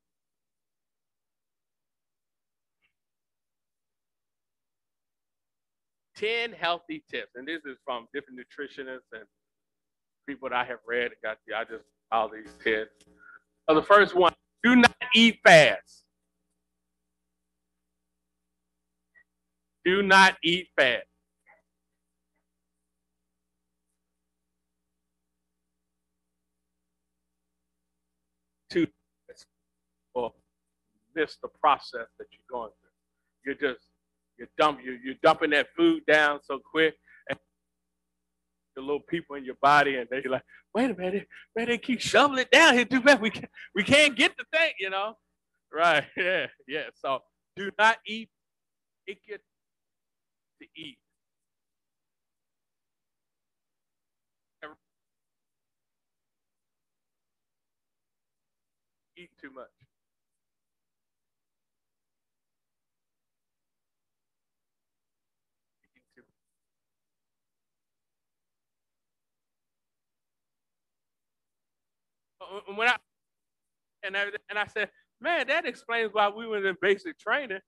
Ten 6.16 6.52
healthy 6.52 7.04
tips, 7.10 7.30
and 7.36 7.46
this 7.46 7.60
is 7.64 7.78
from 7.84 8.08
different 8.12 8.40
nutritionists 8.40 9.06
and 9.12 9.22
people 10.26 10.48
that 10.48 10.56
I 10.56 10.64
have 10.64 10.80
read 10.86 11.04
and 11.04 11.14
got 11.22 11.38
the 11.46 11.54
I 11.54 11.64
just 11.64 11.84
all 12.10 12.28
these 12.28 12.52
ten. 12.64 12.86
So 13.68 13.76
the 13.76 13.82
first 13.84 14.16
one: 14.16 14.34
do 14.64 14.76
not 14.76 14.96
eat 15.14 15.38
fast. 15.44 16.04
Do 19.84 20.02
not 20.02 20.36
eat 20.42 20.68
fast. 20.76 21.06
To 28.70 28.86
or 30.14 30.32
miss 31.14 31.36
the 31.42 31.48
process 31.60 32.06
that 32.18 32.26
you're 32.30 32.40
going 32.50 32.70
through. 32.80 32.90
You're 33.44 33.72
just 33.74 33.86
you're 34.38 34.48
dump 34.58 34.80
you 34.84 34.98
you're 35.02 35.14
dumping 35.22 35.50
that 35.50 35.68
food 35.76 36.04
down 36.06 36.40
so 36.44 36.58
quick 36.58 36.94
and 37.30 37.38
the 38.76 38.82
little 38.82 39.00
people 39.00 39.36
in 39.36 39.44
your 39.44 39.56
body 39.62 39.96
and 39.96 40.06
they're 40.10 40.22
like, 40.28 40.42
wait 40.74 40.90
a 40.90 40.94
minute, 40.94 41.26
man, 41.56 41.68
they 41.68 41.78
keep 41.78 42.00
shoveling 42.00 42.40
it 42.40 42.50
down 42.50 42.74
here 42.74 42.84
too 42.84 43.00
fast. 43.00 43.20
We 43.20 43.30
can't 43.30 43.50
we 43.74 43.82
can't 43.82 44.16
get 44.16 44.36
the 44.36 44.44
thing, 44.52 44.72
you 44.80 44.90
know. 44.90 45.14
Right. 45.72 46.04
Yeah, 46.16 46.46
yeah. 46.66 46.84
So 46.94 47.20
do 47.56 47.70
not 47.78 47.98
eat 48.06 48.28
it 49.06 49.18
get 49.26 49.40
to 50.60 50.66
eat. 50.76 50.98
Eat 59.18 59.30
too 59.40 59.50
much. 59.52 59.66
When 72.76 72.88
I 72.88 72.96
and 74.04 74.16
I, 74.16 74.24
and 74.50 74.58
I 74.58 74.66
said, 74.66 74.90
man, 75.20 75.48
that 75.48 75.66
explains 75.66 76.12
why 76.12 76.28
we 76.28 76.46
were 76.46 76.66
in 76.66 76.76
basic 76.80 77.18
training. 77.18 77.60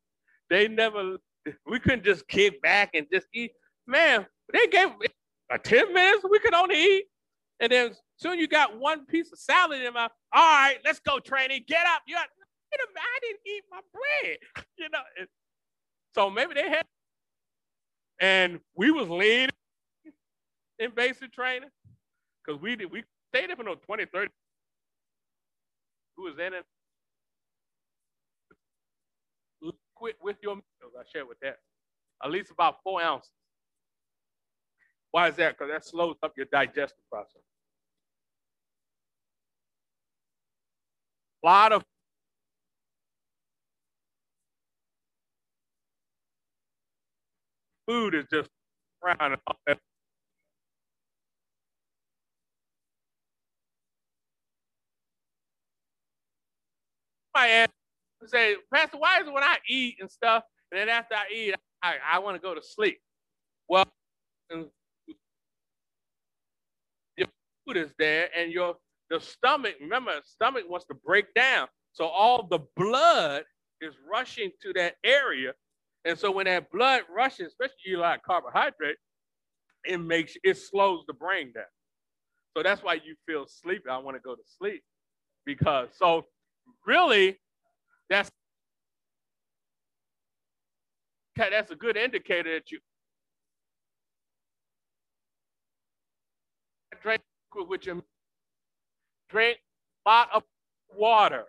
They 0.51 0.69
never, 0.69 1.19
we 1.67 1.79
couldn't 1.81 2.05
just 2.05 2.27
kick 2.29 2.61
back 2.63 2.91
and 2.95 3.07
just 3.13 3.27
eat. 3.35 3.53
Man, 3.87 4.27
they 4.53 4.67
gave 4.67 4.89
uh, 5.53 5.59
10 5.59 5.93
minutes, 5.93 6.25
we 6.31 6.39
could 6.39 6.55
only 6.55 6.77
eat. 6.77 7.05
And 7.61 7.73
then 7.73 7.93
soon 8.17 8.39
you 8.39 8.49
got 8.49 8.79
one 8.79 9.07
piece 9.07 9.33
of 9.33 9.39
salad 9.39 9.83
in 9.83 9.93
my, 9.93 10.03
all 10.03 10.09
right, 10.33 10.79
let's 10.85 11.01
go 11.01 11.19
training, 11.19 11.65
get 11.67 11.87
up. 11.87 12.03
You 12.07 12.17
I 12.17 13.19
didn't 13.23 13.41
eat 13.47 13.65
my 13.71 13.81
bread, 13.93 14.39
you 14.79 14.89
know. 14.91 15.01
So 16.15 16.31
maybe 16.31 16.55
they 16.55 16.69
had, 16.69 16.85
and 18.21 18.61
we 18.77 18.91
was 18.91 19.09
lean 19.09 19.49
in 20.79 20.91
basic 20.95 21.33
training 21.33 21.71
because 22.45 22.61
we 22.61 22.77
did, 22.77 22.91
we 22.91 23.05
stayed 23.33 23.51
there 23.51 23.57
for 23.57 23.65
no 23.65 23.75
20, 23.75 24.07
30 24.07 24.31
Who 26.17 26.25
was 26.25 26.35
in 26.35 26.55
it. 26.55 26.65
Quit 30.01 30.17
with 30.23 30.37
your 30.43 30.55
meals. 30.55 30.95
I 30.99 31.03
share 31.13 31.27
with 31.27 31.39
that. 31.41 31.59
At 32.25 32.31
least 32.31 32.51
about 32.51 32.77
four 32.83 33.03
ounces. 33.03 33.31
Why 35.11 35.29
is 35.29 35.37
that? 35.37 35.59
Because 35.59 35.71
that 35.71 35.85
slows 35.85 36.17
up 36.23 36.33
your 36.39 36.47
digestive 36.51 37.05
process. 37.13 37.43
A 41.45 41.47
lot 41.47 41.73
of 41.73 41.85
food 47.87 48.15
is 48.15 48.25
just 48.33 48.49
around 49.05 49.37
I 57.35 57.49
ask, 57.49 57.71
say, 58.29 58.57
Pastor, 58.73 58.99
why 58.99 59.21
is 59.21 59.27
it 59.27 59.33
when 59.33 59.45
I 59.45 59.57
eat 59.69 59.97
and 60.01 60.11
stuff, 60.11 60.45
and 60.73 60.81
then 60.81 60.89
after 60.89 61.15
I 61.15 61.25
eat, 61.35 61.55
I, 61.83 61.95
I 62.13 62.19
want 62.19 62.37
to 62.37 62.41
go 62.41 62.55
to 62.55 62.63
sleep? 62.63 63.01
Well, 63.69 63.85
your 67.17 67.29
food 67.67 67.77
is 67.77 67.93
there, 67.99 68.29
and 68.37 68.53
your 68.53 68.77
the 69.11 69.21
stomach, 69.21 69.75
remember, 69.81 70.13
stomach 70.25 70.65
wants 70.69 70.87
to 70.87 70.95
break 70.95 71.35
down. 71.35 71.67
So 71.93 72.07
all 72.07 72.47
the 72.49 72.61
blood 72.77 73.45
is 73.81 73.95
rushing 74.11 74.53
to 74.63 74.73
that 74.75 74.95
area. 75.05 75.53
And 76.05 76.17
so 76.17 76.31
when 76.31 76.47
that 76.47 76.71
blood 76.71 77.03
rushes, 77.15 77.49
especially 77.49 77.77
you 77.87 77.99
like 77.99 78.23
carbohydrate, 78.23 78.97
it 79.85 79.99
makes 79.99 80.35
it 80.45 80.57
slows 80.57 81.05
the 81.07 81.13
brain 81.13 81.53
down. 81.53 81.65
So 82.57 82.63
that's 82.63 82.83
why 82.83 82.95
you 82.95 83.17
feel 83.27 83.47
sleepy. 83.47 83.89
I 83.91 83.99
want 83.99 84.17
to 84.17 84.21
go 84.21 84.35
to 84.35 84.43
sleep. 84.59 84.83
Because 85.45 85.89
so 85.97 86.25
really, 86.87 87.39
that's 88.11 88.31
that's 91.37 91.71
a 91.71 91.77
good 91.77 91.97
indicator 91.97 92.53
that 92.53 92.71
you 92.71 92.79
drink 97.03 97.23
with 97.55 97.87
your 97.87 98.03
drink 99.31 99.59
a 100.07 100.11
lot 100.11 100.29
of 100.35 100.43
water. 100.95 101.45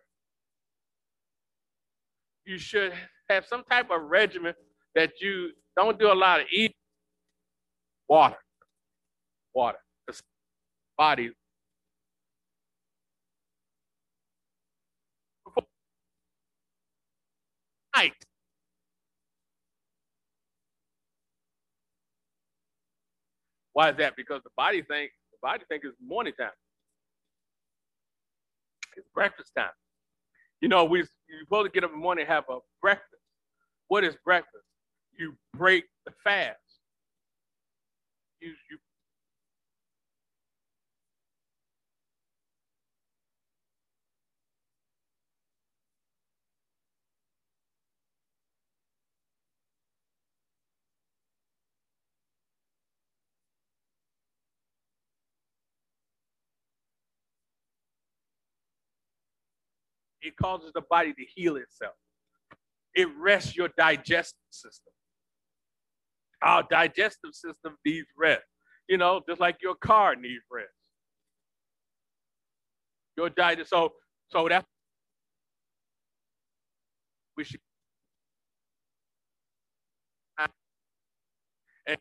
You 2.46 2.58
should 2.58 2.94
have 3.30 3.46
some 3.46 3.64
type 3.70 3.90
of 3.92 4.04
regimen 4.04 4.54
that 4.96 5.14
you 5.20 5.50
don't 5.76 6.00
do 6.00 6.12
a 6.12 6.14
lot 6.14 6.40
of 6.42 6.48
eating. 6.52 6.76
Water, 8.08 8.38
water. 9.54 9.78
Body 10.98 11.32
Why 23.74 23.90
is 23.90 23.98
that? 23.98 24.16
Because 24.16 24.42
the 24.44 24.50
body 24.58 24.82
think 24.82 25.12
the 25.32 25.38
body 25.42 25.64
think 25.70 25.84
it's 25.86 25.96
morning 26.06 26.34
time. 26.40 26.52
It's 28.98 29.08
breakfast 29.14 29.52
time. 29.58 29.72
You 30.62 30.70
know, 30.70 30.86
we 30.86 31.00
you're 31.00 31.40
supposed 31.46 31.68
to 31.68 31.72
get 31.72 31.84
up 31.84 31.92
in 31.92 31.98
the 31.98 32.04
morning 32.04 32.24
and 32.24 32.34
have 32.34 32.46
a 32.50 32.60
breakfast. 32.82 33.08
What 33.88 34.04
is 34.04 34.16
breakfast? 34.26 34.66
You 35.18 35.36
break 35.56 35.86
the 36.06 36.14
fast. 36.24 36.58
You 38.42 38.50
you 38.70 38.78
it 60.22 60.36
causes 60.38 60.72
the 60.74 60.82
body 60.90 61.14
to 61.14 61.26
heal 61.36 61.56
itself. 61.56 61.94
It 62.94 63.08
rests 63.18 63.56
your 63.56 63.70
digestive 63.78 64.38
system. 64.50 64.94
Our 66.42 66.64
digestive 66.70 67.34
system 67.34 67.78
needs 67.86 68.08
rest. 68.18 68.44
You 68.88 68.98
know, 68.98 69.22
just 69.28 69.40
like 69.40 69.58
your 69.62 69.76
car 69.76 70.16
needs 70.16 70.44
rest. 70.52 70.70
Your 73.16 73.30
diet. 73.30 73.66
So, 73.68 73.94
so 74.30 74.48
that's 74.50 74.66
we 77.38 77.44
should. 77.44 77.60
And, 81.88 81.98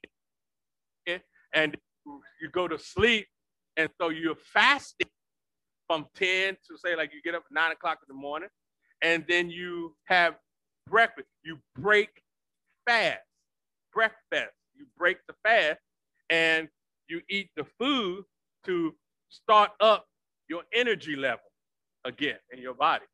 and 1.52 1.76
you 2.40 2.50
go 2.52 2.68
to 2.68 2.78
sleep, 2.78 3.26
and 3.76 3.88
so 4.00 4.10
you're 4.10 4.34
fasting 4.36 5.08
from 5.90 6.06
10 6.14 6.56
to 6.68 6.78
say, 6.78 6.94
like 6.94 7.10
you 7.12 7.20
get 7.20 7.34
up 7.34 7.42
at 7.50 7.52
9 7.52 7.72
o'clock 7.72 7.98
in 8.08 8.14
the 8.14 8.20
morning, 8.20 8.48
and 9.02 9.24
then 9.28 9.50
you 9.50 9.96
have 10.04 10.36
breakfast. 10.88 11.26
You 11.42 11.58
break 11.74 12.10
fast, 12.86 13.18
breakfast. 13.92 14.54
You 14.76 14.86
break 14.96 15.18
the 15.26 15.34
fast, 15.42 15.80
and 16.30 16.68
you 17.08 17.22
eat 17.28 17.48
the 17.56 17.66
food 17.76 18.22
to 18.66 18.94
start 19.30 19.72
up 19.80 20.06
your 20.48 20.62
energy 20.72 21.16
level 21.16 21.40
again 22.04 22.38
in 22.52 22.60
your 22.62 22.74
body. 22.74 23.06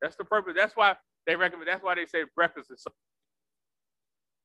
That's 0.00 0.14
the 0.14 0.24
purpose. 0.24 0.54
That's 0.56 0.76
why 0.76 0.94
they 1.26 1.34
recommend. 1.34 1.66
That's 1.66 1.82
why 1.82 1.96
they 1.96 2.06
say 2.06 2.22
breakfast 2.36 2.70
is 2.70 2.84
so 2.84 2.92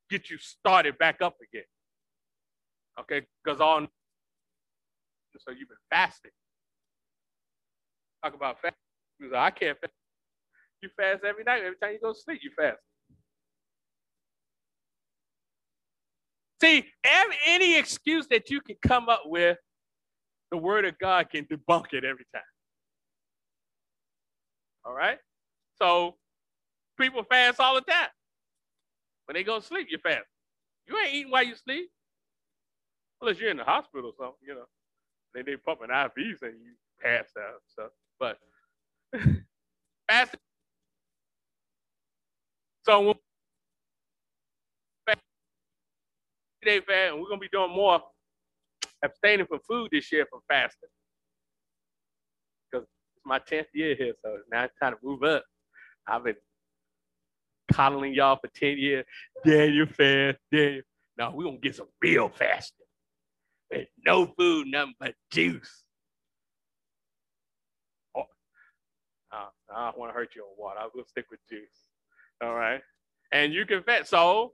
get 0.09 0.32
you 0.32 0.39
started 0.39 0.97
back 0.97 1.21
up 1.21 1.36
again. 1.53 1.67
Okay, 2.99 3.27
because 3.43 3.61
all 3.61 3.86
so 5.38 5.51
you've 5.51 5.69
been 5.69 5.77
fasting. 5.91 6.32
Talk 8.24 8.36
about 8.36 8.57
fasting. 8.61 9.36
I 9.36 9.51
can't 9.51 9.80
fast. 9.80 9.93
You 10.82 10.89
fast 10.97 11.24
every 11.24 11.43
night. 11.43 11.63
Every 11.63 11.78
time 11.82 11.93
you 11.93 11.99
go 12.01 12.13
to 12.13 12.20
sleep, 12.20 12.39
you 12.43 12.51
fast. 12.57 12.80
See, 16.61 16.86
every, 17.03 17.36
any 17.47 17.78
excuse 17.78 18.28
that 18.28 18.49
you 18.49 18.59
can 18.61 18.76
come 18.82 19.07
up 19.07 19.24
with, 19.26 19.57
the 20.51 20.57
word 20.57 20.86
of 20.86 20.97
God 20.99 21.30
can 21.30 21.45
debunk 21.45 21.93
it 21.93 22.03
every 22.03 22.26
time. 22.34 22.41
All 24.86 24.93
right? 24.93 25.20
So 25.82 26.15
people 26.99 27.24
fast 27.24 27.59
all 27.59 27.76
the 27.76 27.82
time. 27.82 28.09
When 29.26 29.36
they 29.36 29.43
go 29.43 29.59
to 29.59 29.65
sleep, 29.65 29.88
you 29.89 29.99
fast. 29.99 30.26
You 30.88 30.97
ain't 30.99 31.13
eating 31.13 31.32
while 31.32 31.43
you 31.43 31.55
sleep. 31.55 31.89
Unless 33.22 33.39
you're 33.39 33.51
in 33.51 33.57
the 33.57 33.63
hospital 33.63 34.07
or 34.07 34.13
something, 34.17 34.39
you 34.45 34.55
know. 34.55 34.65
Then 35.34 35.43
they 35.45 35.55
pumping 35.55 35.89
IVs 35.89 36.41
and 36.41 36.55
you 36.59 36.74
pass 37.01 37.28
out 37.38 37.53
and 37.53 37.67
stuff. 37.67 37.91
But 38.20 38.38
fasting. 40.09 40.39
So 42.86 43.01
when 43.01 43.15
day 46.63 46.82
fast, 46.82 47.13
and 47.13 47.22
we're 47.22 47.30
gonna 47.30 47.39
be 47.39 47.49
doing 47.51 47.72
more 47.72 48.01
abstaining 49.03 49.45
from 49.45 49.59
food 49.67 49.89
this 49.91 50.11
year 50.11 50.26
from 50.30 50.41
fasting. 50.47 50.89
Because 52.72 52.86
it's 52.86 53.26
my 53.26 53.39
10th 53.39 53.67
year 53.74 53.95
here, 53.95 54.13
so 54.24 54.38
now 54.51 54.63
it's 54.65 54.74
time 54.82 54.93
to 54.93 54.99
move 55.03 55.24
up. 55.24 55.43
I've 56.07 56.24
been 56.24 56.36
coddling 57.72 58.13
y'all 58.13 58.38
for 58.38 58.49
10 58.55 58.78
years. 58.78 59.05
Daniel 59.45 59.88
fast, 59.88 60.38
Daniel. 60.51 60.82
Now 61.17 61.32
we're 61.34 61.45
gonna 61.45 61.57
get 61.57 61.76
some 61.76 61.88
real 62.01 62.30
fasting. 62.30 62.86
With 63.72 63.88
no 64.05 64.26
food, 64.38 64.67
nothing 64.67 64.95
but 64.99 65.13
juice. 65.32 65.84
Oh, 68.15 68.24
uh, 69.32 69.49
I 69.76 69.86
don't 69.86 69.97
want 69.97 70.11
to 70.11 70.13
hurt 70.13 70.36
you 70.36 70.43
on 70.43 70.49
water. 70.57 70.80
I 70.80 70.88
will 70.93 71.05
stick 71.05 71.26
with 71.30 71.39
juice. 71.49 71.86
All 72.41 72.53
right. 72.53 72.82
And 73.32 73.53
you 73.53 73.65
can 73.65 73.84
fast. 73.84 74.09
So 74.09 74.53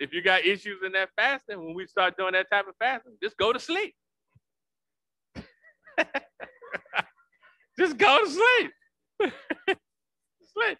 if 0.00 0.12
you 0.12 0.22
got 0.22 0.44
issues 0.44 0.80
in 0.84 0.92
that 0.92 1.10
fasting, 1.16 1.58
when 1.64 1.74
we 1.74 1.86
start 1.86 2.16
doing 2.16 2.32
that 2.32 2.50
type 2.50 2.66
of 2.68 2.74
fasting, 2.78 3.14
just 3.22 3.36
go 3.36 3.52
to 3.52 3.60
sleep. 3.60 3.94
just 7.78 7.96
go 7.98 8.24
to 8.24 8.30
sleep. 8.30 8.72
sleep. 10.52 10.78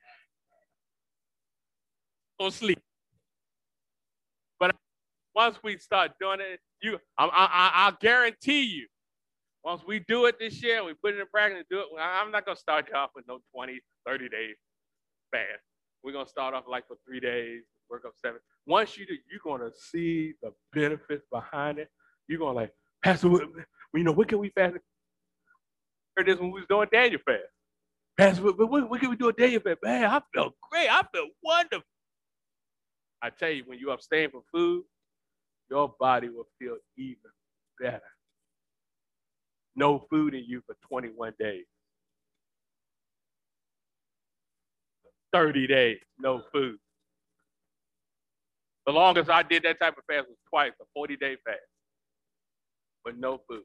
Go 2.41 2.51
sleep. 2.51 2.80
But 4.59 4.74
once 5.35 5.59
we 5.62 5.78
start 5.78 6.12
doing 6.20 6.41
it, 6.41 6.61
you, 6.82 6.99
I, 7.18 7.26
I, 7.26 7.89
I 7.89 7.93
guarantee 8.01 8.62
you, 8.62 8.87
once 9.64 9.82
we 9.86 10.00
do 10.00 10.26
it 10.26 10.38
this 10.38 10.62
year, 10.62 10.84
we 10.84 10.92
put 10.94 11.14
it 11.14 11.20
in 11.20 11.26
practice 11.26 11.58
and 11.58 11.66
do 11.70 11.80
it, 11.80 11.86
I'm 12.00 12.30
not 12.30 12.44
going 12.44 12.54
to 12.54 12.60
start 12.60 12.86
you 12.90 12.96
off 12.96 13.10
with 13.14 13.24
no 13.26 13.38
20, 13.54 13.80
30 14.06 14.28
days 14.28 14.56
fast. 15.32 15.62
We're 16.02 16.12
going 16.12 16.26
to 16.26 16.30
start 16.30 16.54
off 16.54 16.64
like 16.68 16.86
for 16.86 16.96
three 17.06 17.20
days, 17.20 17.62
work 17.88 18.04
up 18.06 18.12
seven. 18.22 18.40
Once 18.66 18.98
you 18.98 19.06
do, 19.06 19.14
you're 19.30 19.40
going 19.42 19.62
to 19.62 19.74
see 19.76 20.34
the 20.42 20.52
benefits 20.74 21.24
behind 21.32 21.78
it. 21.78 21.88
You're 22.28 22.38
going 22.38 22.54
to 22.54 22.60
like, 22.60 22.72
Pastor, 23.02 23.28
you 23.28 24.04
know, 24.04 24.12
what 24.12 24.28
can 24.28 24.38
we 24.38 24.50
fast? 24.50 24.76
Heard 26.16 26.26
this 26.26 26.38
when 26.38 26.50
we 26.50 26.60
was 26.60 26.68
doing 26.68 26.88
Daniel 26.92 27.20
fast. 27.24 27.42
Pastor, 28.18 28.44
what, 28.44 28.70
what, 28.70 28.90
what 28.90 29.00
can 29.00 29.10
we 29.10 29.16
do 29.16 29.28
a 29.28 29.32
Daniel 29.32 29.62
fast? 29.62 29.78
Man, 29.82 30.04
I 30.04 30.20
felt 30.34 30.52
great. 30.70 30.88
I 30.88 31.02
felt 31.14 31.30
wonderful. 31.42 31.84
I 33.22 33.30
tell 33.30 33.50
you, 33.50 33.64
when 33.66 33.78
you 33.78 33.90
abstain 33.90 34.30
from 34.30 34.42
food, 34.52 34.84
your 35.70 35.94
body 35.98 36.28
will 36.28 36.46
feel 36.58 36.76
even 36.98 37.16
better. 37.80 38.02
No 39.77 40.07
food 40.11 40.35
in 40.35 40.45
you 40.47 40.62
for 40.66 40.77
21 40.89 41.35
days. 41.39 41.64
30 45.33 45.66
days, 45.66 45.99
no 46.18 46.43
food. 46.53 46.79
The 48.87 48.93
longest 48.93 49.29
I 49.31 49.43
did 49.43 49.64
that 49.64 49.81
type 49.81 49.97
of 49.99 50.05
fast 50.09 50.29
was 50.29 50.39
twice, 50.49 50.72
a 50.81 50.85
40 50.95 51.16
day 51.16 51.37
fast, 51.45 51.59
but 53.05 53.18
no 53.18 53.41
food. 53.49 53.64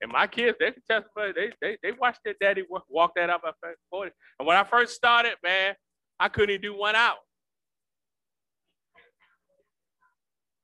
And 0.00 0.10
my 0.10 0.26
kids, 0.26 0.56
they 0.58 0.72
can 0.72 0.82
testify, 0.90 1.32
they, 1.36 1.52
they, 1.60 1.76
they 1.82 1.92
watched 1.92 2.20
their 2.24 2.34
daddy 2.40 2.64
walk 2.88 3.12
that 3.14 3.30
up 3.30 3.42
at 3.46 3.54
40. 3.90 4.10
And 4.38 4.48
when 4.48 4.56
I 4.56 4.64
first 4.64 4.94
started, 4.94 5.34
man, 5.42 5.74
I 6.18 6.28
couldn't 6.28 6.50
even 6.50 6.62
do 6.62 6.76
one 6.76 6.96
hour. 6.96 7.18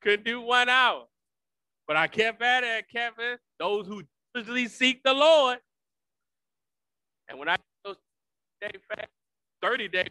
Couldn't 0.03 0.25
do 0.25 0.41
one 0.41 0.69
hour. 0.69 1.05
But 1.87 1.97
I 1.97 2.09
kept 2.09 2.43
at 2.43 2.65
it, 2.65 2.87
kept 2.91 3.21
it. 3.21 3.39
Those 3.61 3.87
who 3.87 4.03
seek 4.69 5.03
the 5.03 5.15
Lord. 5.15 5.59
And 7.29 7.39
when 7.39 7.49
I 7.49 7.57
those 7.85 7.97
day 8.61 10.09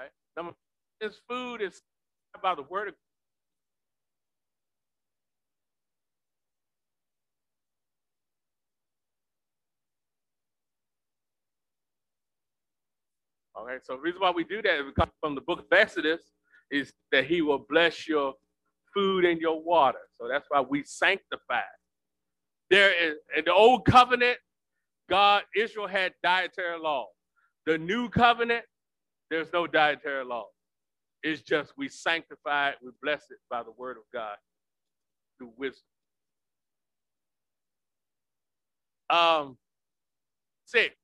right. 0.00 0.10
Number 0.36 0.52
this 1.00 1.20
food 1.28 1.62
is 1.62 1.82
about 2.34 2.56
the 2.56 2.62
word 2.64 2.88
of 2.88 2.94
God. 2.94 3.00
Okay, 13.62 13.78
so 13.82 13.94
the 13.94 14.00
reason 14.00 14.20
why 14.20 14.30
we 14.30 14.44
do 14.44 14.62
that 14.62 14.78
is 14.80 14.84
because 14.94 15.10
from 15.20 15.34
the 15.34 15.40
book 15.42 15.60
of 15.60 15.66
Exodus 15.72 16.22
is 16.70 16.92
that 17.12 17.26
he 17.26 17.42
will 17.42 17.66
bless 17.68 18.08
your 18.08 18.34
food 18.94 19.24
and 19.24 19.40
your 19.40 19.62
water. 19.62 19.98
So 20.18 20.28
that's 20.28 20.46
why 20.48 20.60
we 20.60 20.82
sanctify. 20.84 21.60
There 22.70 22.92
is 22.92 23.16
in 23.36 23.44
the 23.44 23.52
old 23.52 23.84
covenant, 23.84 24.38
God, 25.08 25.42
Israel 25.56 25.88
had 25.88 26.14
dietary 26.22 26.78
law. 26.78 27.08
The 27.66 27.76
new 27.76 28.08
covenant, 28.08 28.64
there's 29.30 29.52
no 29.52 29.66
dietary 29.66 30.24
law. 30.24 30.46
It's 31.22 31.42
just 31.42 31.72
we 31.76 31.88
sanctify 31.88 32.70
it, 32.70 32.76
we 32.82 32.90
bless 33.02 33.30
it 33.30 33.38
by 33.50 33.62
the 33.62 33.72
word 33.76 33.96
of 33.96 34.04
God 34.12 34.36
through 35.38 35.52
wisdom. 35.56 35.84
Um, 39.10 39.56
six. 40.64 40.94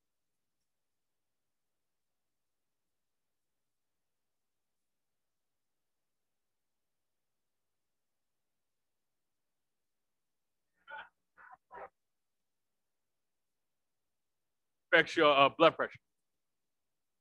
affects 14.93 15.17
your 15.17 15.37
uh, 15.37 15.49
blood 15.59 15.77
pressure, 15.77 15.99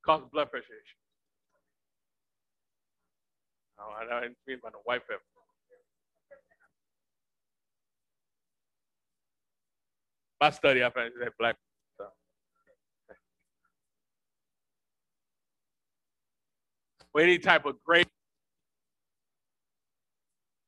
causes 0.06 0.28
blood 0.32 0.52
pressure 0.52 0.66
issues. 0.66 1.02
Oh, 3.80 3.92
I 4.00 4.22
didn't 4.22 4.38
mean 4.48 4.60
about 4.60 4.72
the 4.74 4.80
white 4.86 5.02
pepper. 5.08 5.22
My 10.40 10.50
study, 10.52 10.84
I 10.84 10.90
found 10.90 11.12
that 11.20 11.34
black. 11.40 11.56
So. 11.98 12.06
Or 17.14 17.22
any 17.22 17.40
type 17.40 17.66
of 17.66 17.76
grape 17.84 18.08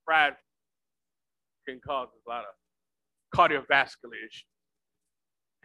fried 0.06 0.36
can 1.68 1.80
cause 1.86 2.08
a 2.26 2.30
lot 2.30 2.46
of 2.46 3.38
cardiovascular 3.38 4.16
issues. 4.26 4.46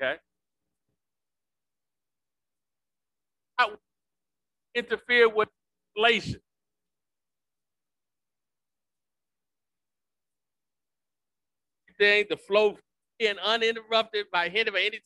Okay? 0.00 0.16
I 3.62 3.68
interfere 4.74 5.28
with 5.28 5.48
inflation. 5.96 6.40
Thing, 11.98 12.24
the 12.30 12.36
flow 12.36 12.78
in 13.18 13.38
uninterrupted 13.38 14.26
by 14.32 14.48
hitting 14.48 14.72
by 14.72 14.80
any 14.80 15.00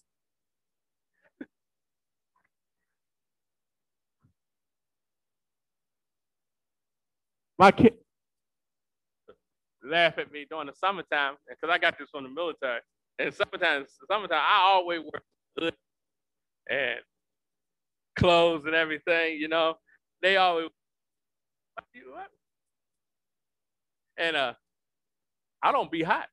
my 7.58 7.70
kid 7.72 7.94
laugh 9.84 10.18
at 10.18 10.30
me 10.32 10.46
during 10.48 10.66
the 10.66 10.72
summertime 10.74 11.34
because 11.48 11.72
I 11.72 11.78
got 11.78 11.98
this 11.98 12.08
from 12.10 12.24
the 12.24 12.30
military. 12.30 12.80
And 13.18 13.32
summertime, 13.34 13.86
summertime, 14.10 14.40
I 14.40 14.62
always 14.64 15.00
wear 15.00 15.22
hood 15.58 15.74
and 16.70 17.00
clothes 18.16 18.64
and 18.66 18.74
everything. 18.74 19.38
You 19.38 19.48
know, 19.48 19.74
they 20.22 20.36
always? 20.36 20.68
And 24.18 24.36
uh, 24.36 24.54
I 25.62 25.72
don't 25.72 25.90
be 25.90 26.02
hot. 26.02 26.26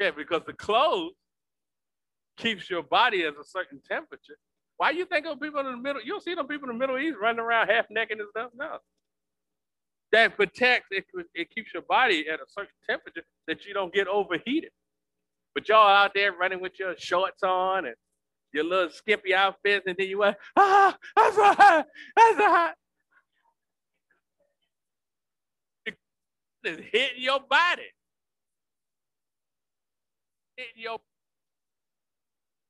Yeah, 0.00 0.10
because 0.16 0.42
the 0.46 0.52
clothes 0.52 1.12
keeps 2.36 2.70
your 2.70 2.82
body 2.82 3.24
at 3.24 3.34
a 3.34 3.44
certain 3.44 3.80
temperature. 3.86 4.36
Why 4.76 4.90
you 4.90 5.04
think 5.04 5.26
of 5.26 5.40
people 5.40 5.60
in 5.60 5.66
the 5.66 5.76
middle? 5.76 6.00
You 6.02 6.12
don't 6.12 6.22
see 6.22 6.34
them 6.34 6.46
people 6.46 6.70
in 6.70 6.76
the 6.76 6.78
Middle 6.78 6.98
East 6.98 7.18
running 7.20 7.40
around 7.40 7.68
half 7.68 7.86
naked 7.90 8.18
and 8.18 8.28
stuff. 8.30 8.50
No, 8.56 8.78
that 10.12 10.36
protects 10.36 10.88
it, 10.90 11.04
it 11.34 11.50
keeps 11.50 11.72
your 11.72 11.82
body 11.82 12.26
at 12.28 12.40
a 12.40 12.44
certain 12.48 12.74
temperature 12.88 13.22
that 13.46 13.66
you 13.66 13.74
don't 13.74 13.92
get 13.92 14.08
overheated. 14.08 14.70
But 15.54 15.68
y'all 15.68 15.88
out 15.88 16.12
there 16.14 16.32
running 16.32 16.60
with 16.60 16.78
your 16.78 16.94
shorts 16.96 17.42
on 17.42 17.86
and 17.86 17.94
your 18.52 18.64
little 18.64 18.90
skimpy 18.90 19.34
outfits, 19.34 19.86
and 19.86 19.96
then 19.98 20.08
you 20.08 20.18
went, 20.18 20.36
ah, 20.56 20.96
that's 21.16 21.36
so 21.36 21.42
hot, 21.42 21.86
that's 22.16 22.36
so 22.36 22.44
hot. 22.44 22.74
It's 26.62 26.82
hitting 26.92 27.22
your 27.22 27.40
body. 27.40 27.82
Hitting 30.56 30.82
your 30.82 30.98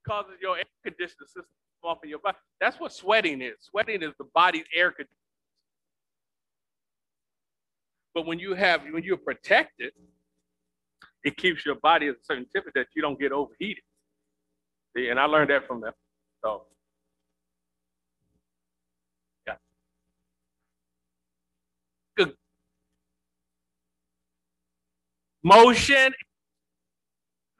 causes 0.06 0.34
your 0.40 0.56
air 0.56 0.64
conditioning 0.84 1.26
system 1.26 1.42
to 1.42 1.82
come 1.82 1.90
off 1.90 1.98
in 2.04 2.10
your 2.10 2.18
body. 2.20 2.36
That's 2.60 2.78
what 2.78 2.92
sweating 2.92 3.42
is. 3.42 3.56
Sweating 3.60 4.02
is 4.02 4.12
the 4.18 4.26
body's 4.34 4.64
air 4.74 4.90
conditioning. 4.90 5.16
But 8.14 8.26
when 8.26 8.38
you 8.38 8.54
have 8.54 8.82
when 8.90 9.02
you're 9.02 9.16
protected, 9.16 9.92
it 11.24 11.36
keeps 11.36 11.64
your 11.66 11.76
body 11.76 12.08
at 12.08 12.14
a 12.14 12.18
certain 12.22 12.46
temperature 12.52 12.80
that 12.80 12.88
you 12.94 13.02
don't 13.02 13.18
get 13.18 13.32
overheated. 13.32 13.82
See, 14.96 15.08
and 15.08 15.20
I 15.20 15.24
learned 15.26 15.50
that 15.50 15.66
from 15.66 15.80
them. 15.80 15.92
So 16.42 16.62
yeah. 19.46 19.54
Good. 22.16 22.34
Motion 25.42 26.12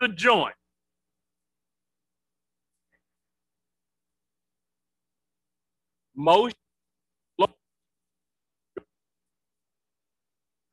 the 0.01 0.09
joint. 0.09 0.55
Motion 6.15 6.57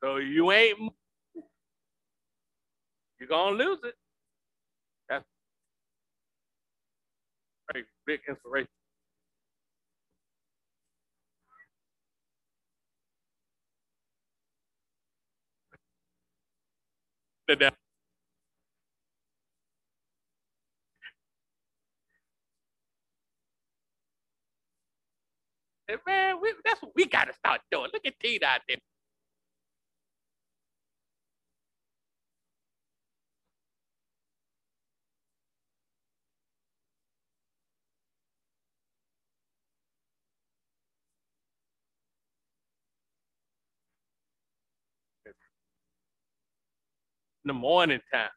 So 0.02 0.16
you 0.18 0.52
ain't, 0.52 0.78
you're 3.28 3.38
to 3.58 3.64
lose 3.64 3.78
it. 3.84 3.94
That's 5.08 5.24
a 7.76 7.80
big 8.06 8.20
inspiration. 8.28 8.68
Devil. 17.48 17.76
Man, 26.06 26.36
we, 26.42 26.54
that's 26.64 26.82
what 26.82 26.92
we 26.96 27.06
got 27.06 27.26
to 27.26 27.34
start 27.34 27.60
doing. 27.70 27.90
Look 27.92 28.06
at 28.06 28.18
Tina 28.20 28.46
out 28.46 28.60
there. 28.68 28.78
The 47.48 47.54
morning 47.54 48.00
time. 48.12 48.30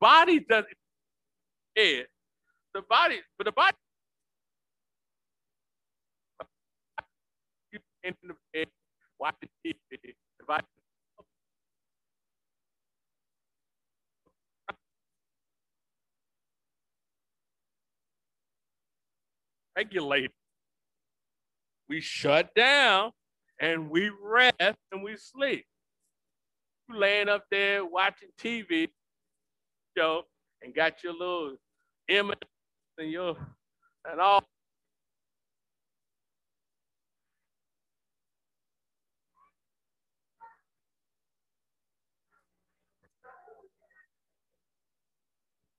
Body 0.00 0.40
doesn't 0.40 0.68
head. 1.76 2.06
The 2.74 2.82
body, 2.82 3.20
but 3.38 3.46
the 3.46 3.52
body 3.52 3.76
in 8.04 8.14
the 8.22 8.34
bed 8.54 8.68
TV. 9.66 9.76
The 9.92 10.46
body 10.46 10.64
regulate. 19.76 20.30
We 21.88 22.00
shut 22.00 22.54
down 22.54 23.12
and 23.60 23.90
we 23.90 24.10
rest 24.22 24.54
and 24.92 25.02
we 25.02 25.16
sleep. 25.16 25.66
You 26.88 26.98
laying 26.98 27.28
up 27.28 27.44
there 27.50 27.84
watching 27.84 28.28
TV 28.38 28.88
show 29.96 30.22
and 30.62 30.74
got 30.74 31.02
your 31.02 31.12
little 31.12 31.56
image 32.08 32.38
and 32.98 33.10
your 33.10 33.36
and 34.10 34.20
all. 34.20 34.44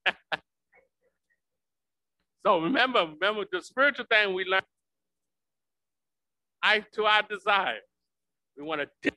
So 2.46 2.60
remember, 2.60 3.00
remember 3.00 3.44
the 3.50 3.60
spiritual 3.60 4.04
thing 4.08 4.32
we 4.32 4.44
learn 4.44 4.60
life 6.62 6.84
to 6.92 7.04
our 7.04 7.22
desire. 7.22 7.80
We 8.56 8.62
want 8.62 8.82
to 9.02 9.10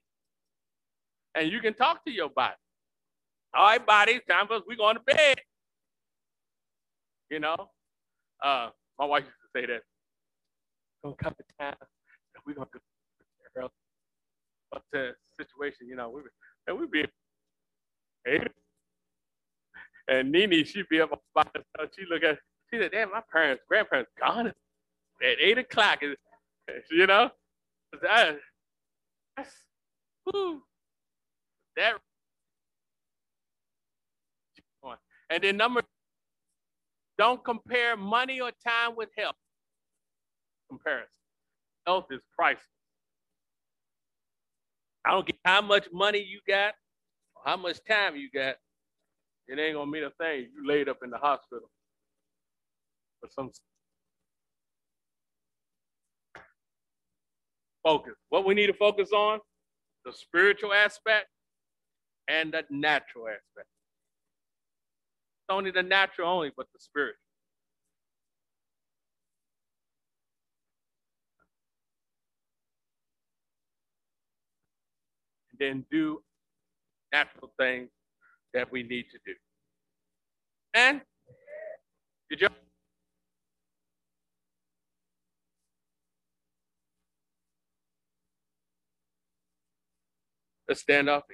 and 1.36 1.52
you 1.52 1.60
can 1.60 1.76
talk 1.76 2.04
to 2.06 2.12
your 2.12 2.30
body. 2.30 2.56
All 3.54 3.68
right, 3.68 3.86
body, 3.86 4.20
time 4.28 4.48
for 4.48 4.56
us, 4.56 4.64
we 4.68 4.76
going 4.76 4.96
to 4.96 5.02
bed. 5.02 5.38
You 7.30 7.40
know? 7.40 7.70
Uh, 8.44 8.70
my 8.98 9.06
wife 9.06 9.26
used 9.26 9.36
to 9.54 9.60
say 9.60 9.66
that. 9.68 9.82
Gonna 11.04 11.16
come 11.16 11.36
to 11.38 11.44
town, 11.60 11.76
we're 12.48 12.56
gonna 12.56 12.68
go 12.74 12.80
early. 13.58 13.70
But 14.72 14.82
the 14.92 15.12
situation, 15.40 15.88
you 15.88 15.96
know, 15.96 16.10
we 16.10 16.22
and 16.66 16.80
we 16.80 16.88
be 16.88 17.06
hey. 18.26 18.44
And 20.08 20.32
Nene, 20.32 20.66
she'd 20.66 20.90
be 20.90 21.00
up 21.00 21.12
by 21.36 21.44
herself. 21.44 21.92
She 21.96 22.06
look 22.10 22.24
at 22.24 22.40
she 22.72 22.80
said, 22.80 22.92
damn, 22.92 23.12
my 23.12 23.22
parents, 23.32 23.64
grandparents 23.68 24.12
gone 24.20 24.48
at 24.48 24.56
eight 25.42 25.58
o'clock. 25.58 26.02
You 26.92 27.08
know? 27.08 27.30
That, 28.02 28.38
that's, 29.36 29.50
that, 31.76 31.96
And 35.32 35.44
then 35.44 35.58
number, 35.58 35.82
don't 37.18 37.44
compare 37.44 37.96
money 37.96 38.42
or 38.42 38.52
time 38.66 38.96
with 38.96 39.10
health. 39.18 39.36
Comparison. 40.70 41.10
Health 41.86 42.06
is 42.12 42.20
priceless. 42.36 42.64
I 45.06 45.12
don't 45.12 45.26
care 45.28 45.38
how 45.46 45.62
much 45.62 45.88
money 45.92 46.20
you 46.20 46.40
got 46.48 46.74
how 47.46 47.58
much 47.58 47.78
time 47.88 48.16
you 48.16 48.30
got. 48.34 48.56
It 49.48 49.60
ain't 49.60 49.76
gonna 49.76 49.90
mean 49.90 50.04
a 50.04 50.12
thing. 50.12 50.50
You 50.56 50.68
laid 50.68 50.90
up 50.90 51.00
in 51.04 51.10
the 51.10 51.18
hospital 51.18 51.70
for 53.20 53.30
some 53.30 53.52
focus. 57.84 58.14
What 58.30 58.46
we 58.46 58.54
need 58.54 58.68
to 58.68 58.74
focus 58.74 59.12
on, 59.12 59.40
the 60.06 60.14
spiritual 60.14 60.74
aspect 60.74 61.28
and 62.28 62.54
the 62.54 62.64
natural 62.70 63.28
aspect. 63.28 63.68
Not 65.50 65.58
only 65.58 65.72
the 65.72 65.84
natural 65.84 66.30
only, 66.30 66.52
but 66.56 66.68
the 66.74 66.80
spiritual. 66.80 67.18
And 75.52 75.60
then 75.60 75.86
do 75.92 76.22
natural 77.12 77.52
things 77.60 77.90
that 78.54 78.72
we 78.72 78.84
need 78.84 79.06
to 79.12 79.20
do. 79.26 79.34
And 80.76 81.02
did 82.30 82.42
you 82.42 82.48
Let's 90.70 90.82
stand 90.82 91.10
up. 91.10 91.26